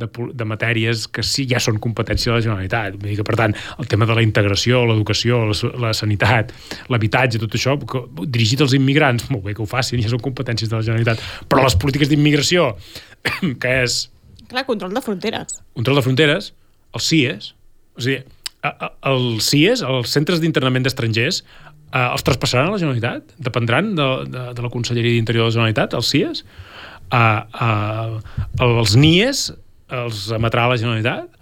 de, 0.00 0.08
de 0.08 0.46
matèries 0.48 1.06
que 1.08 1.24
sí 1.24 1.46
ja 1.48 1.60
són 1.62 1.78
competència 1.82 2.30
de 2.30 2.36
la 2.36 2.44
Generalitat. 2.44 2.98
Vull 3.00 3.12
dir 3.12 3.18
que, 3.20 3.26
per 3.26 3.38
tant, 3.40 3.56
el 3.80 3.88
tema 3.90 4.08
de 4.08 4.16
la 4.18 4.24
integració, 4.24 4.84
l'educació, 4.88 5.42
la, 5.48 5.72
la 5.86 5.92
sanitat, 5.96 6.52
l'habitatge, 6.92 7.40
tot 7.42 7.56
això, 7.56 7.76
que, 7.80 8.02
dirigit 8.26 8.64
als 8.64 8.76
immigrants, 8.76 9.30
molt 9.32 9.46
bé 9.46 9.56
que 9.56 9.64
ho 9.64 9.68
facin, 9.70 10.02
ja 10.04 10.12
són 10.12 10.22
competències 10.24 10.70
de 10.72 10.78
la 10.78 10.84
Generalitat. 10.84 11.24
Però 11.48 11.64
les 11.64 11.78
polítiques 11.80 12.12
d'immigració, 12.12 12.74
que 13.62 13.74
és 13.82 14.06
Clar, 14.46 14.62
control 14.68 14.92
de 14.94 15.02
fronteres. 15.02 15.58
control 15.74 15.98
de 15.98 16.06
fronteres, 16.06 16.52
els 16.94 17.08
CIES, 17.10 17.52
o 17.96 18.04
sigui, 18.04 18.20
els 19.06 19.48
CIES, 19.48 19.82
els 19.86 20.12
centres 20.12 20.42
d'internament 20.42 20.86
d'estrangers, 20.86 21.42
eh, 21.90 22.06
els 22.06 22.24
traspassaran 22.26 22.70
a 22.70 22.76
la 22.76 22.80
Generalitat? 22.82 23.36
Dependran 23.42 23.94
de, 23.98 24.08
de, 24.30 24.48
de 24.56 24.64
la 24.64 24.72
Conselleria 24.72 25.16
d'Interior 25.16 25.46
de 25.46 25.50
la 25.50 25.56
Generalitat, 25.56 25.96
els 25.98 26.12
CIES? 26.12 26.44
Uh, 27.06 27.46
uh, 27.62 28.40
els 28.64 28.96
NIES 28.98 29.52
els 29.92 30.26
emetrà 30.34 30.66
la 30.70 30.78
Generalitat? 30.80 31.32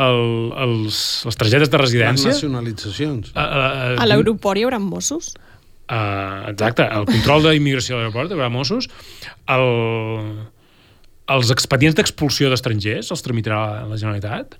El, 0.00 0.22
els, 0.64 0.98
les 1.28 1.36
targetes 1.36 1.68
de 1.68 1.76
Les 1.76 1.84
residència? 1.84 2.32
nacionalitzacions. 2.32 3.32
Uh, 3.34 3.40
uh, 3.40 4.00
A 4.00 4.06
l'aeroport 4.08 4.56
hi 4.60 4.64
haurà 4.64 4.78
Mossos? 4.80 5.34
Uh, 5.90 6.46
exacte, 6.52 6.86
el 6.86 7.04
control 7.08 7.44
d'immigració 7.48 7.96
a 7.96 8.00
l'aeroport, 8.00 8.30
hi 8.30 8.38
haurà 8.38 8.48
Mossos, 8.54 8.86
el, 9.50 9.66
els 11.34 11.52
expedients 11.52 11.98
d'expulsió 11.98 12.48
d'estrangers 12.52 13.10
els 13.12 13.24
tramitarà 13.26 13.60
la 13.90 13.98
Generalitat? 14.00 14.56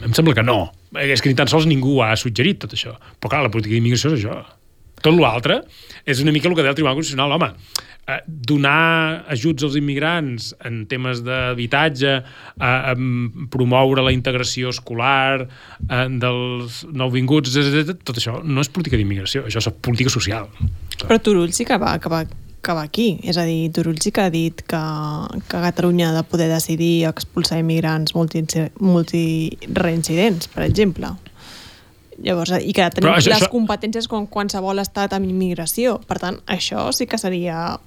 Em 0.00 0.14
sembla 0.16 0.32
que 0.38 0.44
no. 0.46 0.70
És 1.02 1.20
que 1.20 1.28
ni 1.28 1.36
tan 1.36 1.50
sols 1.50 1.66
ningú 1.68 1.98
ha 2.00 2.14
suggerit 2.16 2.62
tot 2.62 2.72
això. 2.72 2.94
Però 3.20 3.34
clar, 3.34 3.42
la 3.44 3.52
política 3.52 3.74
d'immigració 3.76 4.14
és 4.14 4.22
això. 4.22 4.38
Tot 5.04 5.18
l'altre 5.18 5.58
és 6.08 6.22
una 6.24 6.32
mica 6.32 6.48
el 6.48 6.54
que 6.56 6.62
deia 6.64 6.72
el 6.72 6.78
Tribunal 6.78 6.96
Constitucional. 6.96 7.34
Home, 7.36 7.50
donar 8.26 9.24
ajuts 9.32 9.64
als 9.64 9.76
immigrants 9.80 10.50
en 10.64 10.82
temes 10.90 11.22
d'habitatge, 11.24 12.14
eh, 12.60 12.94
promoure 13.50 14.04
la 14.04 14.12
integració 14.12 14.68
escolar 14.74 15.46
eh, 15.46 16.06
dels 16.20 16.82
nouvinguts, 16.92 17.56
etc., 17.56 17.96
tot 18.04 18.20
això 18.20 18.38
no 18.44 18.60
és 18.60 18.68
política 18.68 18.96
d'immigració, 19.00 19.46
això 19.48 19.62
és 19.64 19.68
política 19.80 20.12
social. 20.12 20.48
Però 21.04 21.18
Turull 21.20 21.52
sí 21.56 21.64
que 21.64 21.78
va, 21.80 21.96
que 21.98 22.12
va, 22.12 22.22
que 22.64 22.72
va 22.76 22.82
aquí. 22.86 23.18
És 23.24 23.36
a 23.40 23.44
dir, 23.48 23.70
Turull 23.76 23.98
sí 24.00 24.12
que 24.12 24.22
ha 24.24 24.30
dit 24.32 24.62
que, 24.68 24.82
que 25.48 25.64
Catalunya 25.68 26.10
ha 26.10 26.16
de 26.18 26.22
poder 26.28 26.48
decidir 26.52 27.06
expulsar 27.08 27.58
immigrants 27.60 28.14
multi, 28.14 28.44
multireincidents, 28.80 30.48
per 30.52 30.64
exemple. 30.68 31.10
Llavors, 32.24 32.52
i 32.62 32.72
que 32.72 32.84
tenim 32.94 33.10
això- 33.10 33.32
les 33.34 33.48
competències 33.50 34.06
com 34.08 34.26
qualsevol 34.30 34.78
estat 34.78 35.12
amb 35.16 35.26
immigració. 35.26 35.98
Per 36.06 36.18
tant, 36.22 36.38
això 36.46 36.92
sí 36.94 37.06
que 37.10 37.18
seria 37.18 37.78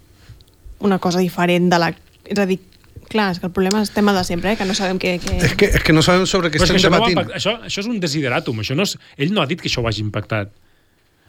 una 0.80 1.00
cosa 1.00 1.20
diferent 1.20 1.70
de 1.72 1.80
la... 1.82 1.92
És 2.28 2.40
a 2.40 2.46
dir, 2.46 2.60
clar, 3.08 3.32
és 3.32 3.40
que 3.40 3.48
el 3.48 3.54
problema 3.56 3.82
és 3.82 3.90
el 3.90 3.96
tema 3.96 4.14
de 4.14 4.24
sempre, 4.28 4.52
eh? 4.54 4.58
que 4.60 4.66
no 4.68 4.76
sabem 4.78 5.00
què... 5.00 5.18
què... 5.24 5.36
És 5.50 5.56
que, 5.60 5.72
és 5.80 5.84
que 5.84 5.96
no 5.96 6.04
sabem 6.06 6.26
sobre 6.30 6.52
què 6.52 6.60
Però 6.60 6.68
estem 6.68 6.80
això, 6.82 6.92
no 6.92 7.00
debatint. 7.00 7.18
impact- 7.18 7.36
això, 7.40 7.54
això 7.70 7.84
és 7.84 7.90
un 7.92 8.00
desideratum, 8.04 8.64
això 8.64 8.76
no 8.78 8.88
és, 8.88 8.98
ell 9.18 9.34
no 9.36 9.42
ha 9.44 9.48
dit 9.50 9.62
que 9.62 9.72
això 9.72 9.84
ho 9.84 9.88
hagi 9.90 10.04
impactat. 10.04 10.52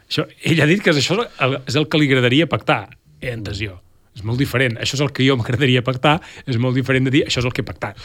Això, 0.09 0.25
ell 0.43 0.61
ha 0.61 0.67
dit 0.69 0.81
que 0.83 0.91
això 0.91 1.15
és 1.21 1.39
el, 1.45 1.59
és 1.69 1.77
el 1.79 1.87
que 1.87 2.01
li 2.01 2.09
agradaria 2.11 2.49
pactar, 2.51 2.81
eh, 3.21 3.33
adhesió. 3.33 3.79
És 4.17 4.25
molt 4.25 4.41
diferent. 4.41 4.75
Això 4.81 4.97
és 4.97 5.03
el 5.05 5.13
que 5.15 5.23
jo 5.23 5.37
m'agradaria 5.39 5.83
pactar, 5.85 6.17
és 6.49 6.57
molt 6.59 6.75
diferent 6.75 7.05
de 7.07 7.13
dir 7.13 7.23
això 7.29 7.43
és 7.43 7.47
el 7.47 7.53
que 7.55 7.61
he 7.63 7.67
pactat. 7.67 7.99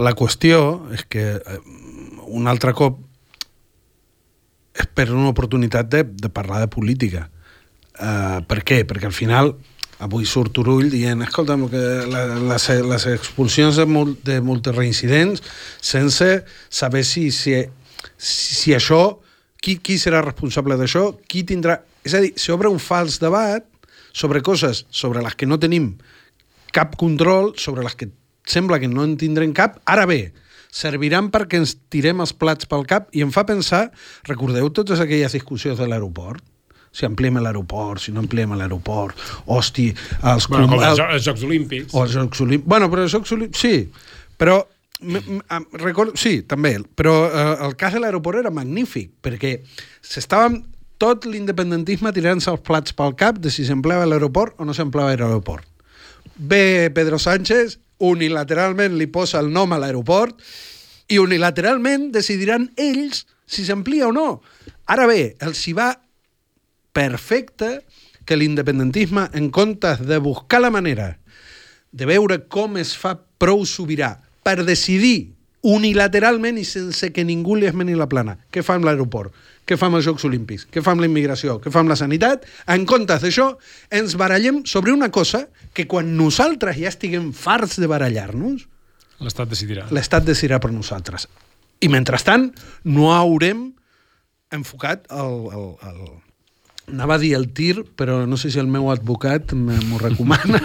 La 0.00 0.14
qüestió 0.18 0.88
és 0.96 1.04
que 1.06 1.24
eh, 1.38 1.60
un 2.26 2.48
altre 2.50 2.72
cop 2.74 2.98
és 4.80 4.86
per 4.94 5.10
una 5.12 5.28
oportunitat 5.30 5.90
de, 5.92 6.04
de 6.08 6.30
parlar 6.32 6.60
de 6.62 6.68
política. 6.72 7.26
Uh, 8.00 8.40
per 8.48 8.62
què? 8.64 8.80
Perquè 8.88 9.10
al 9.10 9.12
final 9.12 9.50
avui 10.00 10.26
surt 10.26 10.54
Turull 10.56 10.88
dient 10.92 11.20
escolta'm, 11.26 11.66
que 11.70 11.82
la, 12.08 12.24
les, 12.50 12.68
les 12.88 13.06
expulsions 13.12 13.76
de, 13.76 13.86
mul, 13.86 14.14
de 14.24 14.40
multireincidents 14.44 15.42
sense 15.84 16.28
saber 16.68 17.04
si, 17.04 17.28
si, 17.36 17.56
si, 18.16 18.74
això 18.74 19.20
qui, 19.60 19.76
qui 19.78 19.98
serà 20.00 20.24
responsable 20.24 20.78
d'això, 20.80 21.10
qui 21.28 21.44
tindrà... 21.48 21.82
És 22.04 22.16
a 22.16 22.22
dir, 22.24 22.32
s'obre 22.40 22.72
un 22.72 22.80
fals 22.80 23.20
debat 23.20 23.66
sobre 24.16 24.40
coses 24.42 24.86
sobre 24.90 25.22
les 25.22 25.36
que 25.36 25.46
no 25.46 25.60
tenim 25.60 25.92
cap 26.72 26.96
control, 26.96 27.52
sobre 27.60 27.84
les 27.84 27.94
que 27.98 28.08
sembla 28.48 28.80
que 28.80 28.88
no 28.88 29.04
en 29.04 29.18
tindrem 29.20 29.52
cap. 29.54 29.78
Ara 29.84 30.06
bé, 30.08 30.32
serviran 30.72 31.28
perquè 31.34 31.60
ens 31.60 31.76
tirem 31.92 32.22
els 32.24 32.32
plats 32.32 32.68
pel 32.70 32.86
cap 32.88 33.10
i 33.12 33.24
em 33.26 33.34
fa 33.34 33.44
pensar, 33.46 33.90
recordeu 34.26 34.70
totes 34.72 35.02
aquelles 35.02 35.36
discussions 35.36 35.78
de 35.78 35.90
l'aeroport? 35.90 36.42
Si 36.92 37.06
ampliem 37.06 37.36
l'aeroport, 37.38 38.00
si 38.02 38.10
no 38.12 38.20
ampliem 38.24 38.52
l'aeroport, 38.58 39.16
hosti, 39.46 39.88
els... 40.26 40.48
Bueno, 40.50 40.66
com 40.66 40.80
el- 40.80 40.88
els, 40.88 40.98
els 41.16 41.24
Jocs 41.28 41.44
Olímpics. 41.46 41.94
o 41.94 42.02
els 42.04 42.16
Jocs 42.18 42.40
Olímpics. 42.42 42.68
Bueno, 42.68 42.88
però 42.90 43.04
els 43.06 43.12
Jocs 43.14 43.32
Olímpics... 43.36 43.60
Sí, 43.60 43.90
però... 44.36 44.60
Recordo, 45.80 46.12
sí, 46.20 46.42
també, 46.44 46.74
però 46.94 47.14
eh, 47.30 47.54
el 47.64 47.76
cas 47.80 47.94
de 47.96 48.00
l'aeroport 48.02 48.36
era 48.42 48.50
magnífic, 48.52 49.14
perquè 49.24 49.54
s'estàvem 50.04 50.58
tot 51.00 51.24
l'independentisme 51.24 52.10
tirant-se 52.12 52.50
els 52.52 52.60
plats 52.66 52.92
pel 52.92 53.14
cap 53.16 53.38
de 53.40 53.48
si 53.54 53.64
s'empleava 53.64 54.04
l'aeroport 54.10 54.58
o 54.60 54.66
no 54.68 54.74
s'empleava 54.76 55.14
l'aeroport. 55.16 55.64
Ve 56.36 56.90
Pedro 56.92 57.16
Sánchez, 57.22 57.78
unilateralment 58.04 58.98
li 59.00 59.06
posa 59.08 59.40
el 59.40 59.48
nom 59.52 59.72
a 59.72 59.78
l'aeroport 59.80 60.36
i 61.08 61.16
unilateralment 61.22 62.10
decidiran 62.12 62.68
ells 62.76 63.24
si 63.48 63.64
s'amplia 63.64 64.10
o 64.10 64.12
no. 64.12 64.42
Ara 64.92 65.08
bé, 65.08 65.34
els 65.40 65.64
hi 65.66 65.72
va 65.80 65.94
perfecte 66.92 67.80
que 68.26 68.36
l'independentisme, 68.36 69.28
en 69.34 69.50
comptes 69.50 70.02
de 70.06 70.18
buscar 70.18 70.60
la 70.60 70.70
manera 70.70 71.18
de 71.90 72.06
veure 72.06 72.44
com 72.46 72.76
es 72.78 72.94
fa 72.98 73.16
prou 73.40 73.64
sobirà 73.66 74.20
per 74.46 74.60
decidir 74.62 75.32
unilateralment 75.66 76.56
i 76.60 76.64
sense 76.64 77.10
que 77.12 77.24
ningú 77.26 77.56
li 77.58 77.66
esmeni 77.68 77.96
la 77.98 78.08
plana. 78.08 78.38
Què 78.52 78.62
fa 78.64 78.78
amb 78.78 78.86
l'aeroport? 78.88 79.34
Què 79.68 79.76
fa 79.78 79.90
amb 79.90 79.98
els 79.98 80.06
Jocs 80.06 80.24
Olímpics? 80.26 80.64
Què 80.72 80.82
fa 80.82 80.94
amb 80.94 81.04
la 81.04 81.08
immigració? 81.10 81.58
Què 81.62 81.70
fa 81.70 81.82
amb 81.82 81.92
la 81.92 81.98
sanitat? 81.98 82.46
En 82.70 82.86
comptes 82.88 83.20
d'això, 83.22 83.52
ens 83.92 84.16
barallem 84.18 84.62
sobre 84.66 84.94
una 84.94 85.10
cosa 85.14 85.44
que 85.76 85.86
quan 85.90 86.14
nosaltres 86.16 86.78
ja 86.80 86.88
estiguem 86.90 87.30
farts 87.36 87.78
de 87.78 87.90
barallar-nos, 87.90 88.66
L'Estat 89.20 89.50
decidirà. 89.52 89.84
l'Estat 89.92 90.24
decidirà 90.24 90.58
per 90.64 90.70
nosaltres. 90.72 91.26
I 91.84 91.90
mentrestant, 91.92 92.48
no 92.88 93.12
haurem 93.12 93.66
enfocat 94.50 95.04
el, 95.12 95.36
el, 95.52 95.66
el, 95.90 96.00
Anava 96.90 97.16
a 97.16 97.22
dir 97.22 97.34
el 97.38 97.48
tir, 97.56 97.84
però 97.96 98.24
no 98.26 98.36
sé 98.40 98.50
si 98.50 98.58
el 98.60 98.66
meu 98.70 98.90
advocat 98.92 99.52
me- 99.54 99.78
m'ho 99.86 99.98
recomana. 100.02 100.60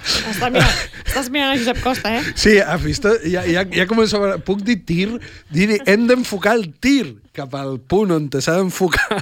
Estàs 0.00 0.50
mirant, 0.54 0.76
estàs 1.04 1.28
mirant 1.32 1.52
a 1.52 1.58
Josep 1.58 1.80
Costa, 1.84 2.12
eh? 2.18 2.22
Sí, 2.38 2.56
has 2.62 2.82
vist? 2.82 3.06
Ja, 3.28 3.42
ja, 3.46 3.64
ja 3.68 3.86
començo 3.90 4.20
a... 4.24 4.36
Puc 4.44 4.62
dir 4.66 4.78
tir? 4.88 5.08
Dir, 5.52 5.80
hem 5.86 6.06
d'enfocar 6.08 6.54
el 6.58 6.70
tir 6.82 7.16
cap 7.36 7.54
al 7.58 7.78
punt 7.80 8.14
on 8.16 8.28
s'ha 8.38 8.56
d'enfocar, 8.58 9.20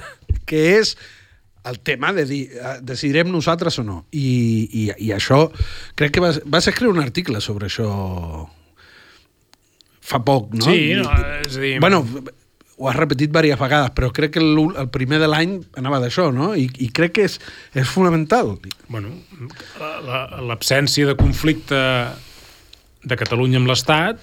que 0.49 0.61
és 0.79 0.95
el 1.69 1.81
tema 1.85 2.13
de 2.15 2.23
dir, 2.25 2.43
eh, 2.55 2.77
decidirem 2.85 3.27
nosaltres 3.33 3.77
o 3.81 3.83
no. 3.83 3.97
I, 4.15 4.29
i, 4.71 4.85
i 5.09 5.11
això, 5.13 5.43
crec 5.99 6.15
que 6.15 6.23
vas, 6.23 6.39
vas 6.45 6.69
escriure 6.71 6.95
un 6.95 7.03
article 7.03 7.41
sobre 7.43 7.67
això 7.67 7.89
fa 10.09 10.21
poc, 10.25 10.53
no? 10.57 10.65
Sí, 10.65 10.93
no, 10.97 11.11
és 11.43 11.57
a 11.57 11.61
dir... 11.61 11.75
Bueno, 11.83 12.01
ho 12.79 12.87
has 12.87 12.95
repetit 12.95 13.27
diverses 13.29 13.59
vegades, 13.59 13.91
però 13.91 14.07
crec 14.15 14.31
que 14.37 14.41
l'ul- 14.43 14.75
el 14.79 14.87
primer 14.89 15.19
de 15.19 15.27
l'any 15.27 15.57
anava 15.75 15.99
d'això, 15.99 16.29
no? 16.31 16.53
I, 16.55 16.69
I 16.79 16.87
crec 16.95 17.11
que 17.17 17.25
és, 17.27 17.35
és 17.75 17.87
fonamental. 17.91 18.55
bueno, 18.87 19.09
la- 19.79 19.99
la- 20.01 20.41
l'absència 20.47 21.05
de 21.05 21.15
conflicte 21.19 21.75
de 23.03 23.15
Catalunya 23.19 23.59
amb 23.59 23.67
l'Estat 23.67 24.19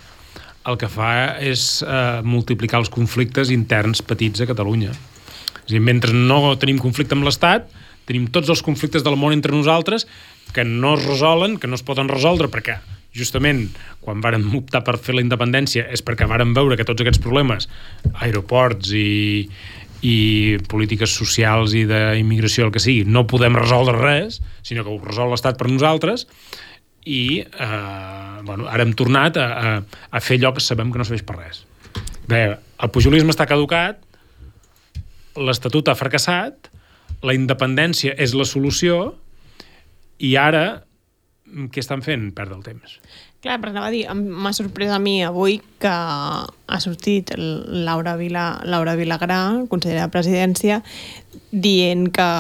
el 0.67 0.77
que 0.81 0.89
fa 0.91 1.37
és 1.39 1.83
eh, 1.87 2.23
multiplicar 2.27 2.81
els 2.81 2.91
conflictes 2.91 3.53
interns 3.55 4.01
petits 4.03 4.41
a 4.43 4.49
Catalunya. 4.51 4.91
És 4.91 5.71
a 5.71 5.75
dir, 5.77 5.81
mentre 5.81 6.13
no 6.13 6.57
tenim 6.59 6.79
conflicte 6.83 7.15
amb 7.15 7.25
l'Estat, 7.29 7.69
tenim 8.07 8.27
tots 8.33 8.49
els 8.51 8.63
conflictes 8.63 9.05
del 9.07 9.17
món 9.21 9.33
entre 9.37 9.53
nosaltres 9.55 10.07
que 10.55 10.65
no 10.65 10.95
es 10.97 11.05
resolen, 11.07 11.57
que 11.59 11.67
no 11.69 11.75
es 11.79 11.83
poden 11.87 12.09
resoldre 12.09 12.49
perquè 12.49 12.81
justament 13.17 13.67
quan 14.05 14.21
vàrem 14.25 14.45
optar 14.59 14.83
per 14.87 14.99
fer 15.03 15.17
la 15.17 15.25
independència 15.25 15.87
és 15.93 16.05
perquè 16.05 16.29
vàrem 16.29 16.55
veure 16.57 16.77
que 16.79 16.87
tots 16.87 17.03
aquests 17.03 17.23
problemes, 17.23 17.69
aeroports 18.21 18.93
i, 18.95 19.49
i 20.07 20.17
polítiques 20.71 21.15
socials 21.17 21.75
i 21.75 21.87
d'immigració, 21.89 22.69
el 22.69 22.75
que 22.75 22.83
sigui, 22.83 23.07
no 23.09 23.27
podem 23.31 23.57
resoldre 23.59 23.97
res, 23.99 24.41
sinó 24.67 24.85
que 24.85 24.93
ho 24.93 25.01
resol 25.03 25.33
l'Estat 25.33 25.59
per 25.59 25.71
nosaltres, 25.73 26.27
i 27.07 27.41
eh, 27.47 28.39
bueno, 28.43 28.67
ara 28.67 28.83
hem 28.83 28.93
tornat 28.99 29.39
a, 29.39 29.47
a, 29.47 29.75
a 30.11 30.23
fer 30.23 30.41
allò 30.41 30.53
que 30.57 30.65
sabem 30.65 30.91
que 30.93 30.99
no 31.01 31.07
serveix 31.07 31.25
per 31.27 31.39
res. 31.39 31.63
Bé, 32.27 32.43
el 32.83 32.91
pujolisme 32.93 33.31
està 33.33 33.47
caducat, 33.47 34.01
l'Estatut 35.39 35.89
ha 35.89 35.97
fracassat, 35.99 36.71
la 37.25 37.35
independència 37.37 38.15
és 38.19 38.35
la 38.37 38.47
solució, 38.49 39.15
i 40.19 40.35
ara 40.41 40.83
què 41.73 41.83
estan 41.83 42.03
fent? 42.03 42.31
Perdre 42.37 42.59
el 42.59 42.65
temps. 42.67 42.99
Clar, 43.45 43.59
però 43.63 43.71
anava 43.71 43.91
a 43.91 43.95
dir, 43.95 44.05
m'ha 44.11 44.53
sorprès 44.57 44.91
a 44.91 44.99
mi 45.03 45.21
avui 45.23 45.61
que 45.83 45.93
ha 45.93 46.79
sortit 46.83 47.31
Laura, 47.37 48.17
Vila, 48.19 48.47
Laura 48.67 48.97
Vilagrà, 48.99 49.41
consellera 49.71 50.09
de 50.09 50.15
Presidència, 50.15 50.81
dient 51.53 52.09
que, 52.15 52.31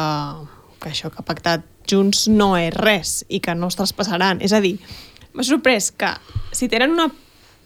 que 0.82 0.90
això 0.90 1.12
que 1.12 1.22
ha 1.22 1.26
pactat 1.26 1.66
Junts 1.86 2.26
no 2.32 2.56
és 2.58 2.74
res 2.74 3.20
i 3.30 3.38
que 3.44 3.54
no 3.54 3.70
es 3.70 3.78
traspassaran. 3.78 4.42
És 4.42 4.56
a 4.56 4.62
dir, 4.64 4.74
m'ha 5.36 5.46
sorprès 5.46 5.92
que 5.94 6.10
si 6.56 6.66
tenen 6.72 6.96
una 6.96 7.10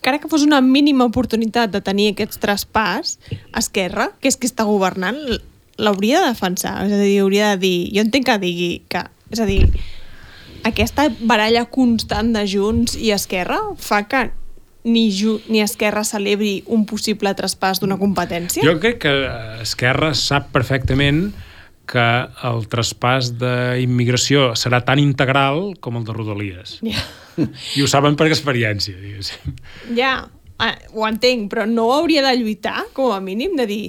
encara 0.00 0.18
que 0.18 0.28
fos 0.32 0.42
una 0.42 0.62
mínima 0.64 1.04
oportunitat 1.04 1.72
de 1.72 1.82
tenir 1.84 2.06
aquest 2.10 2.38
traspàs, 2.40 3.18
Esquerra, 3.56 4.06
que 4.16 4.30
és 4.32 4.38
qui 4.40 4.48
està 4.48 4.64
governant, 4.64 5.18
l'hauria 5.76 6.22
de 6.22 6.30
defensar. 6.32 6.78
És 6.86 6.94
a 6.96 7.00
dir, 7.02 7.18
hauria 7.20 7.50
de 7.52 7.60
dir... 7.60 7.74
Jo 7.92 8.04
entenc 8.06 8.28
que 8.30 8.38
digui 8.40 8.70
que... 8.88 9.04
És 9.30 9.42
a 9.44 9.48
dir, 9.48 9.66
aquesta 10.66 11.08
baralla 11.20 11.64
constant 11.72 12.34
de 12.34 12.44
Junts 12.48 12.96
i 12.98 13.12
Esquerra 13.14 13.58
fa 13.80 14.02
que 14.08 14.28
ni, 14.84 15.10
Ju 15.12 15.38
ni 15.48 15.60
Esquerra 15.60 16.04
celebri 16.04 16.60
un 16.72 16.86
possible 16.88 17.32
traspàs 17.36 17.82
d'una 17.82 17.98
competència? 18.00 18.64
Jo 18.64 18.78
crec 18.80 19.00
que 19.04 19.14
Esquerra 19.64 20.12
sap 20.16 20.50
perfectament 20.54 21.30
que 21.90 22.06
el 22.46 22.66
traspàs 22.70 23.32
d'immigració 23.40 24.52
serà 24.58 24.78
tan 24.86 25.00
integral 25.02 25.74
com 25.82 25.98
el 25.98 26.04
de 26.06 26.14
Rodalies. 26.14 26.78
Ja, 26.86 27.02
I 27.76 27.82
ho 27.82 27.88
saben 27.90 28.16
per 28.18 28.28
experiència, 28.30 28.94
diguéssim. 29.00 29.56
ja 29.98 30.14
ah, 30.60 30.74
ho 30.94 31.06
entenc, 31.08 31.48
però 31.52 31.66
no 31.66 31.90
hauria 31.96 32.22
de 32.26 32.36
lluitar, 32.38 32.84
com 32.96 33.14
a 33.14 33.20
mínim, 33.24 33.56
de 33.58 33.66
dir... 33.66 33.84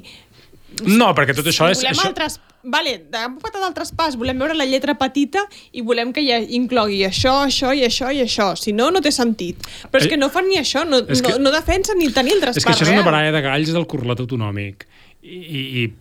No, 0.88 1.12
perquè 1.14 1.36
tot 1.36 1.48
això 1.52 1.68
és... 1.70 1.84
volem 1.84 2.16
Això... 2.16 2.40
Vale, 2.64 2.92
hem 3.18 3.38
patat 3.42 3.64
el 3.66 3.74
traspàs, 3.74 4.16
volem 4.20 4.38
veure 4.38 4.54
la 4.54 4.66
lletra 4.70 4.94
petita 5.00 5.42
i 5.74 5.82
volem 5.82 6.12
que 6.14 6.22
hi 6.22 6.32
inclogui 6.58 7.00
això, 7.08 7.34
això 7.48 7.72
i 7.74 7.82
això 7.88 8.12
i 8.14 8.22
això. 8.22 8.52
Si 8.56 8.74
no, 8.74 8.92
no 8.92 9.02
té 9.02 9.12
sentit. 9.12 9.58
Però 9.90 9.98
és 10.02 10.06
Eh, 10.06 10.10
que 10.14 10.18
no 10.18 10.30
fan 10.30 10.48
ni 10.48 10.58
això, 10.60 10.84
no, 10.88 11.00
és 11.08 11.22
que- 11.22 11.32
no, 11.32 11.40
no 11.50 11.52
defensen 11.52 11.98
ni 11.98 12.12
tenir 12.14 12.34
el 12.38 12.42
traspàs 12.42 12.58
És 12.58 12.66
que 12.66 12.72
això 12.76 12.84
és 12.86 12.94
una 12.94 13.04
baralla 13.08 13.32
de 13.32 13.42
galls 13.42 13.72
del 13.74 13.88
correlat 13.88 14.20
autonòmic. 14.20 14.86
I, 15.24 15.38
i, 15.38 15.62
i 15.84 15.94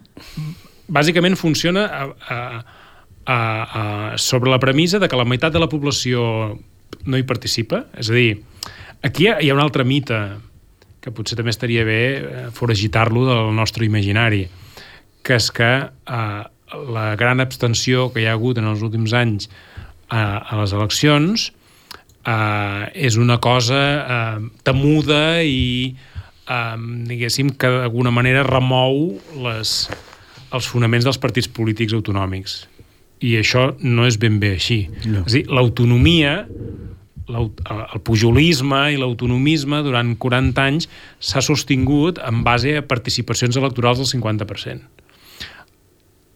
bàsicament 0.88 1.36
funciona 1.36 1.86
a, 1.86 2.04
a, 2.28 2.38
a, 3.24 3.38
a, 4.14 4.18
sobre 4.18 4.50
la 4.50 4.58
premissa 4.58 4.98
de 4.98 5.08
que 5.08 5.16
la 5.16 5.24
meitat 5.24 5.52
de 5.52 5.60
la 5.62 5.68
població 5.68 6.58
no 7.06 7.16
hi 7.16 7.22
participa. 7.24 7.86
És 7.96 8.10
a 8.10 8.14
dir, 8.16 8.42
aquí 9.02 9.24
hi 9.24 9.28
ha, 9.32 9.38
hi 9.40 9.50
ha 9.50 9.54
un 9.54 9.60
altre 9.64 9.84
mite 9.84 10.18
que 11.00 11.12
potser 11.16 11.36
també 11.38 11.50
estaria 11.54 11.84
bé 11.88 12.00
eh, 12.20 12.46
foragitar-lo 12.52 13.24
del 13.24 13.54
nostre 13.56 13.86
imaginari, 13.86 14.42
que 15.26 15.36
és 15.36 15.50
que 15.54 15.70
eh, 15.86 16.42
la 16.94 17.06
gran 17.20 17.40
abstenció 17.42 18.08
que 18.12 18.22
hi 18.22 18.26
ha 18.30 18.34
hagut 18.38 18.58
en 18.60 18.68
els 18.70 18.82
últims 18.86 19.12
anys 19.16 19.48
eh, 19.50 20.16
a 20.16 20.58
les 20.60 20.72
eleccions 20.76 21.48
eh, 22.26 22.84
és 22.94 23.16
una 23.20 23.38
cosa 23.42 23.80
eh, 24.00 24.48
temuda 24.66 25.42
i 25.42 25.94
eh, 26.48 26.76
diguéssim 27.10 27.52
que 27.58 27.70
d'alguna 27.80 28.12
manera 28.14 28.44
remou 28.46 29.18
les, 29.44 29.74
els 30.52 30.66
fonaments 30.70 31.04
dels 31.08 31.18
partits 31.22 31.48
polítics 31.48 31.94
autonòmics 31.96 32.60
i 33.20 33.34
això 33.36 33.74
no 33.84 34.06
és 34.08 34.16
ben 34.16 34.38
bé 34.40 34.54
així 34.56 34.86
No. 35.04 35.24
és 35.26 35.34
a 35.34 35.36
dir, 35.40 35.44
l'autonomia 35.52 36.46
l'aut- 37.30 37.60
el 37.68 38.00
pujolisme 38.02 38.78
i 38.94 38.96
l'autonomisme 38.98 39.82
durant 39.86 40.14
40 40.18 40.64
anys 40.64 40.88
s'ha 41.20 41.42
sostingut 41.44 42.18
en 42.26 42.40
base 42.46 42.72
a 42.78 42.82
participacions 42.82 43.54
electorals 43.60 44.00
del 44.00 44.08
50%. 44.08 44.80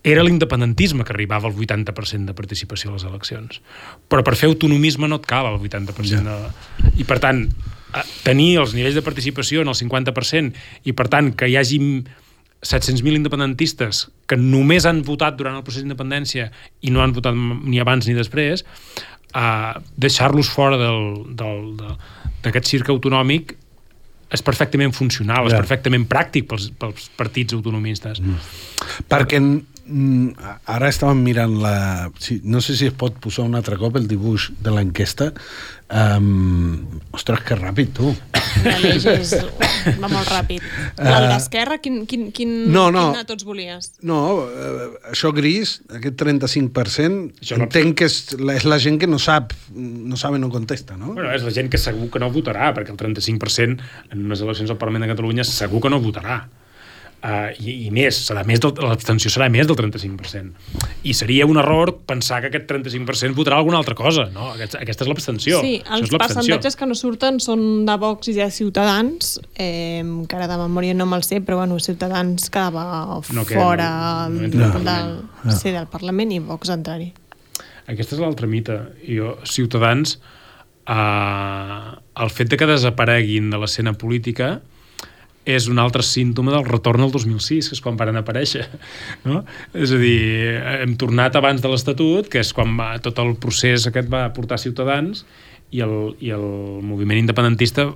Era 0.04 0.22
l'independentisme 0.22 1.02
que 1.02 1.14
arribava 1.14 1.48
al 1.48 1.54
80% 1.56 2.26
de 2.28 2.34
participació 2.36 2.90
a 2.90 2.94
les 2.98 3.04
eleccions. 3.08 3.62
Però 4.08 4.22
per 4.22 4.34
fer 4.36 4.50
autonomisme 4.50 5.08
no 5.08 5.16
et 5.16 5.24
cal 5.26 5.48
el 5.48 5.56
80%. 5.62 6.20
De... 6.28 6.90
I 7.00 7.06
per 7.08 7.16
tant, 7.24 7.46
eh, 7.48 8.02
tenir 8.22 8.58
els 8.60 8.74
nivells 8.76 8.94
de 8.98 9.02
participació 9.06 9.62
en 9.64 9.72
el 9.72 9.78
50% 9.78 10.52
i 10.84 10.92
per 10.92 11.08
tant 11.08 11.32
que 11.32 11.48
hi 11.48 11.56
hagi 11.56 11.80
700.000 12.64 13.16
independentistes 13.16 14.10
que 14.28 14.36
només 14.40 14.84
han 14.88 15.02
votat 15.04 15.36
durant 15.36 15.56
el 15.56 15.64
procés 15.64 15.82
d'independència 15.84 16.50
i 16.84 16.92
no 16.92 17.02
han 17.04 17.12
votat 17.16 17.34
ni 17.36 17.80
abans 17.80 18.06
ni 18.08 18.14
després, 18.16 18.64
uh, 19.34 19.80
deixar-los 20.00 20.48
fora 20.48 20.76
del- 20.80 21.34
del- 21.36 21.76
del- 21.80 21.98
d'aquest 22.44 22.66
circ 22.76 22.88
autonòmic 22.92 23.56
és 24.32 24.42
perfectament 24.42 24.92
funcional, 24.96 25.46
és 25.46 25.52
Ja. 25.52 25.58
perfectament 25.60 26.08
pràctic 26.08 26.46
pels, 26.48 26.70
pels 26.76 27.10
partits 27.16 27.52
autonomistes. 27.54 28.20
Mm. 28.20 28.36
Perquè 29.08 29.40
ara 29.86 30.88
estàvem 30.88 31.18
mirant 31.24 31.58
la... 31.60 32.10
Sí, 32.18 32.38
no 32.44 32.60
sé 32.64 32.76
si 32.78 32.86
es 32.88 32.94
pot 32.96 33.18
posar 33.20 33.44
un 33.44 33.54
altre 33.58 33.76
cop 33.80 33.96
el 34.00 34.06
dibuix 34.08 34.48
de 34.64 34.72
l'enquesta. 34.72 35.30
Um, 35.94 37.00
ostres, 37.14 37.42
que 37.44 37.54
ràpid, 37.58 37.90
tu. 37.94 38.08
La 38.64 38.78
l'eix 38.80 39.04
és... 39.12 39.34
va 40.00 40.08
molt 40.08 40.30
ràpid. 40.32 40.64
El 40.96 41.26
d'Esquerra, 41.28 41.76
quin, 41.84 42.00
quin, 42.08 42.30
quin, 42.34 42.54
Eh, 42.64 42.72
No, 42.72 42.86
no. 42.94 43.10
quin 43.12 43.20
de 43.20 43.26
tots 43.28 43.44
volies? 43.46 43.90
No, 44.08 44.18
eh, 44.48 44.88
això 45.12 45.30
gris, 45.36 45.76
aquest 45.92 46.16
35%, 46.24 47.36
Això 47.44 47.60
no- 47.60 47.68
entenc 47.68 47.98
que 48.00 48.08
és 48.08 48.18
la, 48.40 48.56
és 48.56 48.64
la 48.64 48.80
gent 48.82 48.98
que 49.02 49.06
no 49.10 49.20
sap, 49.20 49.52
no 49.76 50.16
sabe, 50.16 50.40
no 50.40 50.48
contesta, 50.50 50.96
no? 50.96 51.12
Bueno, 51.12 51.30
és 51.36 51.44
la 51.44 51.52
gent 51.54 51.68
que 51.70 51.78
segur 51.78 52.08
que 52.10 52.22
no 52.22 52.32
votarà, 52.32 52.72
perquè 52.74 52.90
el 52.96 52.98
35% 52.98 53.78
en 54.10 54.24
unes 54.24 54.40
eleccions 54.40 54.72
al 54.72 54.80
Parlament 54.80 55.04
de 55.04 55.12
Catalunya 55.12 55.44
segur 55.44 55.84
que 55.84 55.92
no 55.92 56.00
votarà. 56.00 56.46
Uh, 57.24 57.54
i, 57.56 57.86
i 57.86 57.90
més, 57.94 58.18
serà 58.26 58.42
més 58.44 58.60
del, 58.60 58.74
l'abstenció 58.84 59.30
serà 59.32 59.46
més 59.48 59.64
del 59.64 59.78
35%. 59.78 60.50
I 61.08 61.14
seria 61.16 61.46
un 61.48 61.56
error 61.56 61.94
pensar 62.04 62.42
que 62.42 62.50
aquest 62.50 62.66
35% 62.68 63.32
votarà 63.38 63.56
alguna 63.62 63.78
altra 63.80 63.96
cosa. 63.96 64.26
No? 64.34 64.50
Aquest, 64.52 64.74
aquesta 64.76 65.06
és 65.06 65.08
l'abstenció. 65.08 65.62
Sí, 65.64 65.78
Això 65.80 66.02
els 66.02 66.10
és 66.10 66.18
percentatges 66.20 66.76
que 66.76 66.88
no 66.90 66.96
surten 66.98 67.40
són 67.40 67.62
de 67.88 67.94
Vox 68.02 68.28
i 68.28 68.34
de 68.36 68.50
Ciutadans, 68.52 69.38
eh, 69.56 70.04
que 70.28 70.36
ara 70.36 70.50
de 70.52 70.58
memòria 70.66 70.92
no 70.98 71.06
me'l 71.08 71.24
sé, 71.24 71.40
però 71.40 71.62
bueno, 71.62 71.80
Ciutadans 71.80 72.50
quedava 72.52 72.84
No 73.32 73.46
queda, 73.48 73.56
fora 73.56 73.88
no- 74.28 74.42
no 74.42 74.44
entra 74.50 74.68
del, 74.76 74.84
al 74.92 75.48
del, 75.48 75.56
sí, 75.56 75.72
del 75.72 75.88
Parlament 75.88 76.36
i 76.36 76.42
Vox 76.44 76.68
entrar-hi. 76.76 77.08
Aquesta 77.88 78.18
és 78.18 78.20
l'altra 78.20 78.46
mita. 78.52 78.82
Jo, 79.08 79.38
Ciutadans, 79.48 80.18
eh, 80.86 81.88
el 82.20 82.30
fet 82.36 82.52
de 82.52 82.60
que 82.60 82.68
desapareguin 82.68 83.48
de 83.48 83.64
l'escena 83.64 83.96
política 83.96 84.58
és 85.44 85.68
un 85.68 85.78
altre 85.78 86.02
símptoma 86.04 86.54
del 86.54 86.64
retorn 86.66 87.04
al 87.04 87.12
2006, 87.12 87.68
que 87.68 87.76
és 87.76 87.82
quan 87.84 87.98
varen 88.00 88.16
aparèixer. 88.20 88.64
No? 89.28 89.42
És 89.76 89.92
a 89.92 90.00
dir, 90.00 90.18
hem 90.80 90.96
tornat 91.00 91.36
abans 91.36 91.60
de 91.60 91.70
l'Estatut, 91.70 92.30
que 92.32 92.40
és 92.40 92.52
quan 92.56 92.72
va, 92.78 92.94
tot 93.04 93.20
el 93.22 93.34
procés 93.40 93.86
aquest 93.90 94.08
va 94.12 94.26
portar 94.36 94.60
Ciutadans, 94.62 95.24
i 95.74 95.82
el, 95.84 96.14
i 96.22 96.30
el 96.34 96.44
moviment 96.86 97.18
independentista 97.18 97.88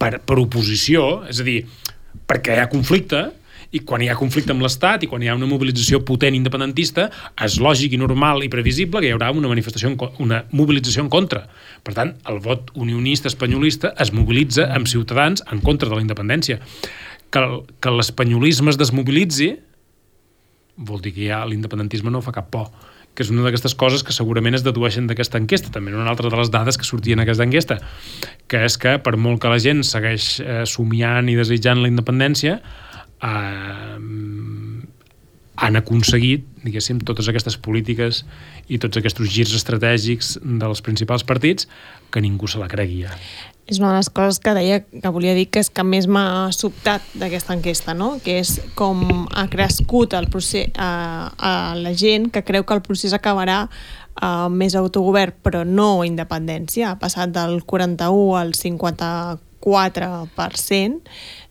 per, 0.00 0.16
per 0.18 0.38
oposició, 0.42 1.22
és 1.30 1.40
a 1.40 1.46
dir, 1.46 1.60
perquè 2.28 2.56
hi 2.56 2.62
ha 2.62 2.70
conflicte, 2.72 3.28
i 3.70 3.80
quan 3.86 4.02
hi 4.02 4.08
ha 4.10 4.18
conflicte 4.18 4.50
amb 4.54 4.64
l'Estat 4.64 5.04
i 5.04 5.08
quan 5.10 5.22
hi 5.22 5.30
ha 5.30 5.36
una 5.38 5.48
mobilització 5.50 6.00
potent 6.06 6.34
independentista, 6.34 7.08
és 7.44 7.58
lògic 7.62 7.94
i 7.94 8.00
normal 8.02 8.42
i 8.44 8.50
previsible 8.52 9.02
que 9.02 9.10
hi 9.10 9.14
haurà 9.14 9.30
una 9.36 9.50
manifestació, 9.52 9.92
una 10.18 10.42
mobilització 10.50 11.04
en 11.04 11.10
contra. 11.12 11.44
Per 11.86 11.94
tant, 11.94 12.16
el 12.30 12.40
vot 12.42 12.74
unionista 12.74 13.30
espanyolista 13.30 13.94
es 14.02 14.12
mobilitza 14.16 14.68
amb 14.74 14.90
ciutadans 14.90 15.44
en 15.52 15.62
contra 15.62 15.88
de 15.88 15.98
la 15.98 16.04
independència. 16.04 16.58
Que, 17.30 17.42
que 17.78 17.90
l'espanyolisme 17.94 18.72
es 18.72 18.78
desmobilitzi 18.80 19.52
vol 20.80 21.02
dir 21.04 21.12
que 21.14 21.28
ja 21.28 21.44
l'independentisme 21.46 22.10
no 22.10 22.22
fa 22.24 22.32
cap 22.34 22.48
por 22.50 22.70
que 23.14 23.24
és 23.26 23.30
una 23.32 23.42
d'aquestes 23.42 23.74
coses 23.74 24.04
que 24.06 24.14
segurament 24.14 24.54
es 24.54 24.62
dedueixen 24.62 25.08
d'aquesta 25.10 25.40
enquesta, 25.40 25.72
també 25.74 25.92
una 25.92 26.06
altra 26.12 26.30
de 26.30 26.38
les 26.38 26.50
dades 26.54 26.78
que 26.78 26.86
sortien 26.86 27.18
en 27.18 27.24
aquesta 27.24 27.44
enquesta, 27.44 27.80
que 28.48 28.62
és 28.64 28.78
que 28.80 28.94
per 29.02 29.16
molt 29.18 29.42
que 29.42 29.50
la 29.50 29.58
gent 29.60 29.82
segueix 29.84 30.28
eh, 30.40 30.62
somiant 30.64 31.28
i 31.28 31.34
desitjant 31.36 31.82
la 31.82 31.90
independència, 31.90 32.60
eh, 33.22 34.00
han 35.60 35.76
aconseguit, 35.76 36.46
diguéssim, 36.64 37.02
totes 37.04 37.28
aquestes 37.28 37.58
polítiques 37.60 38.24
i 38.72 38.78
tots 38.80 38.96
aquests 38.96 39.20
girs 39.28 39.52
estratègics 39.56 40.38
dels 40.42 40.80
principals 40.84 41.24
partits 41.26 41.68
que 42.10 42.20
ningú 42.24 42.48
se 42.48 42.58
la 42.60 42.68
cregui 42.70 43.02
ja. 43.04 43.12
És 43.70 43.78
una 43.78 43.92
de 43.92 43.98
les 44.00 44.10
coses 44.10 44.40
que 44.42 44.54
deia 44.56 44.80
que 44.82 45.10
volia 45.14 45.34
dir 45.36 45.46
que 45.52 45.60
és 45.62 45.70
que 45.70 45.84
més 45.86 46.08
m'ha 46.10 46.50
sobtat 46.56 47.02
d'aquesta 47.20 47.54
enquesta, 47.54 47.94
no? 47.94 48.18
que 48.24 48.40
és 48.40 48.56
com 48.74 49.28
ha 49.30 49.46
crescut 49.52 50.16
el 50.18 50.26
procés, 50.32 50.72
a, 50.74 51.30
a 51.36 51.74
la 51.78 51.94
gent 51.94 52.30
que 52.34 52.42
creu 52.42 52.64
que 52.64 52.74
el 52.74 52.82
procés 52.82 53.12
acabarà 53.14 53.68
amb 54.20 54.56
més 54.58 54.74
autogovern 54.74 55.32
però 55.44 55.64
no 55.64 56.04
independència, 56.04 56.90
ha 56.90 56.98
passat 56.98 57.30
del 57.36 57.62
41 57.62 58.36
al 58.40 58.54
54%, 58.58 61.00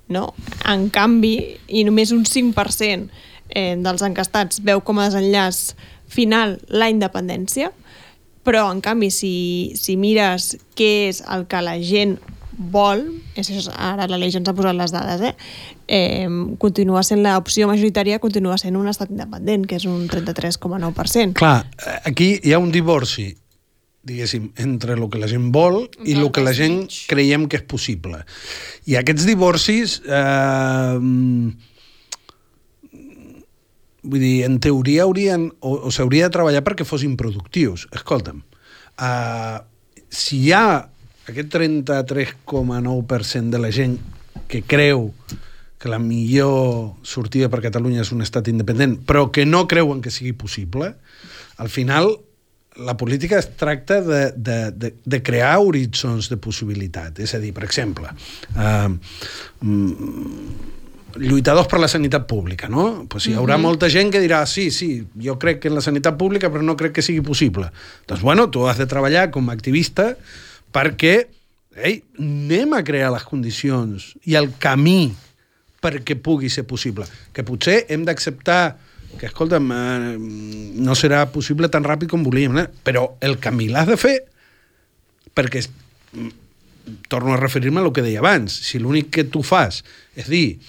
no? 0.09 0.33
En 0.67 0.89
canvi, 0.93 1.35
i 1.67 1.85
només 1.87 2.11
un 2.15 2.25
5% 2.27 3.09
eh, 3.49 3.75
dels 3.79 4.03
encastats 4.05 4.63
veu 4.65 4.81
com 4.85 4.99
a 4.99 5.07
desenllaç 5.09 5.75
final 6.09 6.57
la 6.69 6.89
independència, 6.89 7.71
però 8.43 8.67
en 8.73 8.81
canvi 8.81 9.11
si, 9.13 9.33
si 9.77 9.95
mires 9.99 10.55
què 10.77 11.09
és 11.09 11.21
el 11.29 11.45
que 11.49 11.61
la 11.61 11.77
gent 11.83 12.17
vol, 12.59 13.05
és, 13.39 13.69
ara 13.71 14.07
la 14.09 14.17
llei 14.19 14.33
ja 14.33 14.41
ens 14.41 14.49
ha 14.51 14.55
posat 14.57 14.75
les 14.75 14.91
dades, 14.91 15.21
eh? 15.23 15.35
eh 15.87 16.27
continua 16.59 17.03
sent 17.07 17.21
l'opció 17.23 17.69
majoritària, 17.69 18.19
continua 18.19 18.57
sent 18.59 18.75
un 18.75 18.89
estat 18.91 19.13
independent, 19.13 19.67
que 19.69 19.77
és 19.79 19.85
un 19.87 20.09
33,9%. 20.11 21.37
Clar, 21.39 21.61
aquí 22.03 22.33
hi 22.43 22.53
ha 22.53 22.59
un 22.59 22.73
divorci 22.75 23.29
diguéssim, 24.07 24.51
entre 24.57 24.95
el 24.95 25.03
que 25.11 25.19
la 25.19 25.27
gent 25.27 25.49
vol 25.51 25.89
i 26.07 26.15
el 26.15 26.29
que 26.31 26.43
la 26.43 26.53
gent 26.55 26.85
creiem 27.09 27.49
que 27.51 27.59
és 27.59 27.65
possible. 27.67 28.23
I 28.87 28.95
aquests 28.99 29.27
divorcis 29.27 29.99
eh, 30.07 30.99
vull 34.01 34.23
dir, 34.23 34.45
en 34.47 34.59
teoria 34.63 35.03
haurien 35.03 35.49
o, 35.59 35.75
o 35.87 35.91
s'hauria 35.91 36.27
de 36.27 36.33
treballar 36.37 36.63
perquè 36.65 36.87
fossin 36.87 37.17
productius. 37.19 37.87
Escolta'm, 37.95 38.41
uh, 39.03 39.57
si 40.09 40.45
hi 40.45 40.51
ha 40.55 40.65
aquest 41.29 41.51
33,9% 41.53 43.53
de 43.53 43.59
la 43.61 43.71
gent 43.75 43.99
que 44.49 44.63
creu 44.65 45.11
que 45.79 45.91
la 45.91 45.99
millor 45.99 46.95
sortida 47.07 47.49
per 47.51 47.61
Catalunya 47.63 48.03
és 48.03 48.11
un 48.11 48.23
estat 48.25 48.49
independent, 48.51 48.97
però 49.07 49.29
que 49.31 49.45
no 49.47 49.67
creuen 49.71 50.01
que 50.03 50.11
sigui 50.11 50.33
possible, 50.35 50.95
al 51.57 51.69
final 51.71 52.17
la 52.85 52.95
política 52.97 53.39
es 53.39 53.49
tracta 53.57 54.01
de, 54.01 54.31
de, 54.35 54.71
de, 54.71 54.93
de 55.03 55.21
crear 55.23 55.57
horitzons 55.59 56.29
de 56.31 56.37
possibilitat. 56.37 57.19
És 57.19 57.35
a 57.35 57.39
dir, 57.41 57.53
per 57.55 57.65
exemple, 57.67 58.11
eh, 58.55 58.89
mm, 59.61 60.77
lluitadors 61.17 61.67
per 61.67 61.79
la 61.81 61.89
sanitat 61.91 62.27
pública, 62.29 62.69
no? 62.69 63.05
Pues 63.09 63.27
hi 63.27 63.33
haurà 63.33 63.57
mm 63.57 63.59
-hmm. 63.59 63.67
molta 63.67 63.89
gent 63.89 64.11
que 64.11 64.21
dirà 64.21 64.45
sí, 64.45 64.69
sí, 64.71 65.07
jo 65.21 65.37
crec 65.39 65.59
que 65.59 65.67
en 65.67 65.75
la 65.75 65.81
sanitat 65.81 66.17
pública 66.17 66.49
però 66.49 66.61
no 66.61 66.77
crec 66.77 66.93
que 66.93 67.01
sigui 67.01 67.21
possible. 67.21 67.71
Doncs 68.07 68.21
bueno, 68.21 68.49
tu 68.49 68.67
has 68.67 68.77
de 68.77 68.85
treballar 68.85 69.31
com 69.31 69.49
a 69.49 69.53
activista 69.53 70.15
perquè 70.71 71.27
ei, 71.75 72.03
anem 72.19 72.73
a 72.73 72.83
crear 72.83 73.11
les 73.11 73.23
condicions 73.23 74.15
i 74.25 74.35
el 74.35 74.53
camí 74.57 75.13
perquè 75.81 76.15
pugui 76.15 76.49
ser 76.49 76.65
possible. 76.65 77.05
Que 77.33 77.43
potser 77.43 77.85
hem 77.89 78.05
d'acceptar 78.05 78.77
que, 79.17 79.25
escolta'm, 79.27 79.71
eh, 79.71 80.17
no 80.19 80.95
serà 80.97 81.23
possible 81.33 81.69
tan 81.71 81.87
ràpid 81.87 82.11
com 82.11 82.23
volíem, 82.23 82.57
eh? 82.61 82.67
però 82.83 83.07
el 83.25 83.39
camí 83.41 83.69
l'has 83.71 83.89
de 83.89 83.97
fer 83.99 84.17
perquè, 85.35 85.63
mm, 86.13 86.29
torno 87.07 87.33
a 87.33 87.39
referir-me 87.39 87.81
a 87.81 87.85
el 87.85 87.93
que 87.93 88.03
deia 88.05 88.19
abans, 88.19 88.53
si 88.53 88.79
l'únic 88.79 89.09
que 89.13 89.23
tu 89.23 89.43
fas 89.43 89.83
és 90.15 90.29
dir, 90.29 90.59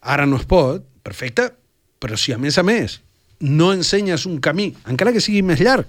ara 0.00 0.26
no 0.26 0.38
es 0.40 0.46
pot, 0.46 0.84
perfecte, 1.02 1.50
però 1.98 2.16
si 2.16 2.32
a 2.32 2.38
més 2.38 2.58
a 2.58 2.64
més 2.66 3.00
no 3.40 3.72
ensenyes 3.72 4.26
un 4.26 4.40
camí, 4.40 4.72
encara 4.88 5.12
que 5.12 5.20
sigui 5.20 5.42
més 5.42 5.60
llarg, 5.60 5.88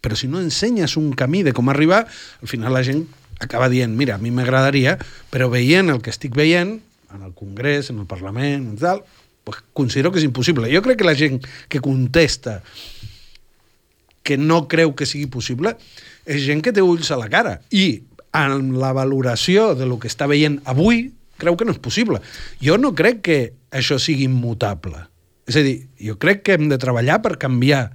però 0.00 0.16
si 0.16 0.28
no 0.28 0.40
ensenyes 0.40 0.96
un 0.96 1.12
camí 1.12 1.42
de 1.44 1.52
com 1.52 1.68
arribar, 1.68 2.06
al 2.40 2.48
final 2.48 2.72
la 2.74 2.82
gent 2.86 3.04
acaba 3.40 3.68
dient, 3.72 3.94
mira, 3.96 4.16
a 4.16 4.22
mi 4.22 4.30
m'agradaria, 4.30 4.98
però 5.32 5.48
veient 5.52 5.90
el 5.92 6.00
que 6.04 6.12
estic 6.12 6.34
veient, 6.36 6.78
en 7.10 7.22
el 7.26 7.32
Congrés, 7.34 7.90
en 7.90 7.98
el 7.98 8.06
Parlament, 8.06 8.68
en 8.70 8.76
tal, 8.78 9.02
pues 9.44 9.62
considero 9.72 10.12
que 10.12 10.20
és 10.20 10.26
impossible. 10.26 10.70
Jo 10.72 10.82
crec 10.82 11.00
que 11.00 11.08
la 11.08 11.16
gent 11.16 11.40
que 11.68 11.80
contesta 11.80 12.60
que 14.22 14.36
no 14.36 14.66
creu 14.68 14.94
que 14.94 15.08
sigui 15.08 15.26
possible 15.32 15.74
és 16.28 16.44
gent 16.44 16.60
que 16.62 16.74
té 16.76 16.84
ulls 16.84 17.10
a 17.10 17.18
la 17.18 17.30
cara 17.32 17.58
i 17.72 18.02
en 18.36 18.76
la 18.78 18.92
valoració 18.94 19.72
de 19.74 19.88
lo 19.88 19.98
que 19.98 20.10
està 20.10 20.28
veient 20.30 20.60
avui 20.70 21.08
creu 21.40 21.56
que 21.56 21.64
no 21.64 21.72
és 21.72 21.80
possible. 21.80 22.20
Jo 22.60 22.76
no 22.78 22.92
crec 22.94 23.22
que 23.24 23.38
això 23.72 23.98
sigui 23.98 24.28
immutable. 24.28 25.06
És 25.48 25.56
a 25.56 25.64
dir, 25.64 25.88
jo 25.98 26.18
crec 26.20 26.44
que 26.44 26.54
hem 26.54 26.68
de 26.70 26.78
treballar 26.78 27.20
per 27.24 27.38
canviar 27.40 27.88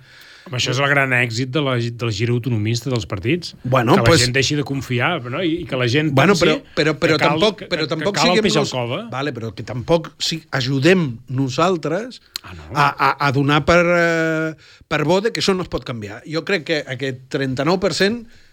Home, 0.45 0.59
això 0.59 0.75
és 0.75 0.79
el 0.79 0.89
gran 0.91 1.13
èxit 1.17 1.49
de 1.49 1.61
la, 1.65 1.73
del 1.81 2.11
gir 2.13 2.27
autonomista 2.29 2.91
dels 2.91 3.07
partits. 3.09 3.55
Bueno, 3.63 3.95
que 3.95 4.03
la 4.03 4.09
pues- 4.11 4.21
gent 4.21 4.35
deixi 4.35 4.53
de 4.59 4.63
confiar 4.67 5.23
no? 5.25 5.41
I, 5.41 5.63
i 5.63 5.65
que 5.65 5.79
la 5.79 5.87
gent 5.89 6.11
Bueno, 6.13 6.35
però, 6.37 6.59
però, 6.77 6.93
però 7.01 7.17
que 7.17 7.23
cal, 7.23 7.33
tampoc, 7.33 7.57
que, 7.63 7.69
però 7.71 7.87
que, 7.87 7.91
tampoc 7.95 8.13
que 8.13 8.21
cal 8.21 8.35
el 8.35 8.45
peix 8.45 8.57
al 8.61 8.69
cova. 8.69 8.99
Vale, 9.09 9.33
però 9.33 9.49
que 9.57 9.65
tampoc 9.65 10.11
si 10.21 10.43
ajudem 10.53 11.07
nosaltres 11.33 12.21
Ah, 12.43 12.53
no? 12.53 12.69
a, 12.77 12.87
a, 12.93 13.11
a 13.25 13.31
donar 13.33 13.63
per, 13.65 13.81
eh, 13.89 14.55
per 14.87 15.01
bo 15.09 15.17
de 15.25 15.33
que 15.33 15.41
això 15.41 15.57
no 15.57 15.65
es 15.65 15.71
pot 15.73 15.83
canviar. 15.87 16.21
Jo 16.29 16.45
crec 16.45 16.67
que 16.69 16.81
aquest 16.93 17.25
39% 17.33 18.43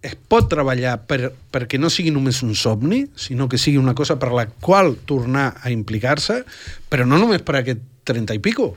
es 0.00 0.16
pot 0.32 0.48
treballar 0.48 1.02
per, 1.04 1.34
perquè 1.52 1.76
no 1.76 1.90
sigui 1.92 2.08
només 2.14 2.40
un 2.40 2.54
somni, 2.56 3.02
sinó 3.20 3.50
que 3.52 3.60
sigui 3.60 3.76
una 3.76 3.92
cosa 3.92 4.16
per 4.16 4.32
la 4.32 4.46
qual 4.48 4.94
tornar 5.04 5.50
a 5.60 5.68
implicar-se, 5.68 6.46
però 6.88 7.04
no 7.04 7.20
només 7.20 7.44
per 7.44 7.60
aquest 7.60 7.84
30 8.08 8.38
i 8.38 8.40
pico, 8.40 8.72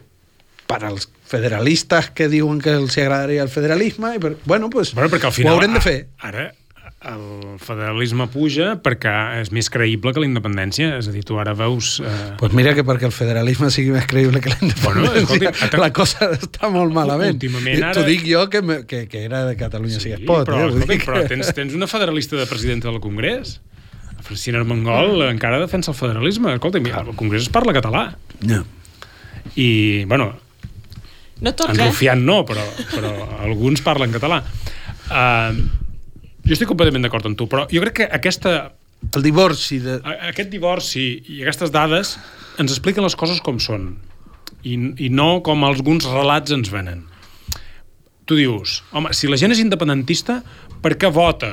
per 0.68 0.84
als 0.88 1.09
federalistes 1.28 2.09
que 2.16 2.28
diuen 2.32 2.59
que 2.61 2.72
els 2.78 2.97
agradaria 2.97 3.43
el 3.43 3.49
federalisme, 3.49 4.16
i 4.16 4.20
per, 4.20 4.36
bueno, 4.45 4.70
pues, 4.70 4.93
Bueno, 4.93 5.09
perquè 5.09 5.26
al 5.30 5.34
final... 5.36 5.53
ho 5.53 5.55
haurem 5.57 5.74
de 5.74 5.82
fer. 5.82 5.97
Ara, 6.22 6.51
el 7.03 7.57
federalisme 7.59 8.30
puja 8.32 8.78
perquè 8.80 9.11
és 9.41 9.49
més 9.51 9.68
creïble 9.70 10.14
que 10.16 10.22
la 10.24 10.28
independència. 10.30 10.93
És 11.01 11.09
a 11.09 11.11
dir, 11.11 11.24
tu 11.28 11.36
ara 11.41 11.51
veus... 11.57 11.97
Eh, 11.99 12.14
Pues 12.39 12.53
mira 12.55 12.72
que 12.78 12.86
perquè 12.88 13.09
el 13.09 13.11
federalisme 13.11 13.68
sigui 13.76 13.91
més 13.91 14.05
creïble 14.07 14.39
que 14.39 14.53
la 14.53 14.59
Bueno, 14.61 15.03
independència, 15.09 15.49
escolti, 15.51 15.82
la 15.84 15.89
cosa 15.91 16.30
està 16.38 16.70
molt 16.72 16.95
malament. 16.95 17.36
Últimament 17.36 17.84
ara- 17.84 17.97
T'ho 17.97 18.05
dic 18.07 18.24
jo, 18.30 18.45
que, 18.49 18.61
me, 18.64 18.78
que, 18.88 19.01
que 19.11 19.26
era 19.26 19.43
de 19.49 19.57
Catalunya 19.59 19.99
sí, 19.99 20.14
es 20.16 20.24
pot. 20.24 20.47
però, 20.47 20.61
eh? 20.61 20.70
Escolta, 20.72 20.93
dir 20.93 21.01
però 21.03 21.20
que- 21.26 21.28
tens, 21.34 21.51
tens 21.57 21.76
una 21.76 21.88
federalista 21.91 22.39
de 22.39 22.45
presidenta 22.47 22.88
del 22.88 23.01
Congrés. 23.03 23.57
Francina 24.24 24.61
Armengol 24.64 25.26
encara 25.28 25.59
defensa 25.59 25.91
el 25.91 25.97
federalisme. 25.99 26.53
Escolta, 26.55 26.80
mira, 26.80 27.01
al 27.03 27.11
Congrés 27.20 27.43
es 27.43 27.51
parla 27.51 27.74
català. 27.76 28.05
No. 28.47 28.64
I, 29.59 30.05
bueno, 30.07 30.38
No 31.44 31.52
tots, 31.54 31.74
en 31.76 31.82
eh? 31.82 31.89
Rufián 31.91 32.24
no, 32.26 32.41
però, 32.48 32.64
però 32.94 33.12
alguns 33.44 33.82
parlen 33.84 34.14
català. 34.16 34.39
Uh, 35.12 35.60
jo 36.48 36.56
estic 36.56 36.70
completament 36.72 37.04
d'acord 37.06 37.28
amb 37.28 37.38
tu, 37.39 37.48
però 37.52 37.66
jo 37.72 37.82
crec 37.84 37.98
que 38.02 38.08
aquesta, 38.20 38.54
El 39.16 39.26
divorci 39.26 39.82
de... 39.84 39.98
a- 40.00 40.30
aquest 40.32 40.50
divorci 40.54 41.04
i 41.36 41.41
aquestes 41.44 41.72
dades 41.76 42.16
ens 42.62 42.72
expliquen 42.72 43.04
les 43.04 43.18
coses 43.20 43.41
com 43.44 43.60
són 43.60 43.89
i, 44.64 44.78
i 45.04 45.10
no 45.12 45.41
com 45.44 45.66
alguns 45.68 46.08
relats 46.08 46.56
ens 46.56 46.72
venen. 46.72 47.04
Tu 48.24 48.38
dius, 48.39 48.78
home, 48.96 49.12
si 49.12 49.28
la 49.28 49.36
gent 49.36 49.52
és 49.52 49.60
independentista, 49.60 50.39
per 50.84 50.94
què 50.96 51.10
vota 51.12 51.52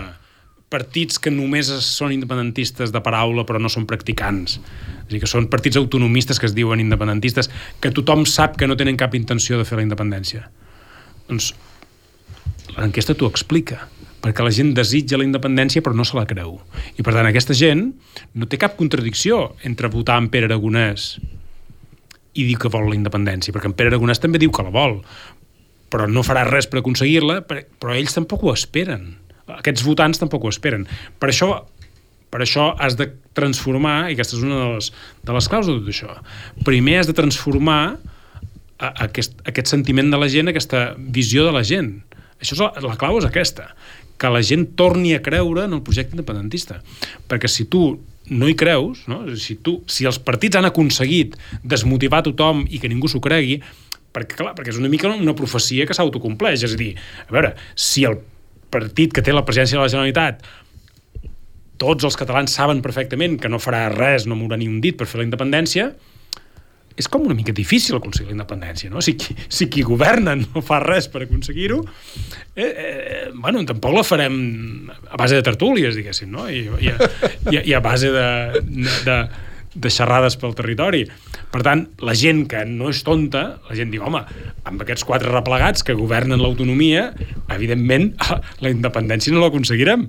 partits 0.71 1.19
que 1.19 1.33
només 1.35 1.67
són 1.83 2.13
independentistes 2.15 2.93
de 2.95 3.01
paraula 3.03 3.43
però 3.47 3.59
no 3.59 3.67
són 3.73 3.89
practicants? 3.91 4.61
És 5.11 5.17
dir, 5.17 5.21
que 5.25 5.27
són 5.27 5.49
partits 5.51 5.75
autonomistes 5.81 6.39
que 6.39 6.47
es 6.47 6.55
diuen 6.55 6.79
independentistes, 6.79 7.49
que 7.83 7.91
tothom 7.91 8.23
sap 8.31 8.55
que 8.57 8.69
no 8.71 8.77
tenen 8.79 8.95
cap 9.01 9.17
intenció 9.19 9.59
de 9.59 9.65
fer 9.67 9.81
la 9.81 9.83
independència. 9.83 10.45
Doncs 11.27 11.51
l'enquesta 12.77 13.17
t'ho 13.19 13.27
explica 13.27 13.89
perquè 14.23 14.45
la 14.45 14.53
gent 14.55 14.71
desitja 14.77 15.19
la 15.19 15.25
independència 15.27 15.83
però 15.83 15.97
no 15.97 16.05
se 16.07 16.15
la 16.15 16.27
creu. 16.31 16.61
I 16.95 17.03
per 17.03 17.15
tant 17.17 17.27
aquesta 17.27 17.57
gent 17.59 17.89
no 18.39 18.47
té 18.47 18.61
cap 18.61 18.77
contradicció 18.79 19.57
entre 19.67 19.91
votar 19.91 20.21
en 20.23 20.29
Pere 20.31 20.47
Aragonès 20.47 21.17
i 22.39 22.45
dir 22.47 22.55
que 22.61 22.71
vol 22.71 22.87
la 22.93 22.99
independència, 22.99 23.51
perquè 23.51 23.67
en 23.73 23.75
Pere 23.75 23.91
Aragonès 23.91 24.23
també 24.23 24.39
diu 24.39 24.53
que 24.55 24.63
la 24.63 24.71
vol, 24.71 25.01
però 25.91 26.07
no 26.07 26.23
farà 26.23 26.45
res 26.47 26.69
per 26.71 26.79
aconseguir-la, 26.85 27.41
per- 27.49 27.65
però 27.83 27.97
ells 27.99 28.15
tampoc 28.15 28.45
ho 28.47 28.53
esperen. 28.55 29.17
Aquests 29.57 29.83
votants 29.83 30.21
tampoc 30.23 30.45
ho 30.47 30.53
esperen. 30.55 30.87
Per 31.19 31.33
això 31.33 31.51
Per 32.31 32.43
això 32.45 32.71
has 32.79 32.97
de 32.99 33.09
transformar, 33.35 34.11
i 34.11 34.15
aquesta 34.15 34.37
és 34.39 34.45
una 34.47 34.59
de 34.61 34.69
les, 34.77 34.91
de 35.27 35.35
les 35.35 35.49
claus 35.51 35.67
de 35.67 35.79
tot 35.81 35.91
això, 35.91 36.15
primer 36.67 37.01
has 37.01 37.11
de 37.11 37.17
transformar 37.19 37.83
aquest, 38.81 39.35
aquest 39.49 39.71
sentiment 39.71 40.11
de 40.13 40.21
la 40.21 40.29
gent, 40.33 40.51
aquesta 40.51 40.91
visió 40.97 41.45
de 41.49 41.55
la 41.57 41.65
gent. 41.67 41.99
Això 42.41 42.57
és 42.57 42.63
la, 42.63 42.71
la 42.87 42.97
clau 43.01 43.19
és 43.21 43.27
aquesta, 43.29 43.71
que 44.21 44.31
la 44.33 44.43
gent 44.45 44.67
torni 44.77 45.15
a 45.17 45.23
creure 45.25 45.67
en 45.67 45.77
el 45.77 45.85
projecte 45.85 46.17
independentista. 46.17 46.81
Perquè 47.29 47.49
si 47.51 47.67
tu 47.73 47.85
no 48.31 48.49
hi 48.49 48.57
creus, 48.57 49.05
no? 49.11 49.23
Si, 49.37 49.59
tu, 49.65 49.81
si 49.91 50.07
els 50.09 50.21
partits 50.23 50.59
han 50.59 50.69
aconseguit 50.69 51.37
desmotivar 51.67 52.23
tothom 52.27 52.63
i 52.69 52.81
que 52.81 52.91
ningú 52.91 53.11
s'ho 53.11 53.21
cregui, 53.25 53.59
perquè, 54.15 54.39
clar, 54.39 54.55
perquè 54.57 54.75
és 54.75 54.81
una 54.81 54.91
mica 54.93 55.11
una 55.11 55.37
profecia 55.37 55.87
que 55.87 55.97
s'autocompleix. 55.97 56.65
És 56.67 56.77
a 56.77 56.81
dir, 56.81 56.93
a 57.27 57.33
veure, 57.35 57.55
si 57.75 58.07
el 58.09 58.21
partit 58.71 59.13
que 59.15 59.25
té 59.27 59.35
la 59.35 59.45
presidència 59.47 59.79
de 59.79 59.85
la 59.85 59.91
Generalitat 59.91 60.45
tots 61.81 62.05
els 62.05 62.19
catalans 62.21 62.53
saben 62.53 62.83
perfectament 62.85 63.39
que 63.41 63.49
no 63.49 63.61
farà 63.63 63.87
res, 63.93 64.29
no 64.29 64.37
mourà 64.37 64.59
ni 64.61 64.69
un 64.69 64.81
dit 64.85 64.99
per 64.99 65.09
fer 65.09 65.23
la 65.23 65.29
independència, 65.29 65.91
és 67.01 67.09
com 67.09 67.25
una 67.25 67.37
mica 67.37 67.55
difícil 67.57 67.97
aconseguir 67.97 68.35
la 68.35 68.41
independència, 68.41 68.91
no? 68.93 69.01
Si 69.05 69.15
qui, 69.17 69.35
si 69.49 69.71
qui 69.73 69.85
governa 69.87 70.35
no 70.37 70.63
fa 70.65 70.81
res 70.83 71.09
per 71.09 71.25
aconseguir-ho, 71.25 71.81
eh, 72.55 72.67
eh, 72.67 73.21
bueno, 73.33 73.63
tampoc 73.69 73.95
la 73.97 74.05
farem 74.05 74.35
a 74.91 75.17
base 75.21 75.39
de 75.39 75.47
tertúlies, 75.47 75.97
diguéssim, 75.97 76.29
no? 76.35 76.49
I, 76.51 76.67
i, 76.83 76.93
i, 77.55 77.63
i 77.71 77.77
a 77.77 77.81
base 77.85 78.11
de, 78.13 78.27
de, 79.07 79.17
de 79.75 79.93
xerrades 79.95 80.37
pel 80.41 80.57
territori. 80.59 81.07
Per 81.51 81.63
tant, 81.67 81.87
la 82.05 82.15
gent 82.19 82.45
que 82.51 82.67
no 82.69 82.91
és 82.93 83.01
tonta, 83.07 83.45
la 83.71 83.79
gent 83.79 83.95
diu, 83.95 84.05
home, 84.07 84.21
amb 84.69 84.85
aquests 84.85 85.07
quatre 85.09 85.31
replegats 85.33 85.87
que 85.87 85.97
governen 85.99 86.43
l'autonomia, 86.43 87.09
evidentment, 87.55 88.13
la 88.65 88.75
independència 88.75 89.33
no 89.35 89.47
l'aconseguirem. 89.47 90.09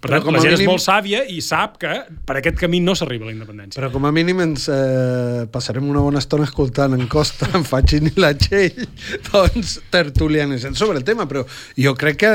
Per 0.00 0.08
tant, 0.08 0.24
la 0.32 0.40
gent 0.40 0.54
mínim... 0.54 0.64
és 0.64 0.68
molt 0.70 0.82
sàvia 0.82 1.20
i 1.28 1.42
sap 1.44 1.76
que 1.82 1.90
per 2.26 2.38
aquest 2.40 2.56
camí 2.60 2.80
no 2.80 2.94
s'arriba 2.96 3.26
a 3.26 3.28
la 3.28 3.34
independència. 3.34 3.76
Però 3.76 3.90
com 3.92 4.06
a 4.08 4.12
mínim 4.16 4.40
ens 4.46 4.64
eh, 4.72 5.44
passarem 5.52 5.84
una 5.92 6.04
bona 6.04 6.22
estona 6.22 6.46
escoltant 6.48 6.96
en 6.96 7.04
Costa, 7.12 7.50
en 7.58 7.66
Fatxin 7.68 8.08
i 8.08 8.14
la 8.20 8.32
Txell, 8.38 8.80
doncs 9.28 9.76
tertulianes 9.92 10.64
sobre 10.72 10.96
el 11.02 11.04
tema, 11.04 11.28
però 11.28 11.44
jo 11.76 11.92
crec 12.00 12.20
que, 12.24 12.32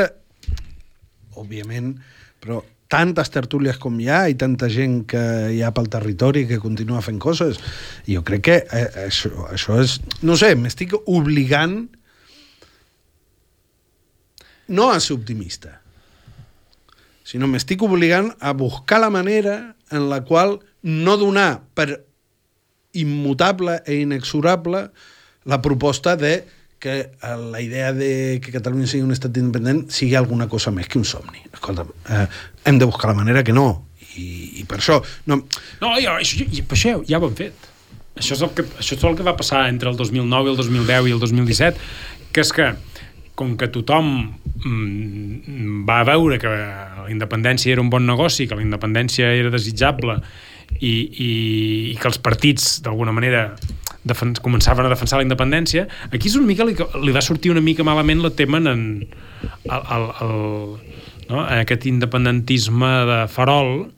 òbviament, 1.41 1.95
però 2.43 2.61
tantes 2.91 3.31
tertúlies 3.33 3.79
com 3.81 3.97
hi 3.99 4.11
ha 4.13 4.21
i 4.29 4.37
tanta 4.37 4.69
gent 4.69 5.01
que 5.09 5.23
hi 5.55 5.61
ha 5.65 5.73
pel 5.73 5.89
territori 5.91 6.45
que 6.45 6.61
continua 6.61 7.01
fent 7.01 7.17
coses, 7.21 7.57
jo 8.05 8.21
crec 8.27 8.45
que 8.45 8.59
eh, 8.61 8.85
això, 9.07 9.33
això 9.49 9.79
és... 9.81 9.97
No 10.21 10.37
sé, 10.37 10.53
m'estic 10.59 10.93
obligant 11.01 11.79
no 14.67 14.91
a 14.91 14.99
ser 15.01 15.17
optimista, 15.17 15.79
sinó 17.25 17.49
m'estic 17.49 17.81
obligant 17.83 18.31
a 18.39 18.53
buscar 18.53 19.01
la 19.01 19.09
manera 19.09 19.75
en 19.91 20.09
la 20.11 20.21
qual 20.23 20.59
no 20.85 21.17
donar 21.17 21.65
per 21.73 22.05
immutable 22.93 23.81
e 23.85 23.97
inexorable 24.05 24.89
la 25.43 25.61
proposta 25.61 26.15
de 26.15 26.45
que 26.79 27.11
la 27.51 27.61
idea 27.61 27.93
de 27.93 28.39
que 28.43 28.51
Catalunya 28.53 28.85
sigui 28.85 29.03
un 29.07 29.13
estat 29.15 29.35
independent 29.41 29.87
sigui 29.89 30.13
alguna 30.15 30.45
cosa 30.51 30.69
més 30.71 30.87
que 30.91 30.99
un 31.01 31.05
somni. 31.07 31.41
Escolta'm, 31.49 31.89
eh, 32.13 32.27
hem 32.69 32.77
de 32.77 32.85
buscar 32.85 33.09
la 33.09 33.17
manera 33.17 33.43
que 33.43 33.55
no. 33.55 33.87
I, 34.15 34.61
i 34.61 34.65
per 34.69 34.77
això... 34.77 34.99
No, 35.25 35.41
no 35.81 35.93
i, 35.97 36.05
això, 36.05 36.45
per 36.69 36.77
això 36.77 36.99
ja 37.09 37.17
ho 37.17 37.25
hem 37.25 37.39
fet. 37.39 37.71
Això 38.15 38.37
és, 38.37 38.43
el 38.45 38.53
que, 38.55 38.67
això 38.79 38.99
és 38.99 39.07
el 39.09 39.17
que 39.17 39.25
va 39.25 39.33
passar 39.35 39.65
entre 39.67 39.89
el 39.89 39.97
2009 39.97 40.51
i 40.51 40.53
el 40.53 40.59
2010 40.61 41.09
i 41.09 41.15
el 41.15 41.23
2017, 41.23 41.89
que 42.31 42.45
és 42.45 42.53
que 42.53 42.69
com 43.35 43.55
que 43.59 43.69
tothom 43.71 44.11
mm, 44.63 45.83
va 45.87 46.01
veure 46.07 46.39
que 46.41 46.51
la 46.51 47.07
independència 47.11 47.75
era 47.75 47.83
un 47.83 47.91
bon 47.91 48.05
negoci, 48.07 48.47
que 48.47 48.57
la 48.57 48.65
independència 48.65 49.31
era 49.35 49.51
desitjable 49.53 50.17
i, 50.79 50.93
i, 50.93 51.31
i 51.91 51.95
que 51.99 52.09
els 52.09 52.19
partits, 52.23 52.79
d'alguna 52.85 53.13
manera, 53.15 53.49
començaven 54.43 54.85
a 54.85 54.91
defensar 54.91 55.19
la 55.19 55.25
independència, 55.27 55.87
aquí 56.11 56.29
és 56.29 56.37
una 56.39 56.47
mica 56.47 56.65
li, 56.67 56.75
li 57.03 57.15
va 57.15 57.23
sortir 57.25 57.51
una 57.53 57.63
mica 57.63 57.85
malament 57.87 58.23
la 58.23 58.31
temen 58.37 58.71
en, 58.71 58.85
el, 59.65 59.81
el, 59.97 60.07
el, 60.21 60.35
no? 61.29 61.43
en 61.43 61.61
aquest 61.61 61.87
independentisme 61.89 62.91
de 63.09 63.19
farol 63.31 63.89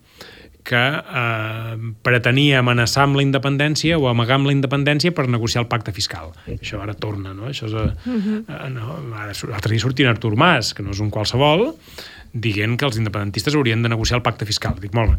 que 0.67 0.75
eh, 0.77 1.75
pretenia 2.03 2.59
amenaçar 2.59 3.05
amb 3.07 3.15
la 3.19 3.23
independència 3.23 3.95
o 3.95 4.09
amagar 4.11 4.35
amb 4.35 4.49
la 4.49 4.55
independència 4.55 5.13
per 5.15 5.29
negociar 5.31 5.63
el 5.63 5.69
pacte 5.71 5.93
fiscal. 5.95 6.33
Això 6.57 6.81
ara 6.83 6.95
torna, 6.97 7.31
no? 7.37 7.47
Això 7.47 7.69
és, 7.69 7.75
uh 7.77 7.93
-huh. 8.03 8.43
eh, 8.43 8.69
no? 8.75 8.99
Ara, 9.15 9.31
l'altre 9.47 9.71
dia 9.71 9.79
sortia 9.79 10.09
Artur 10.09 10.35
Mas, 10.35 10.73
que 10.73 10.83
no 10.83 10.91
és 10.91 10.99
un 10.99 11.09
qualsevol, 11.09 11.73
dient 12.33 12.77
que 12.77 12.85
els 12.85 12.97
independentistes 12.97 13.55
haurien 13.55 13.81
de 13.81 13.89
negociar 13.89 14.17
el 14.17 14.23
pacte 14.23 14.45
fiscal. 14.45 14.75
Dic, 14.79 14.93
molt 14.93 15.11
bé, 15.11 15.17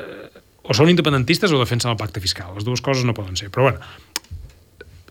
eh, 0.00 0.40
o 0.62 0.74
són 0.74 0.88
independentistes 0.88 1.52
o 1.52 1.58
defensen 1.58 1.92
el 1.92 1.96
pacte 1.96 2.20
fiscal. 2.20 2.54
Les 2.54 2.64
dues 2.64 2.80
coses 2.80 3.04
no 3.04 3.14
poden 3.14 3.36
ser. 3.36 3.50
Però, 3.50 3.62
bueno, 3.62 3.78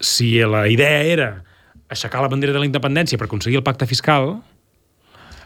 si 0.02 0.40
la 0.40 0.68
idea 0.68 1.02
era 1.04 1.44
aixecar 1.88 2.22
la 2.22 2.28
bandera 2.28 2.52
de 2.52 2.60
la 2.60 2.66
independència 2.66 3.18
per 3.18 3.26
aconseguir 3.26 3.58
el 3.58 3.64
pacte 3.64 3.88
fiscal, 3.88 4.42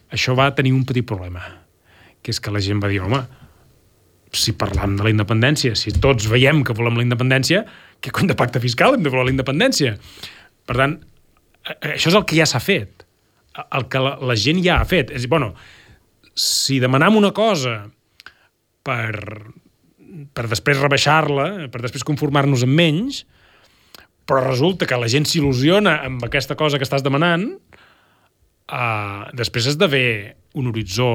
això 0.09 0.35
va 0.35 0.55
tenir 0.55 0.73
un 0.73 0.83
petit 0.83 1.05
problema, 1.05 1.41
que 2.23 2.31
és 2.31 2.39
que 2.39 2.51
la 2.51 2.59
gent 2.59 2.81
va 2.81 2.87
dir, 2.87 3.01
home, 3.01 3.21
si 4.35 4.53
parlam 4.53 4.95
de 4.97 5.05
la 5.05 5.11
independència, 5.13 5.75
si 5.77 5.93
tots 5.95 6.27
veiem 6.29 6.61
que 6.65 6.75
volem 6.77 6.99
la 6.99 7.05
independència, 7.05 7.63
què 7.99 8.13
cony 8.13 8.29
de 8.29 8.37
pacte 8.37 8.61
fiscal 8.61 8.95
hem 8.95 9.05
de 9.05 9.11
voler 9.11 9.29
la 9.29 9.33
independència? 9.33 9.95
Per 10.69 10.75
tant, 10.77 10.99
això 11.79 12.11
és 12.11 12.17
el 12.17 12.25
que 12.29 12.37
ja 12.37 12.47
s'ha 12.49 12.61
fet. 12.63 13.05
El 13.75 13.87
que 13.91 14.01
la, 14.01 14.15
la 14.21 14.37
gent 14.39 14.61
ja 14.63 14.77
ha 14.79 14.87
fet. 14.87 15.11
És 15.15 15.25
bueno, 15.31 15.53
si 16.37 16.77
demanam 16.79 17.17
una 17.19 17.33
cosa 17.35 17.81
per, 18.85 19.17
per 20.37 20.45
després 20.47 20.79
rebaixar-la, 20.79 21.49
per 21.73 21.83
després 21.83 22.05
conformar-nos 22.07 22.63
amb 22.67 22.77
menys, 22.77 23.23
però 24.29 24.45
resulta 24.45 24.85
que 24.85 24.99
la 25.01 25.09
gent 25.09 25.25
s'il·lusiona 25.25 25.99
amb 26.05 26.23
aquesta 26.27 26.55
cosa 26.55 26.77
que 26.77 26.85
estàs 26.85 27.03
demanant, 27.03 27.49
uh, 28.69 29.25
després 29.33 29.71
has 29.71 29.79
d'haver 29.81 30.37
un 30.53 30.69
horitzó 30.69 31.11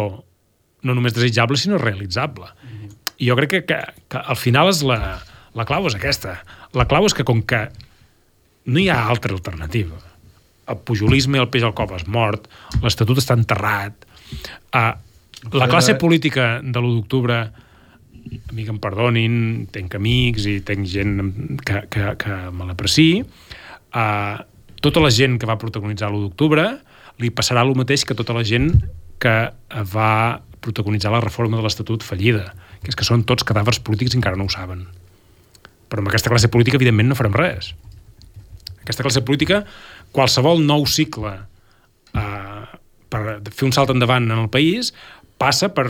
no 0.85 0.93
només 0.93 1.15
desitjable, 1.17 1.57
sinó 1.57 1.79
realitzable. 1.81 2.51
Mm 2.51 2.84
jo 3.21 3.37
crec 3.39 3.51
que, 3.51 3.63
que, 3.69 3.81
que 4.11 4.19
al 4.21 4.39
final 4.41 4.71
és 4.73 4.83
la, 4.87 5.19
la 5.55 5.67
clau 5.69 5.87
és 5.89 5.97
aquesta. 5.99 6.39
La 6.75 6.87
clau 6.91 7.07
és 7.09 7.15
que 7.17 7.27
com 7.27 7.43
que 7.43 7.67
no 8.67 8.81
hi 8.81 8.89
ha 8.91 9.05
altra 9.09 9.35
alternativa, 9.35 9.99
el 10.71 10.81
pujolisme 10.89 11.41
el 11.41 11.51
peix 11.53 11.67
al 11.67 11.75
cop 11.77 11.93
és 11.97 12.07
mort, 12.09 12.49
l'Estatut 12.83 13.21
està 13.21 13.37
enterrat, 13.37 14.07
uh, 14.73 14.95
la 15.53 15.69
classe 15.69 15.95
política 16.01 16.57
de 16.65 16.81
l'1 16.81 16.95
d'octubre 16.97 17.37
a 17.45 18.55
mi 18.57 18.65
que 18.65 18.73
em 18.73 18.81
perdonin, 18.81 19.35
tenc 19.73 19.99
amics 19.99 20.47
i 20.49 20.55
tenc 20.65 20.89
gent 20.89 21.19
que, 21.61 21.83
que, 21.93 22.15
que 22.17 22.39
me 22.57 22.71
l'apreci, 22.71 23.21
uh, 23.21 24.41
tota 24.81 25.03
la 25.05 25.13
gent 25.13 25.37
que 25.41 25.49
va 25.49 25.61
protagonitzar 25.61 26.09
l'1 26.09 26.25
d'octubre 26.25 26.65
li 27.21 27.31
passarà 27.31 27.63
el 27.63 27.77
mateix 27.79 28.07
que 28.09 28.17
tota 28.17 28.35
la 28.37 28.43
gent 28.49 28.73
que 29.23 29.35
va 29.93 30.13
protagonitzar 30.65 31.13
la 31.13 31.21
reforma 31.23 31.61
de 31.61 31.67
l'Estatut 31.67 32.03
fallida 32.03 32.49
que 32.85 32.93
és 32.93 32.99
que 32.99 33.07
són 33.07 33.25
tots 33.27 33.47
cadàvers 33.49 33.81
polítics 33.83 34.15
i 34.15 34.21
encara 34.21 34.39
no 34.39 34.47
ho 34.47 34.53
saben. 34.53 34.85
Però 35.89 36.03
amb 36.03 36.13
aquesta 36.13 36.31
classe 36.33 36.51
política, 36.53 36.79
evidentment, 36.79 37.11
no 37.11 37.19
farem 37.19 37.35
res. 37.37 37.73
Aquesta 38.83 39.05
classe 39.07 39.25
política, 39.25 39.63
qualsevol 40.13 40.61
nou 40.65 40.85
cicle 40.91 41.33
eh, 42.13 42.65
per 43.09 43.23
fer 43.51 43.69
un 43.69 43.75
salt 43.77 43.95
endavant 43.95 44.29
en 44.29 44.43
el 44.45 44.51
país, 44.53 44.93
passa 45.41 45.71
per, 45.73 45.89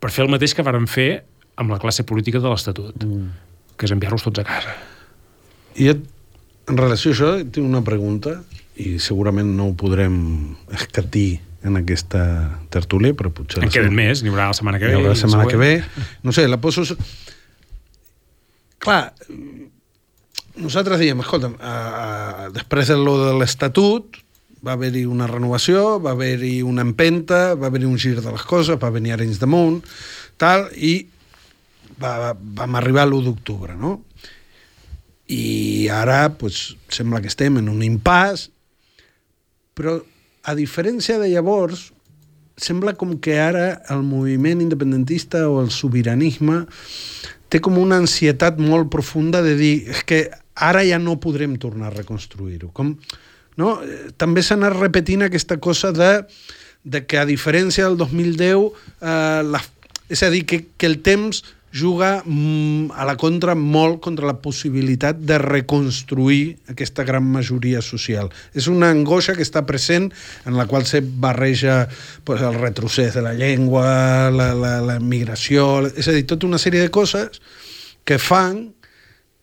per 0.00 0.12
fer 0.14 0.26
el 0.26 0.32
mateix 0.32 0.54
que 0.54 0.64
vàrem 0.66 0.86
fer 0.90 1.10
amb 1.56 1.72
la 1.72 1.80
classe 1.82 2.04
política 2.06 2.42
de 2.42 2.52
l'Estatut, 2.52 2.94
mm. 3.02 3.26
que 3.76 3.88
és 3.88 3.94
enviar-los 3.96 4.26
tots 4.28 4.42
a 4.42 4.46
casa. 4.46 4.76
I 5.80 5.90
en 5.92 6.78
relació 6.78 7.12
a 7.12 7.16
això, 7.16 7.32
tinc 7.42 7.66
una 7.66 7.82
pregunta, 7.84 8.38
i 8.76 8.98
segurament 9.00 9.48
no 9.56 9.70
ho 9.70 9.76
podrem 9.78 10.16
escatir 10.76 11.40
en 11.68 11.80
aquesta 11.80 12.22
tertúlia, 12.72 13.14
però 13.16 13.32
potser... 13.34 13.62
En 13.64 13.72
queden 13.72 13.94
més, 13.96 14.22
n'hi 14.22 14.32
haurà 14.32 14.50
la 14.52 14.58
setmana 14.58 14.80
que 14.80 14.88
ve. 14.88 14.94
N'hi 14.94 15.00
haurà 15.02 15.14
la 15.14 15.20
setmana 15.20 15.48
que 15.50 15.60
ve. 15.60 15.72
No 16.26 16.34
sé, 16.36 16.46
la 16.50 16.60
poso... 16.62 16.84
Clar, 18.86 19.00
nosaltres 20.62 21.00
diem, 21.02 21.20
escolta, 21.24 21.50
uh, 21.50 22.46
després 22.54 22.92
de 22.92 22.98
lo 23.00 23.16
de 23.24 23.34
l'Estatut, 23.40 24.20
va 24.66 24.74
haver-hi 24.76 25.04
una 25.08 25.28
renovació, 25.30 25.98
va 26.02 26.14
haver-hi 26.16 26.60
una 26.66 26.84
empenta, 26.86 27.54
va 27.54 27.68
haver-hi 27.70 27.88
un 27.88 27.98
gir 28.00 28.16
de 28.18 28.32
les 28.32 28.46
coses, 28.48 28.78
va 28.82 28.92
venir 28.94 29.14
Arenys 29.14 29.40
damunt, 29.42 29.80
tal, 30.40 30.66
i 30.74 31.06
va, 32.02 32.34
vam 32.34 32.78
arribar 32.78 33.04
a 33.04 33.10
l'1 33.10 33.24
d'octubre, 33.28 33.76
no? 33.78 34.00
I 35.32 35.88
ara, 35.90 36.28
pues, 36.38 36.76
sembla 36.92 37.20
que 37.22 37.30
estem 37.32 37.58
en 37.60 37.70
un 37.72 37.82
impàs, 37.86 38.48
però 39.76 39.98
a 40.46 40.54
diferència 40.54 41.18
de 41.18 41.28
llavors, 41.32 41.90
sembla 42.56 42.94
com 42.96 43.16
que 43.20 43.36
ara 43.42 43.82
el 43.92 44.02
moviment 44.06 44.62
independentista 44.64 45.44
o 45.50 45.60
el 45.60 45.72
sobiranisme 45.74 46.62
té 47.52 47.60
com 47.62 47.76
una 47.78 47.98
ansietat 48.00 48.58
molt 48.62 48.88
profunda 48.92 49.42
de 49.44 49.54
dir 49.58 49.74
és 49.92 50.02
que 50.06 50.22
ara 50.56 50.82
ja 50.86 50.98
no 51.02 51.18
podrem 51.20 51.58
tornar 51.60 51.90
a 51.90 51.96
reconstruir-ho. 51.98 52.70
Com, 52.72 52.94
no? 53.60 53.76
També 54.16 54.42
s'ha 54.42 54.56
anat 54.56 54.78
repetint 54.78 55.26
aquesta 55.26 55.58
cosa 55.60 55.92
de, 55.92 56.12
de 56.82 57.02
que 57.04 57.20
a 57.20 57.26
diferència 57.28 57.84
del 57.86 57.98
2010 58.00 58.70
eh, 59.02 59.42
la, 59.50 59.62
És 60.08 60.22
a 60.22 60.30
dir, 60.30 60.44
que, 60.46 60.60
que 60.78 60.86
el 60.86 61.00
temps 61.02 61.42
juga 61.76 62.22
mm, 62.24 62.96
a 62.96 63.04
la 63.04 63.16
contra 63.20 63.54
molt 63.54 64.00
contra 64.04 64.26
la 64.26 64.38
possibilitat 64.40 65.18
de 65.20 65.36
reconstruir 65.42 66.56
aquesta 66.72 67.04
gran 67.04 67.26
majoria 67.28 67.82
social. 67.84 68.30
És 68.56 68.70
una 68.72 68.88
angoixa 68.94 69.36
que 69.36 69.44
està 69.44 69.66
present 69.68 70.08
en 70.46 70.56
la 70.56 70.66
qual 70.70 70.88
se 70.88 71.02
barreja 71.04 71.84
pues, 72.24 72.40
el 72.40 72.56
retrocés 72.56 73.14
de 73.14 73.22
la 73.22 73.34
llengua, 73.36 74.30
la, 74.32 74.52
la, 74.54 74.78
la 74.80 74.96
migració, 75.00 75.86
és 75.92 76.08
a 76.08 76.16
dir, 76.16 76.24
tota 76.26 76.48
una 76.48 76.62
sèrie 76.62 76.80
de 76.80 76.92
coses 76.94 77.42
que 78.06 78.18
fan 78.22 78.70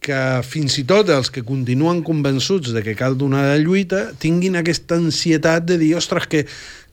que 0.04 0.20
fins 0.44 0.76
i 0.82 0.84
tot 0.88 1.08
els 1.14 1.30
que 1.32 1.46
continuen 1.48 2.02
convençuts 2.04 2.74
de 2.76 2.82
que 2.84 2.98
cal 3.00 3.16
donar 3.16 3.46
de 3.48 3.62
lluita 3.64 4.10
tinguin 4.20 4.60
aquesta 4.60 5.00
ansietat 5.00 5.64
de 5.70 5.78
dir, 5.80 5.94
ostres, 5.96 6.28
que, 6.28 6.44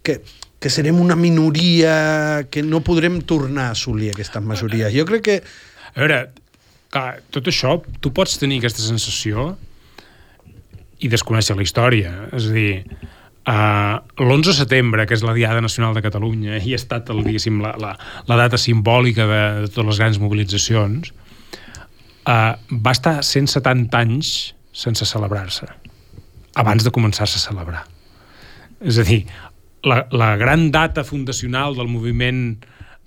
que, 0.07 0.21
que 0.61 0.69
serem 0.69 1.01
una 1.01 1.17
minoria, 1.17 2.45
que 2.53 2.63
no 2.63 2.83
podrem 2.85 3.19
tornar 3.25 3.71
a 3.71 3.77
assolir 3.77 4.13
aquestes 4.13 4.45
majories. 4.45 4.93
Jo 4.93 5.07
crec 5.09 5.25
que... 5.25 5.37
A 5.95 6.03
veure, 6.03 6.19
clar, 6.93 7.23
tot 7.33 7.49
això, 7.49 7.79
tu 8.05 8.13
pots 8.15 8.37
tenir 8.39 8.61
aquesta 8.61 8.85
sensació 8.85 9.55
i 11.01 11.09
desconèixer 11.09 11.57
la 11.57 11.65
història. 11.65 12.13
És 12.37 12.51
a 12.51 12.53
dir, 12.53 12.75
uh, 13.49 13.97
l'11 14.21 14.51
de 14.51 14.57
setembre, 14.59 15.07
que 15.09 15.17
és 15.17 15.25
la 15.25 15.35
Diada 15.37 15.65
Nacional 15.65 15.97
de 15.97 16.05
Catalunya, 16.05 16.61
i 16.61 16.75
ha 16.77 16.81
estat, 16.81 17.09
el, 17.09 17.25
la, 17.65 17.75
la, 17.81 17.95
la 18.29 18.41
data 18.45 18.61
simbòlica 18.61 19.27
de, 19.31 19.43
de 19.65 19.73
totes 19.73 19.89
les 19.95 20.03
grans 20.05 20.21
mobilitzacions, 20.21 21.15
uh, 22.29 22.53
va 22.71 22.93
estar 22.93 23.21
170 23.25 23.97
anys 23.97 24.35
sense 24.77 25.09
celebrar-se, 25.09 25.67
abans 26.61 26.85
de 26.85 26.93
començar-se 26.93 27.41
a 27.41 27.47
celebrar. 27.49 27.87
És 28.81 29.01
a 29.01 29.05
dir, 29.05 29.25
la, 29.83 30.07
la 30.11 30.37
gran 30.37 30.71
data 30.71 31.05
fundacional 31.05 31.77
del 31.77 31.89
moviment 31.89 32.61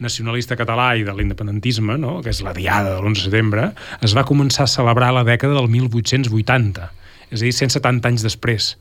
nacionalista 0.03 0.57
català 0.59 0.93
i 0.97 1.05
de 1.05 1.13
l'independentisme, 1.15 1.97
no? 2.01 2.17
que 2.23 2.33
és 2.33 2.41
la 2.45 2.53
diada 2.55 2.95
de 2.95 2.99
l'11 3.01 3.21
de 3.21 3.27
setembre, 3.29 3.69
es 4.03 4.15
va 4.17 4.25
començar 4.27 4.65
a 4.65 4.71
celebrar 4.71 5.11
a 5.13 5.19
la 5.19 5.27
dècada 5.27 5.55
del 5.59 5.69
1880, 5.71 6.89
és 7.29 7.39
a 7.39 7.45
dir, 7.45 7.53
170 7.53 8.11
anys 8.11 8.25
després 8.25 8.73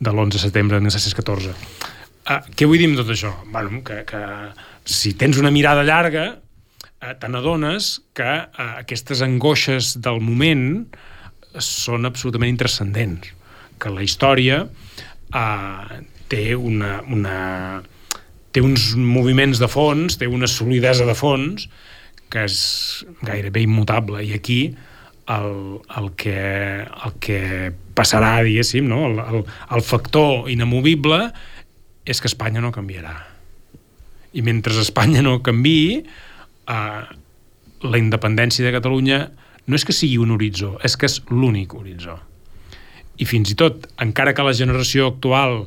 de 0.00 0.10
l'11 0.10 0.38
de 0.38 0.42
setembre 0.42 0.80
de 0.80 0.88
1914. 0.88 1.54
Uh, 2.28 2.42
què 2.56 2.66
vull 2.68 2.80
dir 2.80 2.90
amb 2.90 2.98
tot 2.98 3.12
això? 3.14 3.32
Bueno, 3.52 3.80
que, 3.86 4.02
que 4.08 4.22
si 4.88 5.14
tens 5.20 5.38
una 5.40 5.52
mirada 5.54 5.86
llarga, 5.86 6.26
uh, 6.34 7.14
te 7.20 7.30
n'adones 7.30 7.94
que 8.16 8.28
uh, 8.28 8.68
aquestes 8.82 9.22
angoixes 9.24 9.94
del 10.04 10.20
moment 10.24 10.66
són 11.64 12.08
absolutament 12.08 12.52
intrascendents, 12.52 13.32
que 13.78 13.92
la 13.94 14.04
història 14.04 14.64
uh, 14.66 15.98
té 16.28 16.54
una, 16.56 16.98
una, 17.08 17.38
té 18.52 18.62
uns 18.64 18.92
moviments 18.96 19.60
de 19.60 19.68
fons, 19.70 20.18
té 20.20 20.28
una 20.28 20.48
solidesa 20.50 21.06
de 21.08 21.16
fons 21.18 21.68
que 22.28 22.44
és 22.44 22.58
gairebé 23.24 23.62
immutable 23.64 24.20
i 24.26 24.34
aquí 24.36 24.60
el, 25.28 25.80
el, 25.96 26.10
que, 26.16 26.38
el 26.84 27.14
que 27.24 27.40
passarà, 27.96 28.38
diguéssim, 28.44 28.88
no? 28.88 29.06
el, 29.08 29.18
el, 29.24 29.42
el 29.76 29.84
factor 29.84 30.48
inamovible 30.52 31.28
és 32.08 32.20
que 32.20 32.30
Espanya 32.30 32.62
no 32.64 32.72
canviarà. 32.72 33.14
I 34.32 34.44
mentre 34.44 34.76
Espanya 34.80 35.20
no 35.24 35.38
canvi, 35.44 36.04
eh, 36.68 37.02
la 37.84 38.00
independència 38.00 38.64
de 38.64 38.72
Catalunya 38.72 39.20
no 39.68 39.76
és 39.76 39.84
que 39.84 39.96
sigui 39.96 40.16
un 40.20 40.32
horitzó, 40.32 40.76
és 40.84 40.96
que 40.96 41.08
és 41.08 41.20
l'únic 41.28 41.76
horitzó. 41.76 42.16
I 43.20 43.26
fins 43.28 43.52
i 43.52 43.56
tot, 43.58 43.84
encara 44.00 44.32
que 44.32 44.46
la 44.46 44.56
generació 44.56 45.10
actual 45.12 45.66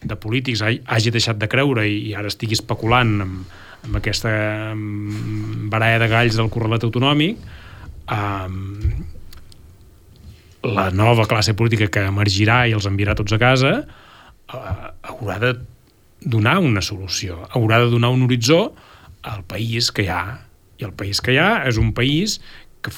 de 0.00 0.16
polítics 0.16 0.62
hagi 0.64 1.12
deixat 1.12 1.40
de 1.40 1.48
creure 1.50 1.84
i, 1.88 2.14
ara 2.16 2.30
estigui 2.30 2.56
especulant 2.56 3.16
amb, 3.24 3.56
amb 3.86 3.98
aquesta 4.00 4.30
baralla 5.72 6.00
de 6.02 6.08
galls 6.12 6.38
del 6.40 6.50
correlat 6.52 6.86
autonòmic 6.88 7.40
um, 8.10 8.56
la 10.64 10.90
nova 10.92 11.26
classe 11.28 11.54
política 11.56 11.88
que 11.92 12.06
emergirà 12.08 12.62
i 12.68 12.76
els 12.76 12.88
enviarà 12.88 13.16
tots 13.16 13.36
a 13.36 13.40
casa 13.40 13.74
uh, 13.80 14.88
haurà 15.12 15.38
de 15.40 15.54
donar 16.20 16.58
una 16.60 16.82
solució, 16.84 17.38
haurà 17.56 17.80
de 17.80 17.90
donar 17.92 18.10
un 18.12 18.22
horitzó 18.26 18.74
al 19.22 19.44
país 19.44 19.90
que 19.92 20.04
hi 20.04 20.10
ha. 20.12 20.46
I 20.80 20.84
el 20.84 20.92
país 20.96 21.20
que 21.24 21.32
hi 21.34 21.38
ha 21.40 21.64
és 21.68 21.80
un 21.80 21.94
país 21.96 22.38
que 22.84 22.92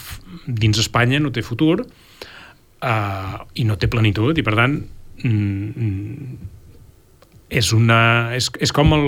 dins 0.46 0.78
Espanya 0.78 1.20
no 1.22 1.32
té 1.34 1.42
futur 1.42 1.82
uh, 1.82 3.38
i 3.54 3.66
no 3.66 3.78
té 3.78 3.90
plenitud 3.90 4.38
i 4.38 4.44
per 4.46 4.54
tant 4.58 4.76
mm, 5.22 6.36
és, 7.52 7.72
una, 7.76 8.32
és, 8.36 8.48
és 8.64 8.72
com 8.74 8.94
el, 8.96 9.06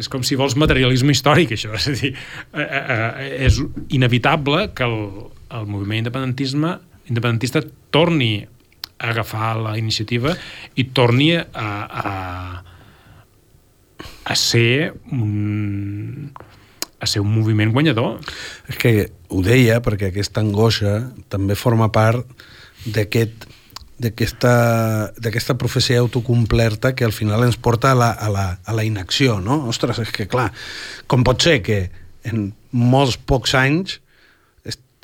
és 0.00 0.08
com 0.10 0.24
si 0.26 0.38
vols 0.38 0.56
materialisme 0.60 1.14
històric, 1.14 1.54
això. 1.56 1.74
És 1.78 1.88
a 1.90 1.94
dir, 1.98 2.12
eh, 2.14 2.64
eh, 2.64 2.82
eh, 2.96 3.30
és 3.48 3.60
inevitable 3.94 4.68
que 4.76 4.86
el, 4.86 4.98
el 5.58 5.70
moviment 5.70 6.04
independentisme 6.04 6.78
independentista 7.10 7.60
torni 7.92 8.44
a 8.44 9.10
agafar 9.10 9.54
la 9.60 9.74
iniciativa 9.76 10.32
i 10.80 10.86
torni 10.96 11.34
a, 11.36 11.42
a, 11.52 12.12
a 14.24 14.36
ser 14.38 14.94
un, 15.12 16.32
a 16.98 17.06
ser 17.06 17.20
un 17.20 17.34
moviment 17.34 17.74
guanyador. 17.74 18.20
És 18.70 18.80
que 18.80 18.94
ho 19.28 19.42
deia 19.44 19.80
perquè 19.84 20.10
aquesta 20.10 20.40
angoixa 20.40 20.96
també 21.28 21.58
forma 21.58 21.90
part 21.92 22.24
d'aquest 22.84 23.48
d'aquesta 23.98 25.54
profecia 25.58 26.00
autocomplerta 26.02 26.94
que 26.94 27.06
al 27.06 27.14
final 27.14 27.44
ens 27.46 27.56
porta 27.56 27.92
a 27.92 27.98
la, 27.98 28.10
a 28.10 28.30
la, 28.30 28.46
a 28.64 28.74
la 28.74 28.84
inacció, 28.84 29.38
no? 29.40 29.62
Ostres, 29.70 30.00
és 30.02 30.10
que 30.14 30.26
clar, 30.30 30.50
com 31.06 31.22
pot 31.26 31.42
ser 31.42 31.60
que 31.62 31.84
en 32.26 32.48
molts 32.72 33.16
pocs 33.20 33.54
anys 33.58 34.00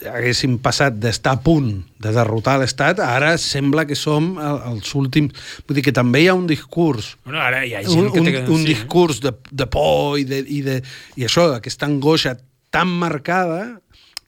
haguéssim 0.08 0.56
passat 0.62 0.96
d'estar 1.00 1.34
a 1.36 1.40
punt 1.44 1.70
de 2.00 2.12
derrotar 2.14 2.56
l'Estat, 2.60 3.00
ara 3.04 3.34
sembla 3.40 3.84
que 3.88 3.96
som 3.98 4.32
els 4.40 4.94
últims... 4.96 5.36
Vull 5.66 5.78
dir 5.78 5.84
que 5.84 5.94
també 5.96 6.24
hi 6.24 6.30
ha 6.30 6.36
un 6.38 6.46
discurs... 6.48 7.14
Bueno, 7.26 7.40
ara 7.42 7.64
hi 7.66 7.74
ha 7.76 7.82
gent 7.86 8.06
un, 8.06 8.12
que 8.14 8.22
té... 8.24 8.36
Un, 8.44 8.54
un 8.56 8.64
sí, 8.64 8.70
discurs 8.72 9.20
de, 9.24 9.34
de 9.50 9.66
por 9.70 10.18
i, 10.20 10.24
de, 10.28 10.40
i, 10.40 10.62
de, 10.66 10.78
i 11.20 11.26
això, 11.28 11.50
aquesta 11.56 11.88
angoixa 11.90 12.36
tan 12.72 12.92
marcada 13.02 13.80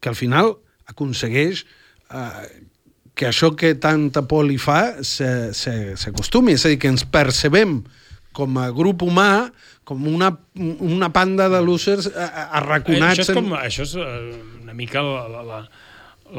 que 0.02 0.10
al 0.10 0.18
final 0.18 0.56
aconsegueix 0.90 1.64
eh, 1.64 2.44
que 3.22 3.30
això 3.30 3.52
que 3.54 3.76
tanta 3.78 4.24
por 4.26 4.42
li 4.48 4.58
fa 4.58 4.98
s'acostumi, 5.06 6.56
és 6.58 6.66
a 6.66 6.72
dir, 6.72 6.80
que 6.82 6.90
ens 6.90 7.06
percebem 7.06 7.78
com 8.34 8.58
a 8.58 8.66
grup 8.74 9.04
humà 9.06 9.52
com 9.86 10.02
una, 10.08 10.30
una 10.56 11.10
panda 11.14 11.48
de 11.52 11.60
losers 11.62 12.08
arraconats... 12.14 13.22
Això 13.22 13.30
és, 13.30 13.36
com, 13.36 13.54
això 13.58 13.86
és 13.86 13.94
eh, 13.98 14.34
una 14.62 14.74
mica 14.78 15.02
la, 15.04 15.24
la, 15.30 15.42
la, 15.42 15.62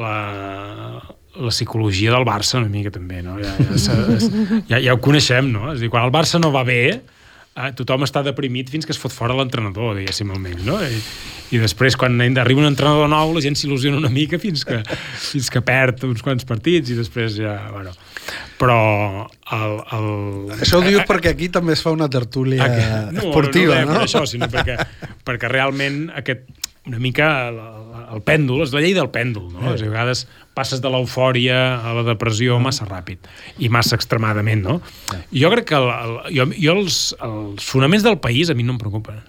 la, 0.00 0.14
la 1.44 1.52
psicologia 1.52 2.14
del 2.14 2.24
Barça, 2.28 2.58
una 2.60 2.72
mica 2.72 2.92
també, 2.92 3.20
no? 3.24 3.36
Ja, 3.40 3.52
ja, 3.76 3.98
ja, 4.72 4.80
ja 4.88 4.96
ho 4.96 5.00
coneixem, 5.04 5.52
no? 5.52 5.70
És 5.74 5.84
dir, 5.84 5.92
quan 5.92 6.08
el 6.08 6.12
Barça 6.14 6.40
no 6.40 6.52
va 6.54 6.64
bé, 6.66 6.82
eh, 7.54 7.70
tothom 7.78 8.04
està 8.06 8.22
deprimit 8.26 8.70
fins 8.72 8.86
que 8.86 8.94
es 8.94 9.00
fot 9.00 9.14
fora 9.14 9.36
l'entrenador, 9.38 9.94
diguéssim, 9.98 10.30
almenys, 10.34 10.64
no? 10.66 10.78
I, 10.82 10.98
i 11.54 11.60
després, 11.62 11.96
quan 12.00 12.18
arriba 12.22 12.62
un 12.62 12.68
entrenador 12.68 13.10
nou, 13.10 13.34
la 13.36 13.44
gent 13.44 13.56
s'il·lusiona 13.58 14.00
una 14.00 14.10
mica 14.12 14.40
fins 14.42 14.66
que, 14.66 14.80
fins 15.30 15.50
que 15.52 15.62
perd 15.64 16.06
uns 16.08 16.24
quants 16.24 16.46
partits 16.48 16.92
i 16.94 16.98
després 16.98 17.38
ja, 17.40 17.58
bueno... 17.74 17.94
Però 18.54 18.76
el... 19.52 19.72
el... 19.92 20.04
Això 20.62 20.78
ho 20.78 20.84
dius 20.84 21.02
eh, 21.02 21.06
perquè 21.08 21.34
aquí 21.34 21.50
també 21.52 21.74
es 21.74 21.82
fa 21.84 21.92
una 21.92 22.06
tertúlia 22.08 22.68
no, 23.12 23.24
esportiva, 23.24 23.80
no? 23.82 23.90
No, 23.90 23.90
no, 23.90 23.98
per 23.98 24.06
això, 24.06 24.22
sinó 24.30 24.48
perquè, 24.48 24.78
perquè 25.26 25.50
realment 25.50 26.06
aquest, 26.22 26.46
una 26.86 26.98
mica 27.00 27.48
el, 27.48 27.58
el 28.16 28.22
pèndol, 28.24 28.62
és 28.64 28.72
la 28.76 28.82
llei 28.84 28.92
del 28.96 29.08
pèndol, 29.12 29.48
no? 29.54 29.70
Eh. 29.70 29.72
A 29.72 29.80
vegades 29.80 30.24
passes 30.56 30.82
de 30.84 30.90
l'eufòria 30.92 31.58
a 31.80 31.94
la 31.96 32.04
depressió 32.06 32.58
massa 32.62 32.86
ràpid 32.88 33.24
i 33.58 33.70
massa 33.72 33.96
extremadament, 33.96 34.64
no? 34.64 34.80
Eh. 35.14 35.22
Jo 35.44 35.52
crec 35.54 35.70
que 35.72 35.78
el, 35.80 35.88
el, 35.94 36.18
jo, 36.36 36.48
jo 36.58 36.76
els, 36.76 36.98
els 37.24 37.70
fonaments 37.70 38.04
del 38.04 38.20
país 38.20 38.52
a 38.52 38.58
mi 38.58 38.66
no 38.66 38.76
em 38.76 38.82
preocupen. 38.82 39.22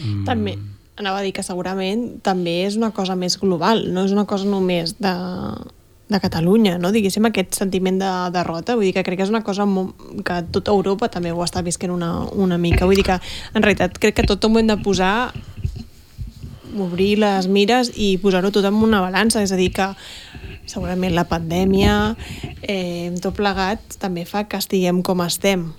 Mm. 0.00 0.24
També, 0.24 0.56
anava 1.00 1.20
a 1.20 1.26
dir 1.26 1.34
que 1.36 1.44
segurament 1.44 2.06
també 2.24 2.62
és 2.64 2.80
una 2.80 2.94
cosa 2.96 3.18
més 3.18 3.36
global, 3.40 3.84
no 3.92 4.06
és 4.08 4.16
una 4.16 4.24
cosa 4.30 4.48
només 4.48 4.96
de, 5.02 5.12
de 6.10 6.20
Catalunya, 6.20 6.78
no? 6.82 6.90
diguéssim, 6.96 7.28
aquest 7.28 7.60
sentiment 7.60 8.00
de 8.00 8.10
derrota, 8.34 8.74
vull 8.74 8.88
dir 8.88 8.94
que 8.96 9.04
crec 9.06 9.20
que 9.20 9.28
és 9.28 9.32
una 9.32 9.44
cosa 9.46 9.68
que 10.26 10.40
tota 10.56 10.72
Europa 10.74 11.08
també 11.12 11.32
ho 11.32 11.44
està 11.44 11.62
visquent 11.66 11.92
una, 11.94 12.10
una 12.32 12.58
mica, 12.58 12.88
vull 12.88 12.98
dir 12.98 13.06
que 13.06 13.20
en 13.20 13.62
realitat 13.62 14.00
crec 14.02 14.18
que 14.18 14.26
tot 14.26 14.44
ho 14.44 14.52
hem 14.58 14.72
de 14.72 14.80
posar 14.82 15.30
obrir 16.78 17.16
les 17.22 17.48
mires 17.50 17.92
i 17.96 18.14
posar-ho 18.22 18.52
tot 18.54 18.66
en 18.68 18.78
una 18.78 19.02
balança, 19.02 19.42
és 19.42 19.52
a 19.52 19.58
dir 19.58 19.70
que 19.74 19.90
segurament 20.70 21.14
la 21.16 21.26
pandèmia 21.28 22.14
eh, 22.62 23.10
tot 23.22 23.36
plegat 23.38 23.98
també 24.02 24.26
fa 24.28 24.46
que 24.48 24.60
estiguem 24.60 25.02
com 25.06 25.22
estem. 25.26 25.70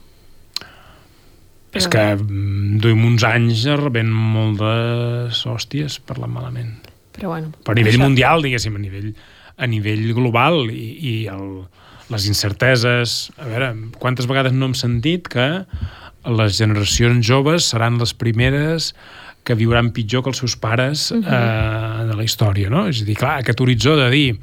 Però... 1.71 1.79
És 1.79 1.87
que 1.87 2.03
mm, 2.17 2.79
duim 2.83 3.05
uns 3.07 3.23
anys 3.27 3.63
rebent 3.79 4.11
moltes 4.11 5.45
hòsties 5.47 6.01
per 6.03 6.19
la 6.19 6.27
malament. 6.27 6.73
Però 7.15 7.31
bueno... 7.31 7.53
Per 7.63 7.75
a 7.75 7.79
nivell 7.79 7.95
això... 7.95 8.03
mundial, 8.03 8.43
diguéssim, 8.43 8.75
a 8.75 8.81
nivell, 8.83 9.13
a 9.55 9.69
nivell 9.71 10.09
global 10.17 10.65
i, 10.73 10.89
i 10.99 11.15
el, 11.31 11.63
les 12.11 12.27
incerteses... 12.27 13.31
A 13.39 13.47
veure, 13.47 13.71
quantes 14.03 14.27
vegades 14.27 14.55
no 14.55 14.67
hem 14.67 14.75
sentit 14.75 15.31
que 15.31 15.47
les 16.27 16.59
generacions 16.59 17.25
joves 17.25 17.71
seran 17.71 17.97
les 18.01 18.13
primeres 18.13 18.91
que 19.43 19.55
viuran 19.57 19.91
pitjor 19.95 20.23
que 20.23 20.29
els 20.29 20.37
seus 20.37 20.55
pares 20.55 21.11
uh 21.11 21.17
-huh. 21.17 21.25
eh, 21.27 22.05
de 22.07 22.15
la 22.15 22.23
història, 22.23 22.69
no? 22.69 22.87
És 22.87 23.01
a 23.01 23.05
dir, 23.05 23.15
clar, 23.15 23.39
aquest 23.39 23.61
horitzó 23.61 23.95
de 23.95 24.09
dir 24.09 24.39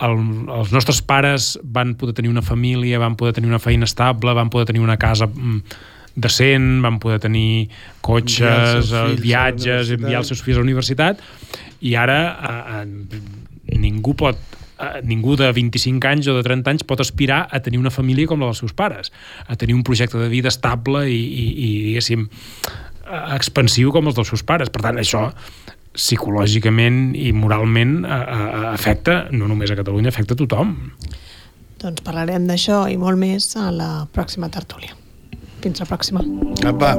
el, 0.00 0.16
els 0.58 0.72
nostres 0.72 1.00
pares 1.02 1.58
van 1.62 1.94
poder 1.94 2.14
tenir 2.14 2.30
una 2.30 2.42
família, 2.42 2.98
van 2.98 3.16
poder 3.16 3.34
tenir 3.34 3.48
una 3.48 3.58
feina 3.58 3.84
estable, 3.84 4.34
van 4.34 4.50
poder 4.50 4.66
tenir 4.66 4.82
una 4.82 4.96
casa 4.96 5.26
mm, 5.26 5.62
decent, 6.14 6.82
van 6.82 6.98
poder 6.98 7.20
tenir 7.20 7.68
cotxes, 8.00 8.92
Enviar 8.92 9.10
eh, 9.10 9.20
viatges, 9.20 9.90
enviar 9.90 10.22
els 10.22 10.28
seus 10.28 10.42
fills 10.42 10.58
a 10.58 10.62
la 10.62 10.68
universitat, 10.68 11.22
i 11.80 11.94
ara 11.98 12.18
eh, 12.34 12.82
eh, 12.82 13.78
ningú 13.78 14.14
pot 14.18 14.38
eh, 14.78 15.00
ningú 15.02 15.36
de 15.36 15.50
25 15.52 16.10
anys 16.10 16.30
o 16.30 16.36
de 16.36 16.44
30 16.46 16.74
anys 16.74 16.86
pot 16.86 17.00
aspirar 17.02 17.44
a 17.50 17.60
tenir 17.60 17.80
una 17.82 17.92
família 17.94 18.30
com 18.30 18.42
la 18.42 18.50
dels 18.50 18.62
seus 18.62 18.74
pares, 18.76 19.12
a 19.46 19.56
tenir 19.56 19.74
un 19.74 19.84
projecte 19.86 20.18
de 20.18 20.28
vida 20.28 20.52
estable 20.52 21.06
i, 21.10 21.18
i, 21.18 21.46
i 21.50 21.70
diguéssim, 21.90 22.28
expansiu 23.34 23.92
com 23.94 24.10
els 24.10 24.16
dels 24.18 24.30
seus 24.32 24.44
pares. 24.46 24.72
Per 24.72 24.82
tant, 24.84 25.00
això 25.00 25.28
psicològicament 25.94 27.14
i 27.16 27.30
moralment 27.36 28.00
eh, 28.04 28.10
eh, 28.10 28.64
afecta, 28.72 29.24
no 29.32 29.48
només 29.50 29.70
a 29.70 29.78
Catalunya, 29.78 30.10
afecta 30.10 30.34
a 30.34 30.40
tothom. 30.42 30.74
Doncs 31.84 32.04
parlarem 32.06 32.48
d'això 32.50 32.84
i 32.90 32.98
molt 33.00 33.20
més 33.20 33.50
a 33.60 33.70
la 33.74 33.90
pròxima 34.12 34.50
tertúlia. 34.52 34.96
Fins 35.64 35.80
la 35.80 35.88
pròxima. 35.88 36.24
Apa. 36.68 36.96